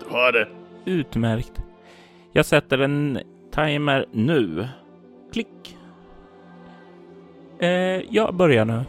Du 0.00 0.14
har 0.14 0.32
det. 0.32 0.48
Utmärkt. 0.84 1.62
Jag 2.32 2.46
sätter 2.46 2.78
en 2.78 3.18
timer 3.54 4.06
nu. 4.12 4.68
Klick. 5.32 5.76
Eh, 7.58 7.68
jag 8.10 8.34
börjar 8.34 8.64
nu. 8.64 8.82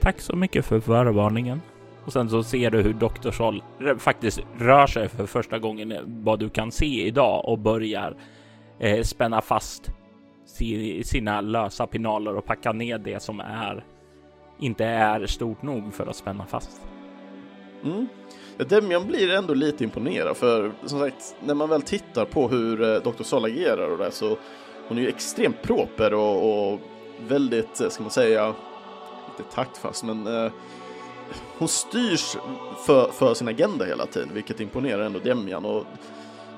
Tack 0.00 0.20
så 0.20 0.36
mycket 0.36 0.66
för 0.66 0.80
förvarningen. 0.80 1.60
Och 2.04 2.12
sen 2.12 2.30
så 2.30 2.42
ser 2.42 2.70
du 2.70 2.82
hur 2.82 2.92
Dr. 2.92 3.98
Faktiskt 3.98 4.40
rör 4.58 4.86
sig 4.86 5.08
för 5.08 5.26
första 5.26 5.58
gången 5.58 5.94
vad 6.06 6.38
du 6.38 6.48
kan 6.48 6.72
se 6.72 7.06
idag 7.06 7.44
och 7.44 7.58
börjar 7.58 8.16
eh, 8.78 9.02
spänna 9.02 9.40
fast 9.40 9.90
sina 11.04 11.40
lösa 11.40 11.86
pinaler 11.86 12.36
och 12.36 12.44
packa 12.44 12.72
ner 12.72 12.98
det 12.98 13.22
som 13.22 13.40
är 13.40 13.84
inte 14.58 14.84
är 14.84 15.26
stort 15.26 15.62
nog 15.62 15.94
för 15.94 16.06
att 16.06 16.16
spänna 16.16 16.46
fast. 16.46 16.80
Mm. 17.84 18.06
Demian 18.68 19.06
blir 19.06 19.34
ändå 19.34 19.54
lite 19.54 19.84
imponerad 19.84 20.36
för 20.36 20.72
som 20.84 20.98
sagt, 20.98 21.36
när 21.44 21.54
man 21.54 21.68
väl 21.68 21.82
tittar 21.82 22.24
på 22.24 22.48
hur 22.48 22.82
eh, 22.82 23.00
Dr. 23.02 23.22
Sol 23.22 23.44
agerar 23.44 23.90
och 23.90 23.98
det 23.98 24.10
så 24.10 24.36
hon 24.88 24.98
är 24.98 25.02
ju 25.02 25.08
extremt 25.08 25.62
proper 25.62 26.14
och, 26.14 26.72
och 26.72 26.80
väldigt, 27.28 27.80
eh, 27.80 27.88
ska 27.88 28.02
man 28.02 28.10
säga, 28.10 28.54
inte 29.30 29.54
taktfast 29.54 30.04
men 30.04 30.26
eh, 30.26 30.52
hon 31.58 31.68
styrs 31.68 32.36
för, 32.86 33.10
för 33.10 33.34
sin 33.34 33.48
agenda 33.48 33.84
hela 33.84 34.06
tiden, 34.06 34.30
vilket 34.32 34.60
imponerar 34.60 35.02
ändå 35.02 35.18
Demian. 35.18 35.64
Och 35.64 35.84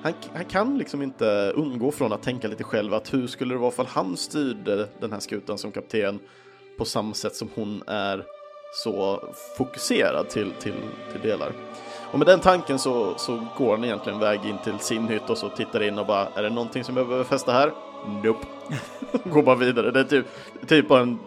han, 0.03 0.13
han, 0.35 0.45
kan 0.45 0.79
liksom 0.79 1.03
inte 1.03 1.53
undgå 1.55 1.91
från 1.91 2.13
att 2.13 2.23
tänka 2.23 2.49
lite 2.49 2.65
själv 2.65 2.95
att 2.95 3.15
hur 3.15 3.27
skulle 3.27 3.55
det 3.55 3.59
vara 3.59 3.73
ifall 3.73 3.87
han 3.87 4.17
styrde 4.17 4.89
den 5.01 5.13
här 5.13 5.21
skutan 5.21 5.59
som 5.59 5.73
kapten 5.73 6.19
på 6.79 6.85
samma 6.85 7.15
sätt 7.15 7.35
som 7.35 7.49
hon 7.55 7.83
är 7.87 8.25
så 8.73 9.23
fokuserad 9.57 10.29
till, 10.29 10.53
till, 10.61 10.75
till 11.13 11.21
delar. 11.21 11.53
Och 12.13 12.19
med 12.19 12.27
den 12.27 12.41
tanken 12.41 12.79
så, 12.79 13.15
så 13.19 13.47
går 13.57 13.77
han 13.77 13.85
egentligen 13.85 14.19
väg 14.19 14.45
in 14.45 14.59
till 14.65 14.79
sin 14.79 15.09
hytt 15.09 15.31
och 15.31 15.39
så 15.39 15.49
tittar 15.49 15.83
in 15.83 15.99
och 15.99 16.07
bara, 16.07 16.29
är 16.35 16.43
det 16.43 16.51
någonting 16.51 16.85
som 16.85 16.97
jag 16.97 17.07
behöver 17.07 17.25
fästa 17.25 17.53
här? 17.53 17.73
Nope. 18.25 18.47
går 19.31 19.43
bara 19.43 19.57
vidare. 19.57 19.91
Det 19.91 20.01
är 20.01 20.05
typ, 20.05 20.27
typ 20.67 20.89
bara 20.89 21.01
en, 21.01 21.19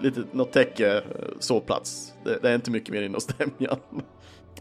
lite, 0.00 0.24
något 0.32 0.52
täcke, 0.52 0.96
eh, 0.96 1.02
sovplats. 1.38 2.12
Det, 2.24 2.38
det 2.42 2.50
är 2.50 2.54
inte 2.54 2.70
mycket 2.70 2.90
mer 2.90 3.02
in 3.02 3.14
hos 3.14 3.26
Demjan. 3.26 3.78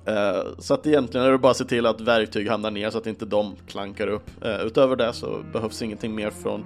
Uh, 0.10 0.44
så 0.58 0.74
att 0.74 0.88
egentligen 0.88 1.28
är 1.28 1.32
det 1.32 1.38
bara 1.38 1.52
att 1.52 1.58
se 1.58 1.66
till 1.66 1.86
att 1.86 2.02
verktyg 2.02 2.50
hamnar 2.50 2.72
ner 2.72 2.90
så 2.90 2.98
att 2.98 3.08
inte 3.08 3.26
de 3.26 3.56
klankar 3.68 4.08
upp. 4.08 4.30
Uh, 4.46 4.66
utöver 4.66 4.96
det 4.96 5.14
så 5.14 5.44
behövs 5.54 5.82
ingenting 5.82 6.16
mer 6.16 6.30
från 6.30 6.66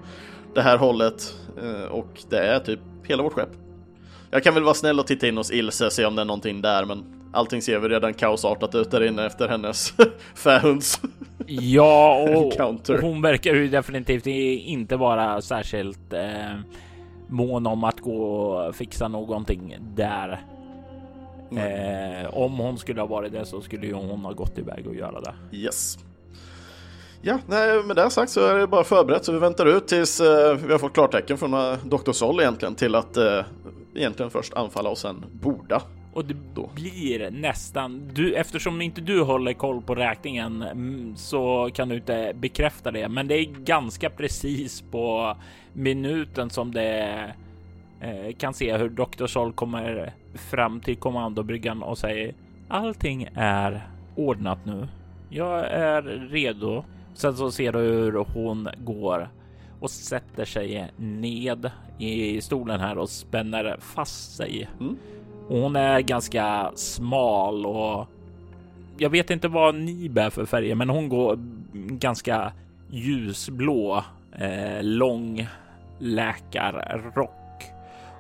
det 0.54 0.62
här 0.62 0.78
hållet 0.78 1.36
uh, 1.64 1.84
och 1.84 2.24
det 2.30 2.39
är 2.39 2.60
typ 2.60 2.80
hela 3.04 3.24
vårt 3.24 3.34
skepp. 3.34 3.50
Jag 4.32 4.44
kan 4.44 4.54
väl 4.54 4.64
vara 4.64 4.74
snäll 4.74 5.00
och 5.00 5.08
titta 5.08 5.28
in 5.28 5.38
hos 5.38 5.52
Ilse 5.52 5.86
och 5.86 5.94
se 5.94 6.06
om 6.06 6.16
det 6.16 6.22
är 6.22 6.26
någonting 6.26 6.62
där 6.62 6.86
men 6.86 7.04
allting 7.34 7.62
ser 7.62 7.80
väl 7.80 7.89
redan 7.89 8.14
kaosartat 8.14 8.76
ut 8.76 8.91
där 8.91 9.04
inne 9.04 9.26
efter 9.26 9.48
hennes 9.48 9.94
fähunds. 10.36 11.02
Ja, 11.48 12.28
och, 12.36 12.89
och, 12.89 13.00
hon 13.02 13.22
verkar 13.22 13.54
ju 13.54 13.68
definitivt 13.68 14.28
inte 14.28 14.96
vara 14.96 15.41
särskilt 15.41 16.14
eh, 16.14 16.60
mån 17.28 17.68
om 17.68 17.84
att 17.84 18.00
gå 18.00 18.24
och 18.24 18.76
fixa 18.76 19.08
någonting 19.08 19.78
där. 19.96 20.41
Eh, 21.58 22.38
om 22.38 22.58
hon 22.58 22.78
skulle 22.78 23.01
ha 23.01 23.08
varit 23.08 23.32
det 23.32 23.45
så 23.45 23.62
skulle 23.62 23.88
ju 23.88 23.93
hon 23.93 24.26
ha 24.26 24.32
gått 24.32 24.58
iväg 24.58 24.88
och 24.88 24.95
göra 24.95 25.22
det. 25.22 25.58
Yes. 25.58 25.97
Ja, 27.26 27.39
nej, 27.47 27.84
med 27.84 27.95
det 27.95 28.10
sagt 28.10 28.32
så 28.32 28.45
är 28.47 28.60
det 28.60 28.68
bara 28.68 28.84
förberett 28.84 29.26
så 29.26 29.32
vi 29.32 29.39
väntar 29.39 29.66
ut 29.66 29.88
tills 29.88 30.20
eh, 30.20 30.56
vi 30.56 30.72
har 30.72 30.80
fått 30.80 30.93
klartecken 30.93 31.38
från 31.38 31.54
eh, 31.54 31.78
Dr. 31.86 32.12
Sol 32.12 32.39
egentligen 32.39 32.76
till 32.76 32.95
att 32.95 33.18
eh, 33.18 33.39
egentligen 33.95 34.30
först 34.30 34.54
anfalla 34.54 34.89
och 34.89 34.97
sen 34.97 35.26
borda. 35.32 35.82
Och 36.14 36.26
det 36.26 36.36
då. 36.54 36.70
blir 36.76 37.32
nästan 37.32 38.10
du 38.14 38.34
eftersom 38.34 38.82
inte 38.82 39.01
du 39.01 39.22
håller 39.22 39.54
koll 39.54 39.82
på 39.82 39.95
räkningen 39.95 40.62
mm, 40.62 41.16
så 41.16 41.70
kan 41.74 41.89
du 41.89 41.95
inte 41.95 42.34
bekräfta 42.36 42.91
det. 42.91 43.10
Men 43.10 43.28
det 43.28 43.36
är 43.36 43.45
ganska 43.45 44.10
precis 44.10 44.82
på 44.82 45.38
minuten 45.74 46.49
som 46.49 46.74
det 46.74 47.34
eh, 48.01 48.36
kan 48.38 48.54
se 48.54 48.78
hur 48.78 48.89
Dr. 48.89 49.26
Sol 49.26 49.54
kommer 49.54 50.14
fram 50.36 50.80
till 50.80 50.96
kommandobryggan 50.96 51.84
och 51.84 51.98
säger 51.98 52.34
allting 52.68 53.28
är 53.36 53.88
ordnat 54.16 54.66
nu. 54.66 54.88
Jag 55.30 55.72
är 55.72 56.02
redo. 56.30 56.84
Sen 57.14 57.38
så 57.38 57.52
ser 57.52 57.72
du 57.72 57.80
hur 57.80 58.26
hon 58.34 58.70
går 58.78 59.30
och 59.80 59.90
sätter 59.90 60.46
sig 60.46 60.92
ned 60.98 61.72
i 61.98 62.42
stolen 62.42 62.80
här 62.80 62.98
och 62.98 63.10
spänner 63.10 63.78
fast 63.80 64.36
sig. 64.36 64.70
Mm. 64.80 64.98
Hon 65.48 65.76
är 65.76 66.00
ganska 66.00 66.72
smal 66.76 67.66
och 67.66 68.08
jag 68.98 69.10
vet 69.10 69.30
inte 69.30 69.48
vad 69.48 69.76
ni 69.76 70.10
bär 70.10 70.30
för 70.30 70.46
färger, 70.46 70.76
men 70.76 70.90
hon 70.90 71.10
går 71.10 71.38
ganska 71.74 72.54
ljusblå, 72.90 74.04
eh, 74.32 74.84
lång 74.84 75.48
läkarrock 76.00 77.43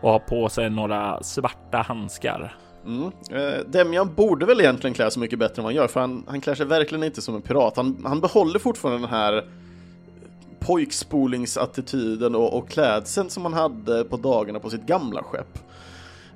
och 0.03 0.11
har 0.11 0.19
på 0.19 0.49
sig 0.49 0.69
några 0.69 1.23
svarta 1.23 1.77
handskar. 1.77 2.55
Mm. 2.85 3.11
Eh, 3.31 3.59
Demian 3.67 4.13
borde 4.15 4.45
väl 4.45 4.61
egentligen 4.61 4.93
klä 4.93 5.11
sig 5.11 5.19
mycket 5.19 5.39
bättre 5.39 5.59
än 5.59 5.63
vad 5.63 5.73
han 5.73 5.75
gör, 5.75 5.87
för 5.87 5.99
han, 5.99 6.23
han 6.27 6.41
klär 6.41 6.55
sig 6.55 6.65
verkligen 6.65 7.03
inte 7.03 7.21
som 7.21 7.35
en 7.35 7.41
pirat. 7.41 7.77
Han, 7.77 8.03
han 8.05 8.19
behåller 8.19 8.59
fortfarande 8.59 9.01
den 9.01 9.09
här 9.09 9.45
pojkspolingsattityden 10.59 12.35
och, 12.35 12.57
och 12.57 12.69
klädseln 12.69 13.29
som 13.29 13.43
han 13.43 13.53
hade 13.53 14.03
på 14.03 14.17
dagarna 14.17 14.59
på 14.59 14.69
sitt 14.69 14.85
gamla 14.85 15.23
skepp. 15.23 15.59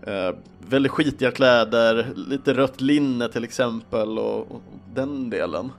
Eh, 0.08 0.32
väldigt 0.70 0.92
skitiga 0.92 1.32
kläder, 1.32 2.08
lite 2.16 2.54
rött 2.54 2.82
linne 2.82 3.30
till 3.30 3.44
exempel 3.44 4.20
och, 4.20 4.52
och 4.52 4.62
den 4.94 5.30
delen. 5.30 5.72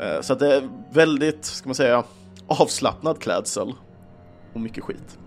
Eh, 0.00 0.20
så 0.20 0.32
att 0.32 0.38
det 0.38 0.56
är 0.56 0.68
väldigt, 0.92 1.44
ska 1.44 1.68
man 1.68 1.74
säga, 1.74 2.04
avslappnad 2.46 3.18
klädsel 3.20 3.74
och 4.52 4.60
mycket 4.60 4.84
skit. 4.84 5.18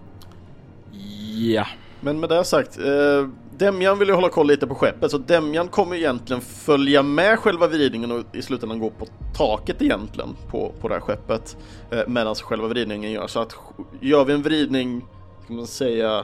Ja. 1.38 1.66
Men 2.02 2.20
med 2.20 2.30
det 2.30 2.44
sagt, 2.44 2.80
eh, 2.80 3.28
Demjan 3.58 4.00
vill 4.00 4.08
ju 4.08 4.14
hålla 4.14 4.30
koll 4.30 4.48
lite 4.48 4.68
på 4.68 4.76
skeppet, 4.76 5.12
så 5.12 5.18
Demjan 5.18 5.68
kommer 5.68 5.96
egentligen 5.96 6.42
följa 6.42 7.04
med 7.04 7.40
själva 7.40 7.68
vridningen 7.68 8.12
och 8.12 8.24
i 8.34 8.42
slutändan 8.42 8.80
gå 8.80 8.90
på 8.90 9.08
taket 9.38 9.82
egentligen 9.82 10.36
på, 10.52 10.72
på 10.82 10.88
det 10.88 10.94
här 10.94 11.02
skeppet 11.02 11.58
eh, 11.92 12.00
medan 12.08 12.36
själva 12.36 12.68
vridningen 12.68 13.12
gör. 13.12 13.28
Så 13.28 13.40
att 13.40 13.56
gör 14.02 14.26
vi 14.26 14.34
en 14.34 14.42
vridning, 14.42 15.06
kan 15.48 15.56
man 15.56 15.68
säga, 15.68 16.24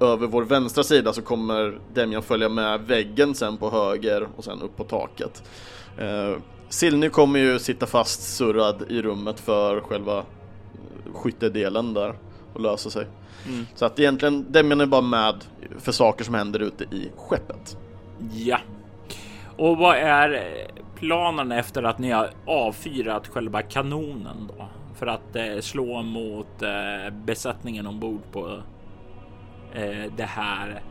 över 0.00 0.26
vår 0.26 0.42
vänstra 0.42 0.84
sida 0.84 1.12
så 1.12 1.22
kommer 1.22 1.78
Demjan 1.94 2.22
följa 2.22 2.48
med 2.48 2.80
väggen 2.80 3.34
sen 3.34 3.56
på 3.56 3.70
höger 3.70 4.28
och 4.36 4.44
sen 4.44 4.62
upp 4.62 4.76
på 4.76 4.84
taket. 4.84 5.42
Eh, 5.98 6.36
Silny 6.68 7.08
kommer 7.08 7.38
ju 7.38 7.58
sitta 7.58 7.86
fast 7.86 8.36
surrad 8.36 8.84
i 8.88 9.02
rummet 9.02 9.40
för 9.40 9.80
själva 9.80 10.24
skyttedelen 11.14 11.94
där 11.94 12.14
och 12.54 12.60
lösa 12.60 12.90
sig. 12.90 13.06
Mm. 13.46 13.66
Så 13.74 13.84
att 13.84 13.98
egentligen, 13.98 14.52
Demian 14.52 14.80
är 14.80 14.86
bara 14.86 15.00
med 15.00 15.34
för 15.78 15.92
saker 15.92 16.24
som 16.24 16.34
händer 16.34 16.60
ute 16.60 16.84
i 16.84 17.10
skeppet. 17.16 17.76
Ja. 18.32 18.58
Och 19.56 19.76
vad 19.78 19.96
är 19.96 20.42
planen 20.96 21.52
efter 21.52 21.82
att 21.82 21.98
ni 21.98 22.10
har 22.10 22.30
avfyrat 22.46 23.28
själva 23.28 23.62
kanonen 23.62 24.50
då? 24.56 24.68
För 24.94 25.06
att 25.06 25.36
eh, 25.36 25.58
slå 25.60 26.02
mot 26.02 26.62
eh, 26.62 27.14
besättningen 27.14 27.86
ombord 27.86 28.22
på 28.32 28.62
eh, 29.74 30.12
det 30.16 30.24
här 30.28 30.82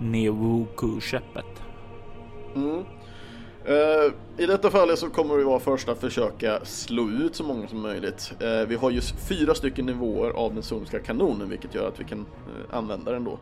Neovuku-skeppet? 0.00 1.62
Mm. 2.54 2.84
Eh, 3.68 4.12
I 4.36 4.46
detta 4.46 4.70
fallet 4.70 4.98
så 4.98 5.10
kommer 5.10 5.36
vi 5.36 5.44
vara 5.44 5.58
först 5.58 5.88
att 5.88 6.00
försöka 6.00 6.60
slå 6.64 7.10
ut 7.10 7.36
så 7.36 7.44
många 7.44 7.68
som 7.68 7.80
möjligt. 7.80 8.32
Eh, 8.40 8.68
vi 8.68 8.74
har 8.74 8.90
just 8.90 9.28
fyra 9.28 9.54
stycken 9.54 9.86
nivåer 9.86 10.30
av 10.30 10.54
den 10.54 10.62
soniska 10.62 10.98
kanonen 10.98 11.48
vilket 11.48 11.74
gör 11.74 11.88
att 11.88 12.00
vi 12.00 12.04
kan 12.04 12.18
eh, 12.20 12.76
använda 12.76 13.12
den 13.12 13.24
då 13.24 13.38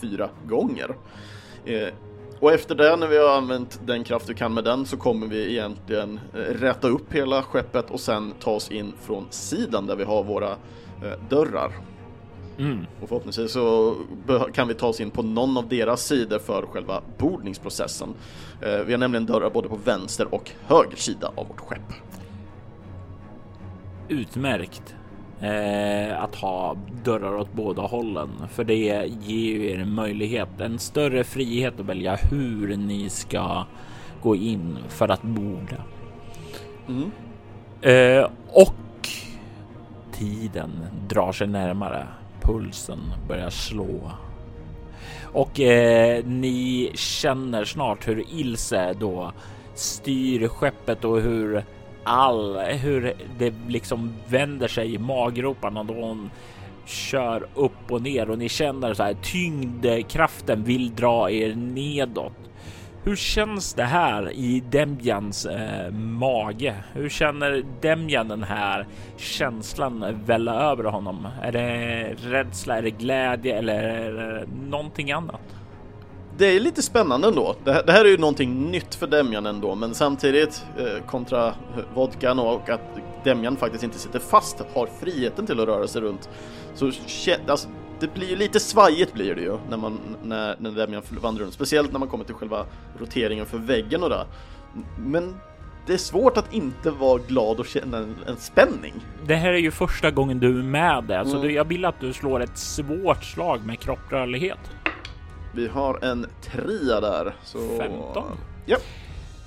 fyra 0.00 0.28
gånger. 0.46 0.94
Och 2.40 2.52
efter 2.52 2.74
det, 2.74 2.96
när 2.96 3.06
vi 3.06 3.18
har 3.18 3.36
använt 3.36 3.80
den 3.86 4.04
kraft 4.04 4.30
vi 4.30 4.34
kan 4.34 4.54
med 4.54 4.64
den, 4.64 4.86
så 4.86 4.96
kommer 4.96 5.26
vi 5.26 5.50
egentligen 5.50 6.20
rätta 6.32 6.88
upp 6.88 7.12
hela 7.12 7.42
skeppet 7.42 7.90
och 7.90 8.00
sen 8.00 8.32
ta 8.40 8.50
oss 8.50 8.70
in 8.70 8.92
från 9.00 9.26
sidan 9.30 9.86
där 9.86 9.96
vi 9.96 10.04
har 10.04 10.24
våra 10.24 10.56
dörrar. 11.28 11.72
Mm. 12.58 12.86
Och 13.00 13.08
förhoppningsvis 13.08 13.52
så 13.52 13.96
kan 14.54 14.68
vi 14.68 14.74
ta 14.74 14.86
oss 14.86 15.00
in 15.00 15.10
på 15.10 15.22
någon 15.22 15.56
av 15.56 15.68
deras 15.68 16.06
sidor 16.06 16.38
för 16.38 16.66
själva 16.66 17.02
bordningsprocessen. 17.18 18.14
Eh, 18.62 18.84
vi 18.86 18.92
har 18.92 18.98
nämligen 18.98 19.26
dörrar 19.26 19.50
både 19.50 19.68
på 19.68 19.76
vänster 19.84 20.34
och 20.34 20.50
höger 20.66 20.96
sida 20.96 21.32
av 21.34 21.48
vårt 21.48 21.60
skepp. 21.60 21.92
Utmärkt 24.08 24.94
eh, 25.40 26.22
att 26.22 26.34
ha 26.34 26.76
dörrar 27.04 27.34
åt 27.34 27.52
båda 27.52 27.82
hållen, 27.82 28.30
för 28.52 28.64
det 28.64 29.06
ger 29.20 29.60
er 29.60 29.78
en 29.78 29.94
möjlighet, 29.94 30.60
en 30.60 30.78
större 30.78 31.24
frihet 31.24 31.80
att 31.80 31.86
välja 31.86 32.16
hur 32.16 32.76
ni 32.76 33.08
ska 33.08 33.64
gå 34.22 34.36
in 34.36 34.78
för 34.88 35.08
att 35.08 35.22
borda. 35.22 35.82
Mm. 36.88 37.10
Eh, 37.80 38.30
och 38.46 38.74
tiden 40.12 40.70
drar 41.08 41.32
sig 41.32 41.46
närmare 41.46 42.06
pulsen 42.48 42.98
börjar 43.28 43.50
slå. 43.50 44.10
Och 45.32 45.60
eh, 45.60 46.24
ni 46.24 46.90
känner 46.94 47.64
snart 47.64 48.08
hur 48.08 48.24
Ilse 48.30 48.92
då 48.92 49.32
styr 49.74 50.48
skeppet 50.48 51.04
och 51.04 51.20
hur 51.20 51.64
all, 52.04 52.58
hur 52.58 53.14
det 53.38 53.54
liksom 53.68 54.12
vänder 54.28 54.68
sig 54.68 54.94
i 54.94 54.98
maggroparna 54.98 55.84
då 55.84 55.94
hon 55.94 56.30
kör 56.84 57.48
upp 57.54 57.90
och 57.90 58.02
ner 58.02 58.30
och 58.30 58.38
ni 58.38 58.48
känner 58.48 58.94
så 58.94 59.02
här 59.02 59.16
tyngdkraften 59.22 60.64
vill 60.64 60.94
dra 60.94 61.30
er 61.30 61.54
nedåt. 61.54 62.47
Hur 63.04 63.16
känns 63.16 63.74
det 63.74 63.84
här 63.84 64.30
i 64.30 64.62
Demjans 64.70 65.46
eh, 65.46 65.92
mage? 65.92 66.74
Hur 66.92 67.08
känner 67.08 67.64
Demjan 67.80 68.28
den 68.28 68.42
här 68.42 68.86
känslan 69.16 70.22
välla 70.26 70.70
över 70.72 70.84
honom? 70.84 71.28
Är 71.42 71.52
det 71.52 72.14
rädsla, 72.22 72.78
är 72.78 72.82
det 72.82 72.90
glädje 72.90 73.58
eller 73.58 73.82
är 73.82 74.12
det 74.12 74.46
någonting 74.70 75.12
annat? 75.12 75.40
Det 76.38 76.46
är 76.46 76.60
lite 76.60 76.82
spännande 76.82 77.28
ändå. 77.28 77.54
Det 77.64 77.72
här, 77.72 77.82
det 77.86 77.92
här 77.92 78.04
är 78.04 78.08
ju 78.08 78.18
någonting 78.18 78.70
nytt 78.70 78.94
för 78.94 79.06
Demjan 79.06 79.46
ändå, 79.46 79.74
men 79.74 79.94
samtidigt 79.94 80.64
eh, 80.78 81.06
kontra 81.06 81.54
vodkan 81.94 82.38
och 82.38 82.68
att 82.68 82.80
Demjan 83.24 83.56
faktiskt 83.56 83.84
inte 83.84 83.98
sitter 83.98 84.18
fast, 84.18 84.62
har 84.74 84.86
friheten 85.00 85.46
till 85.46 85.60
att 85.60 85.68
röra 85.68 85.86
sig 85.86 86.02
runt. 86.02 86.28
Så 86.74 86.92
alltså, 87.48 87.68
det 88.00 88.14
blir 88.14 88.28
ju 88.28 88.36
lite 88.36 88.60
svajigt 88.60 89.12
blir 89.12 89.34
det 89.34 89.40
ju 89.40 89.58
när 89.70 89.76
man 89.76 89.98
när, 90.22 90.56
när 90.58 90.70
Demian 90.70 91.02
vandrar 91.10 91.44
runt, 91.44 91.54
speciellt 91.54 91.92
när 91.92 91.98
man 91.98 92.08
kommer 92.08 92.24
till 92.24 92.34
själva 92.34 92.66
roteringen 92.98 93.46
för 93.46 93.58
väggen 93.58 94.02
och 94.02 94.10
det. 94.10 94.26
Men 94.98 95.36
det 95.86 95.92
är 95.92 95.98
svårt 95.98 96.36
att 96.36 96.52
inte 96.52 96.90
vara 96.90 97.18
glad 97.28 97.60
och 97.60 97.66
känna 97.66 97.98
en, 97.98 98.16
en 98.26 98.36
spänning. 98.36 98.94
Det 99.26 99.34
här 99.34 99.52
är 99.52 99.58
ju 99.58 99.70
första 99.70 100.10
gången 100.10 100.38
du 100.38 100.58
är 100.58 100.62
med 100.62 101.04
det, 101.04 101.14
mm. 101.14 101.28
så 101.28 101.42
du, 101.42 101.52
jag 101.52 101.64
vill 101.64 101.84
att 101.84 102.00
du 102.00 102.12
slår 102.12 102.40
ett 102.40 102.58
svårt 102.58 103.24
slag 103.24 103.66
med 103.66 103.80
kropprörlighet. 103.80 104.58
Vi 105.54 105.68
har 105.68 106.04
en 106.04 106.26
trea 106.42 107.00
där. 107.00 107.34
Så... 107.44 107.58
15. 107.78 108.24
Ja. 108.66 108.76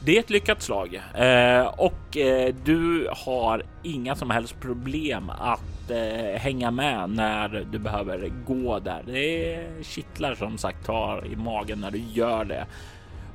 Det 0.04 0.16
är 0.16 0.20
ett 0.20 0.30
lyckat 0.30 0.62
slag 0.62 1.02
eh, 1.16 1.66
och 1.66 2.18
eh, 2.18 2.56
du 2.64 3.10
har 3.12 3.64
inga 3.84 4.16
som 4.16 4.30
helst 4.30 4.60
problem 4.60 5.30
att 5.30 5.70
eh, 5.92 6.39
hänga 6.39 6.72
med 6.72 7.10
när 7.10 7.66
du 7.72 7.80
behöver 7.80 8.32
gå 8.46 8.80
där. 8.80 9.04
Det 9.06 9.86
kittlar 9.86 10.36
som 10.36 10.58
sagt 10.58 10.86
tar 10.86 11.26
i 11.26 11.36
magen 11.36 11.80
när 11.82 11.92
du 11.92 11.98
gör 11.98 12.46
det 12.46 12.66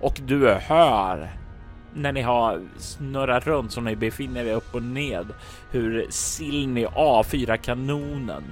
och 0.01 0.21
du 0.27 0.49
hör 0.49 1.31
när 1.95 2.13
ni 2.13 2.23
har 2.23 2.63
snurrat 2.77 3.47
runt 3.47 3.73
som 3.73 3.85
ni 3.85 3.97
befinner 3.97 4.45
er 4.45 4.55
upp 4.55 4.75
och 4.75 4.83
ned 4.83 5.27
hur 5.71 6.07
Silni 6.11 6.87
A4 6.87 7.57
kanonen. 7.57 8.45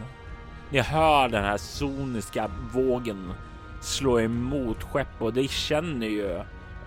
Ni 0.71 0.81
hör 0.81 1.29
den 1.29 1.45
här 1.45 1.57
soniska 1.57 2.51
vågen 2.73 3.33
slå 3.81 4.21
emot 4.21 4.83
skepp 4.83 5.23
och 5.23 5.33
det 5.33 5.51
känner 5.51 6.07
ju 6.07 6.41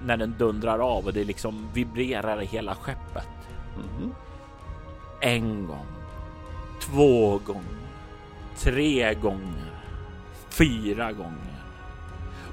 när 0.05 0.18
den 0.18 0.36
dundrar 0.38 0.80
av 0.80 1.05
och 1.05 1.13
det 1.13 1.24
liksom 1.24 1.68
vibrerar 1.74 2.41
i 2.41 2.45
hela 2.45 2.76
skeppet. 2.76 3.28
Mhm. 3.76 4.13
En 5.22 5.68
gång, 5.68 5.86
två 6.91 7.39
gånger, 7.45 7.88
tre 8.57 9.13
gånger, 9.13 9.71
fyra 10.49 11.11
gånger. 11.11 11.57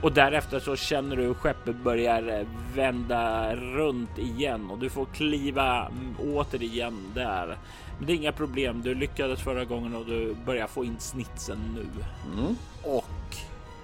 Och 0.03 0.13
därefter 0.13 0.61
så 0.61 0.77
känner 0.77 1.17
du 1.17 1.23
hur 1.23 1.35
skeppet 1.35 1.77
börjar 1.77 2.47
vända 2.75 3.57
runt 3.57 4.19
igen 4.19 4.71
och 4.71 4.79
du 4.79 4.91
får 4.91 5.05
kliva 5.05 5.91
återigen 6.19 6.99
där. 7.15 7.59
Men 7.99 8.07
det 8.07 8.13
är 8.13 8.17
inga 8.17 8.33
problem. 8.33 8.83
Du 8.83 8.95
lyckades 8.95 9.41
förra 9.41 9.65
gången 9.65 9.95
och 9.95 10.07
du 10.07 10.35
börjar 10.47 10.67
få 10.67 10.85
in 10.85 10.97
snitsen 10.99 11.59
nu. 11.75 11.87
Mm. 12.33 12.57
Och 12.83 13.37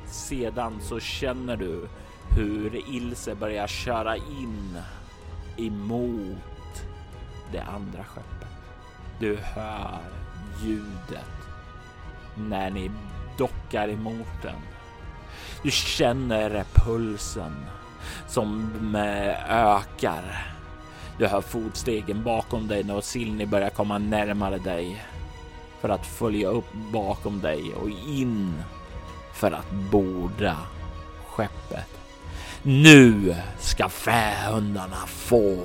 sedan 0.07 0.80
så 0.80 1.01
känner 1.01 1.57
du 1.57 1.88
hur 2.36 2.94
Ilse 2.94 3.34
börjar 3.34 3.66
köra 3.66 4.16
in 4.16 4.78
emot 5.57 6.84
det 7.53 7.62
andra 7.62 8.05
skeppet. 8.05 8.48
Du 9.20 9.36
hör 9.36 10.19
ljudet 10.62 11.30
när 12.34 12.70
ni 12.70 12.90
dockar 13.38 13.88
emot 13.88 14.42
den. 14.42 14.61
Du 15.62 15.70
känner 15.70 16.64
pulsen 16.74 17.66
som 18.28 18.94
ökar. 19.48 20.54
Du 21.18 21.26
hör 21.26 21.40
fotstegen 21.40 22.24
bakom 22.24 22.68
dig 22.68 22.84
när 22.84 23.00
Silni 23.00 23.46
börjar 23.46 23.70
komma 23.70 23.98
närmare 23.98 24.58
dig 24.58 25.04
för 25.80 25.88
att 25.88 26.06
följa 26.06 26.48
upp 26.48 26.72
bakom 26.92 27.40
dig 27.40 27.74
och 27.74 27.88
in 28.08 28.62
för 29.34 29.52
att 29.52 29.70
borda 29.90 30.56
skeppet. 31.26 32.00
Nu 32.62 33.36
ska 33.58 33.88
fähundarna 33.88 35.06
få. 35.06 35.56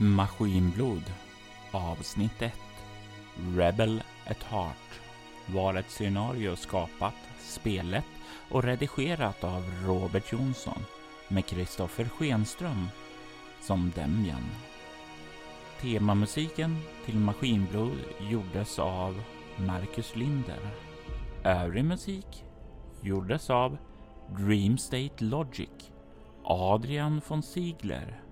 Maskinblod 0.00 1.02
avsnitt 1.72 2.42
1 2.42 2.52
Rebel 3.56 4.02
at 4.26 4.42
Heart 4.42 5.00
var 5.46 5.74
ett 5.74 5.90
scenario 5.90 6.56
skapat, 6.56 7.14
spelet 7.38 8.04
och 8.50 8.64
redigerat 8.64 9.44
av 9.44 9.64
Robert 9.86 10.32
Jonsson 10.32 10.84
med 11.28 11.46
Kristoffer 11.46 12.04
Schenström 12.04 12.88
som 13.60 13.92
Demjan. 13.94 14.50
Temamusiken 15.80 16.76
till 17.04 17.16
Maskinblod 17.16 17.98
gjordes 18.30 18.78
av 18.78 19.22
Marcus 19.56 20.16
Linder. 20.16 20.70
Övrig 21.44 21.84
musik 21.84 22.44
gjordes 23.02 23.50
av 23.50 23.76
Dream 24.38 24.78
State 24.78 25.24
Logic, 25.24 25.90
Adrian 26.44 27.20
von 27.28 27.42
Ziegler, 27.42 28.22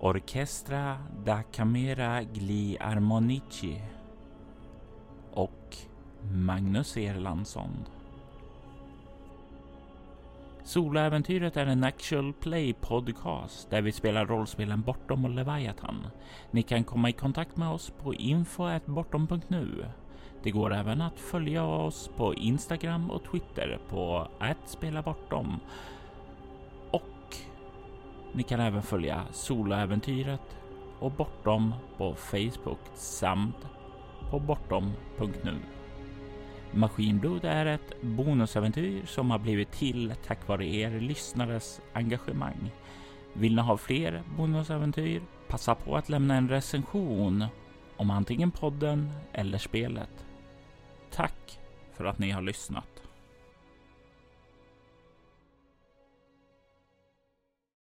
Orchestra 0.00 0.98
da 1.24 1.42
Camera 1.42 2.22
Gli 2.22 2.76
Armonici 2.80 3.82
och 5.32 5.76
Magnus 6.32 6.96
Erlandsson. 6.96 7.70
Soloäventyret 10.64 11.56
är 11.56 11.66
en 11.66 11.84
actual 11.84 12.32
play 12.32 12.72
podcast 12.72 13.70
där 13.70 13.82
vi 13.82 13.92
spelar 13.92 14.26
rollspelen 14.26 14.82
Bortom 14.82 15.24
och 15.24 15.30
Leviathan. 15.30 16.06
Ni 16.50 16.62
kan 16.62 16.84
komma 16.84 17.08
i 17.08 17.12
kontakt 17.12 17.56
med 17.56 17.68
oss 17.68 17.92
på 18.02 18.14
info.bortom.nu. 18.14 19.86
Det 20.42 20.50
går 20.50 20.74
även 20.74 21.00
att 21.00 21.18
följa 21.18 21.64
oss 21.64 22.10
på 22.16 22.34
Instagram 22.34 23.10
och 23.10 23.24
Twitter 23.24 23.78
på 23.88 24.28
@spelabortom. 24.64 25.60
Ni 28.36 28.42
kan 28.42 28.60
även 28.60 28.82
följa 28.82 29.24
Soloäventyret 29.32 30.56
och 30.98 31.10
Bortom 31.10 31.74
på 31.96 32.14
Facebook 32.14 32.78
samt 32.94 33.56
på 34.30 34.38
bortom.nu. 34.38 35.58
Maskinblod 36.72 37.44
är 37.44 37.66
ett 37.66 38.02
bonusäventyr 38.02 39.06
som 39.06 39.30
har 39.30 39.38
blivit 39.38 39.72
till 39.72 40.14
tack 40.26 40.48
vare 40.48 40.66
er 40.66 41.00
lyssnares 41.00 41.80
engagemang. 41.92 42.70
Vill 43.32 43.56
ni 43.56 43.62
ha 43.62 43.76
fler 43.76 44.22
bonusäventyr? 44.36 45.22
Passa 45.48 45.74
på 45.74 45.96
att 45.96 46.08
lämna 46.08 46.34
en 46.34 46.48
recension 46.48 47.44
om 47.96 48.10
antingen 48.10 48.50
podden 48.50 49.12
eller 49.32 49.58
spelet. 49.58 50.26
Tack 51.10 51.58
för 51.92 52.04
att 52.04 52.18
ni 52.18 52.30
har 52.30 52.42
lyssnat. 52.42 52.95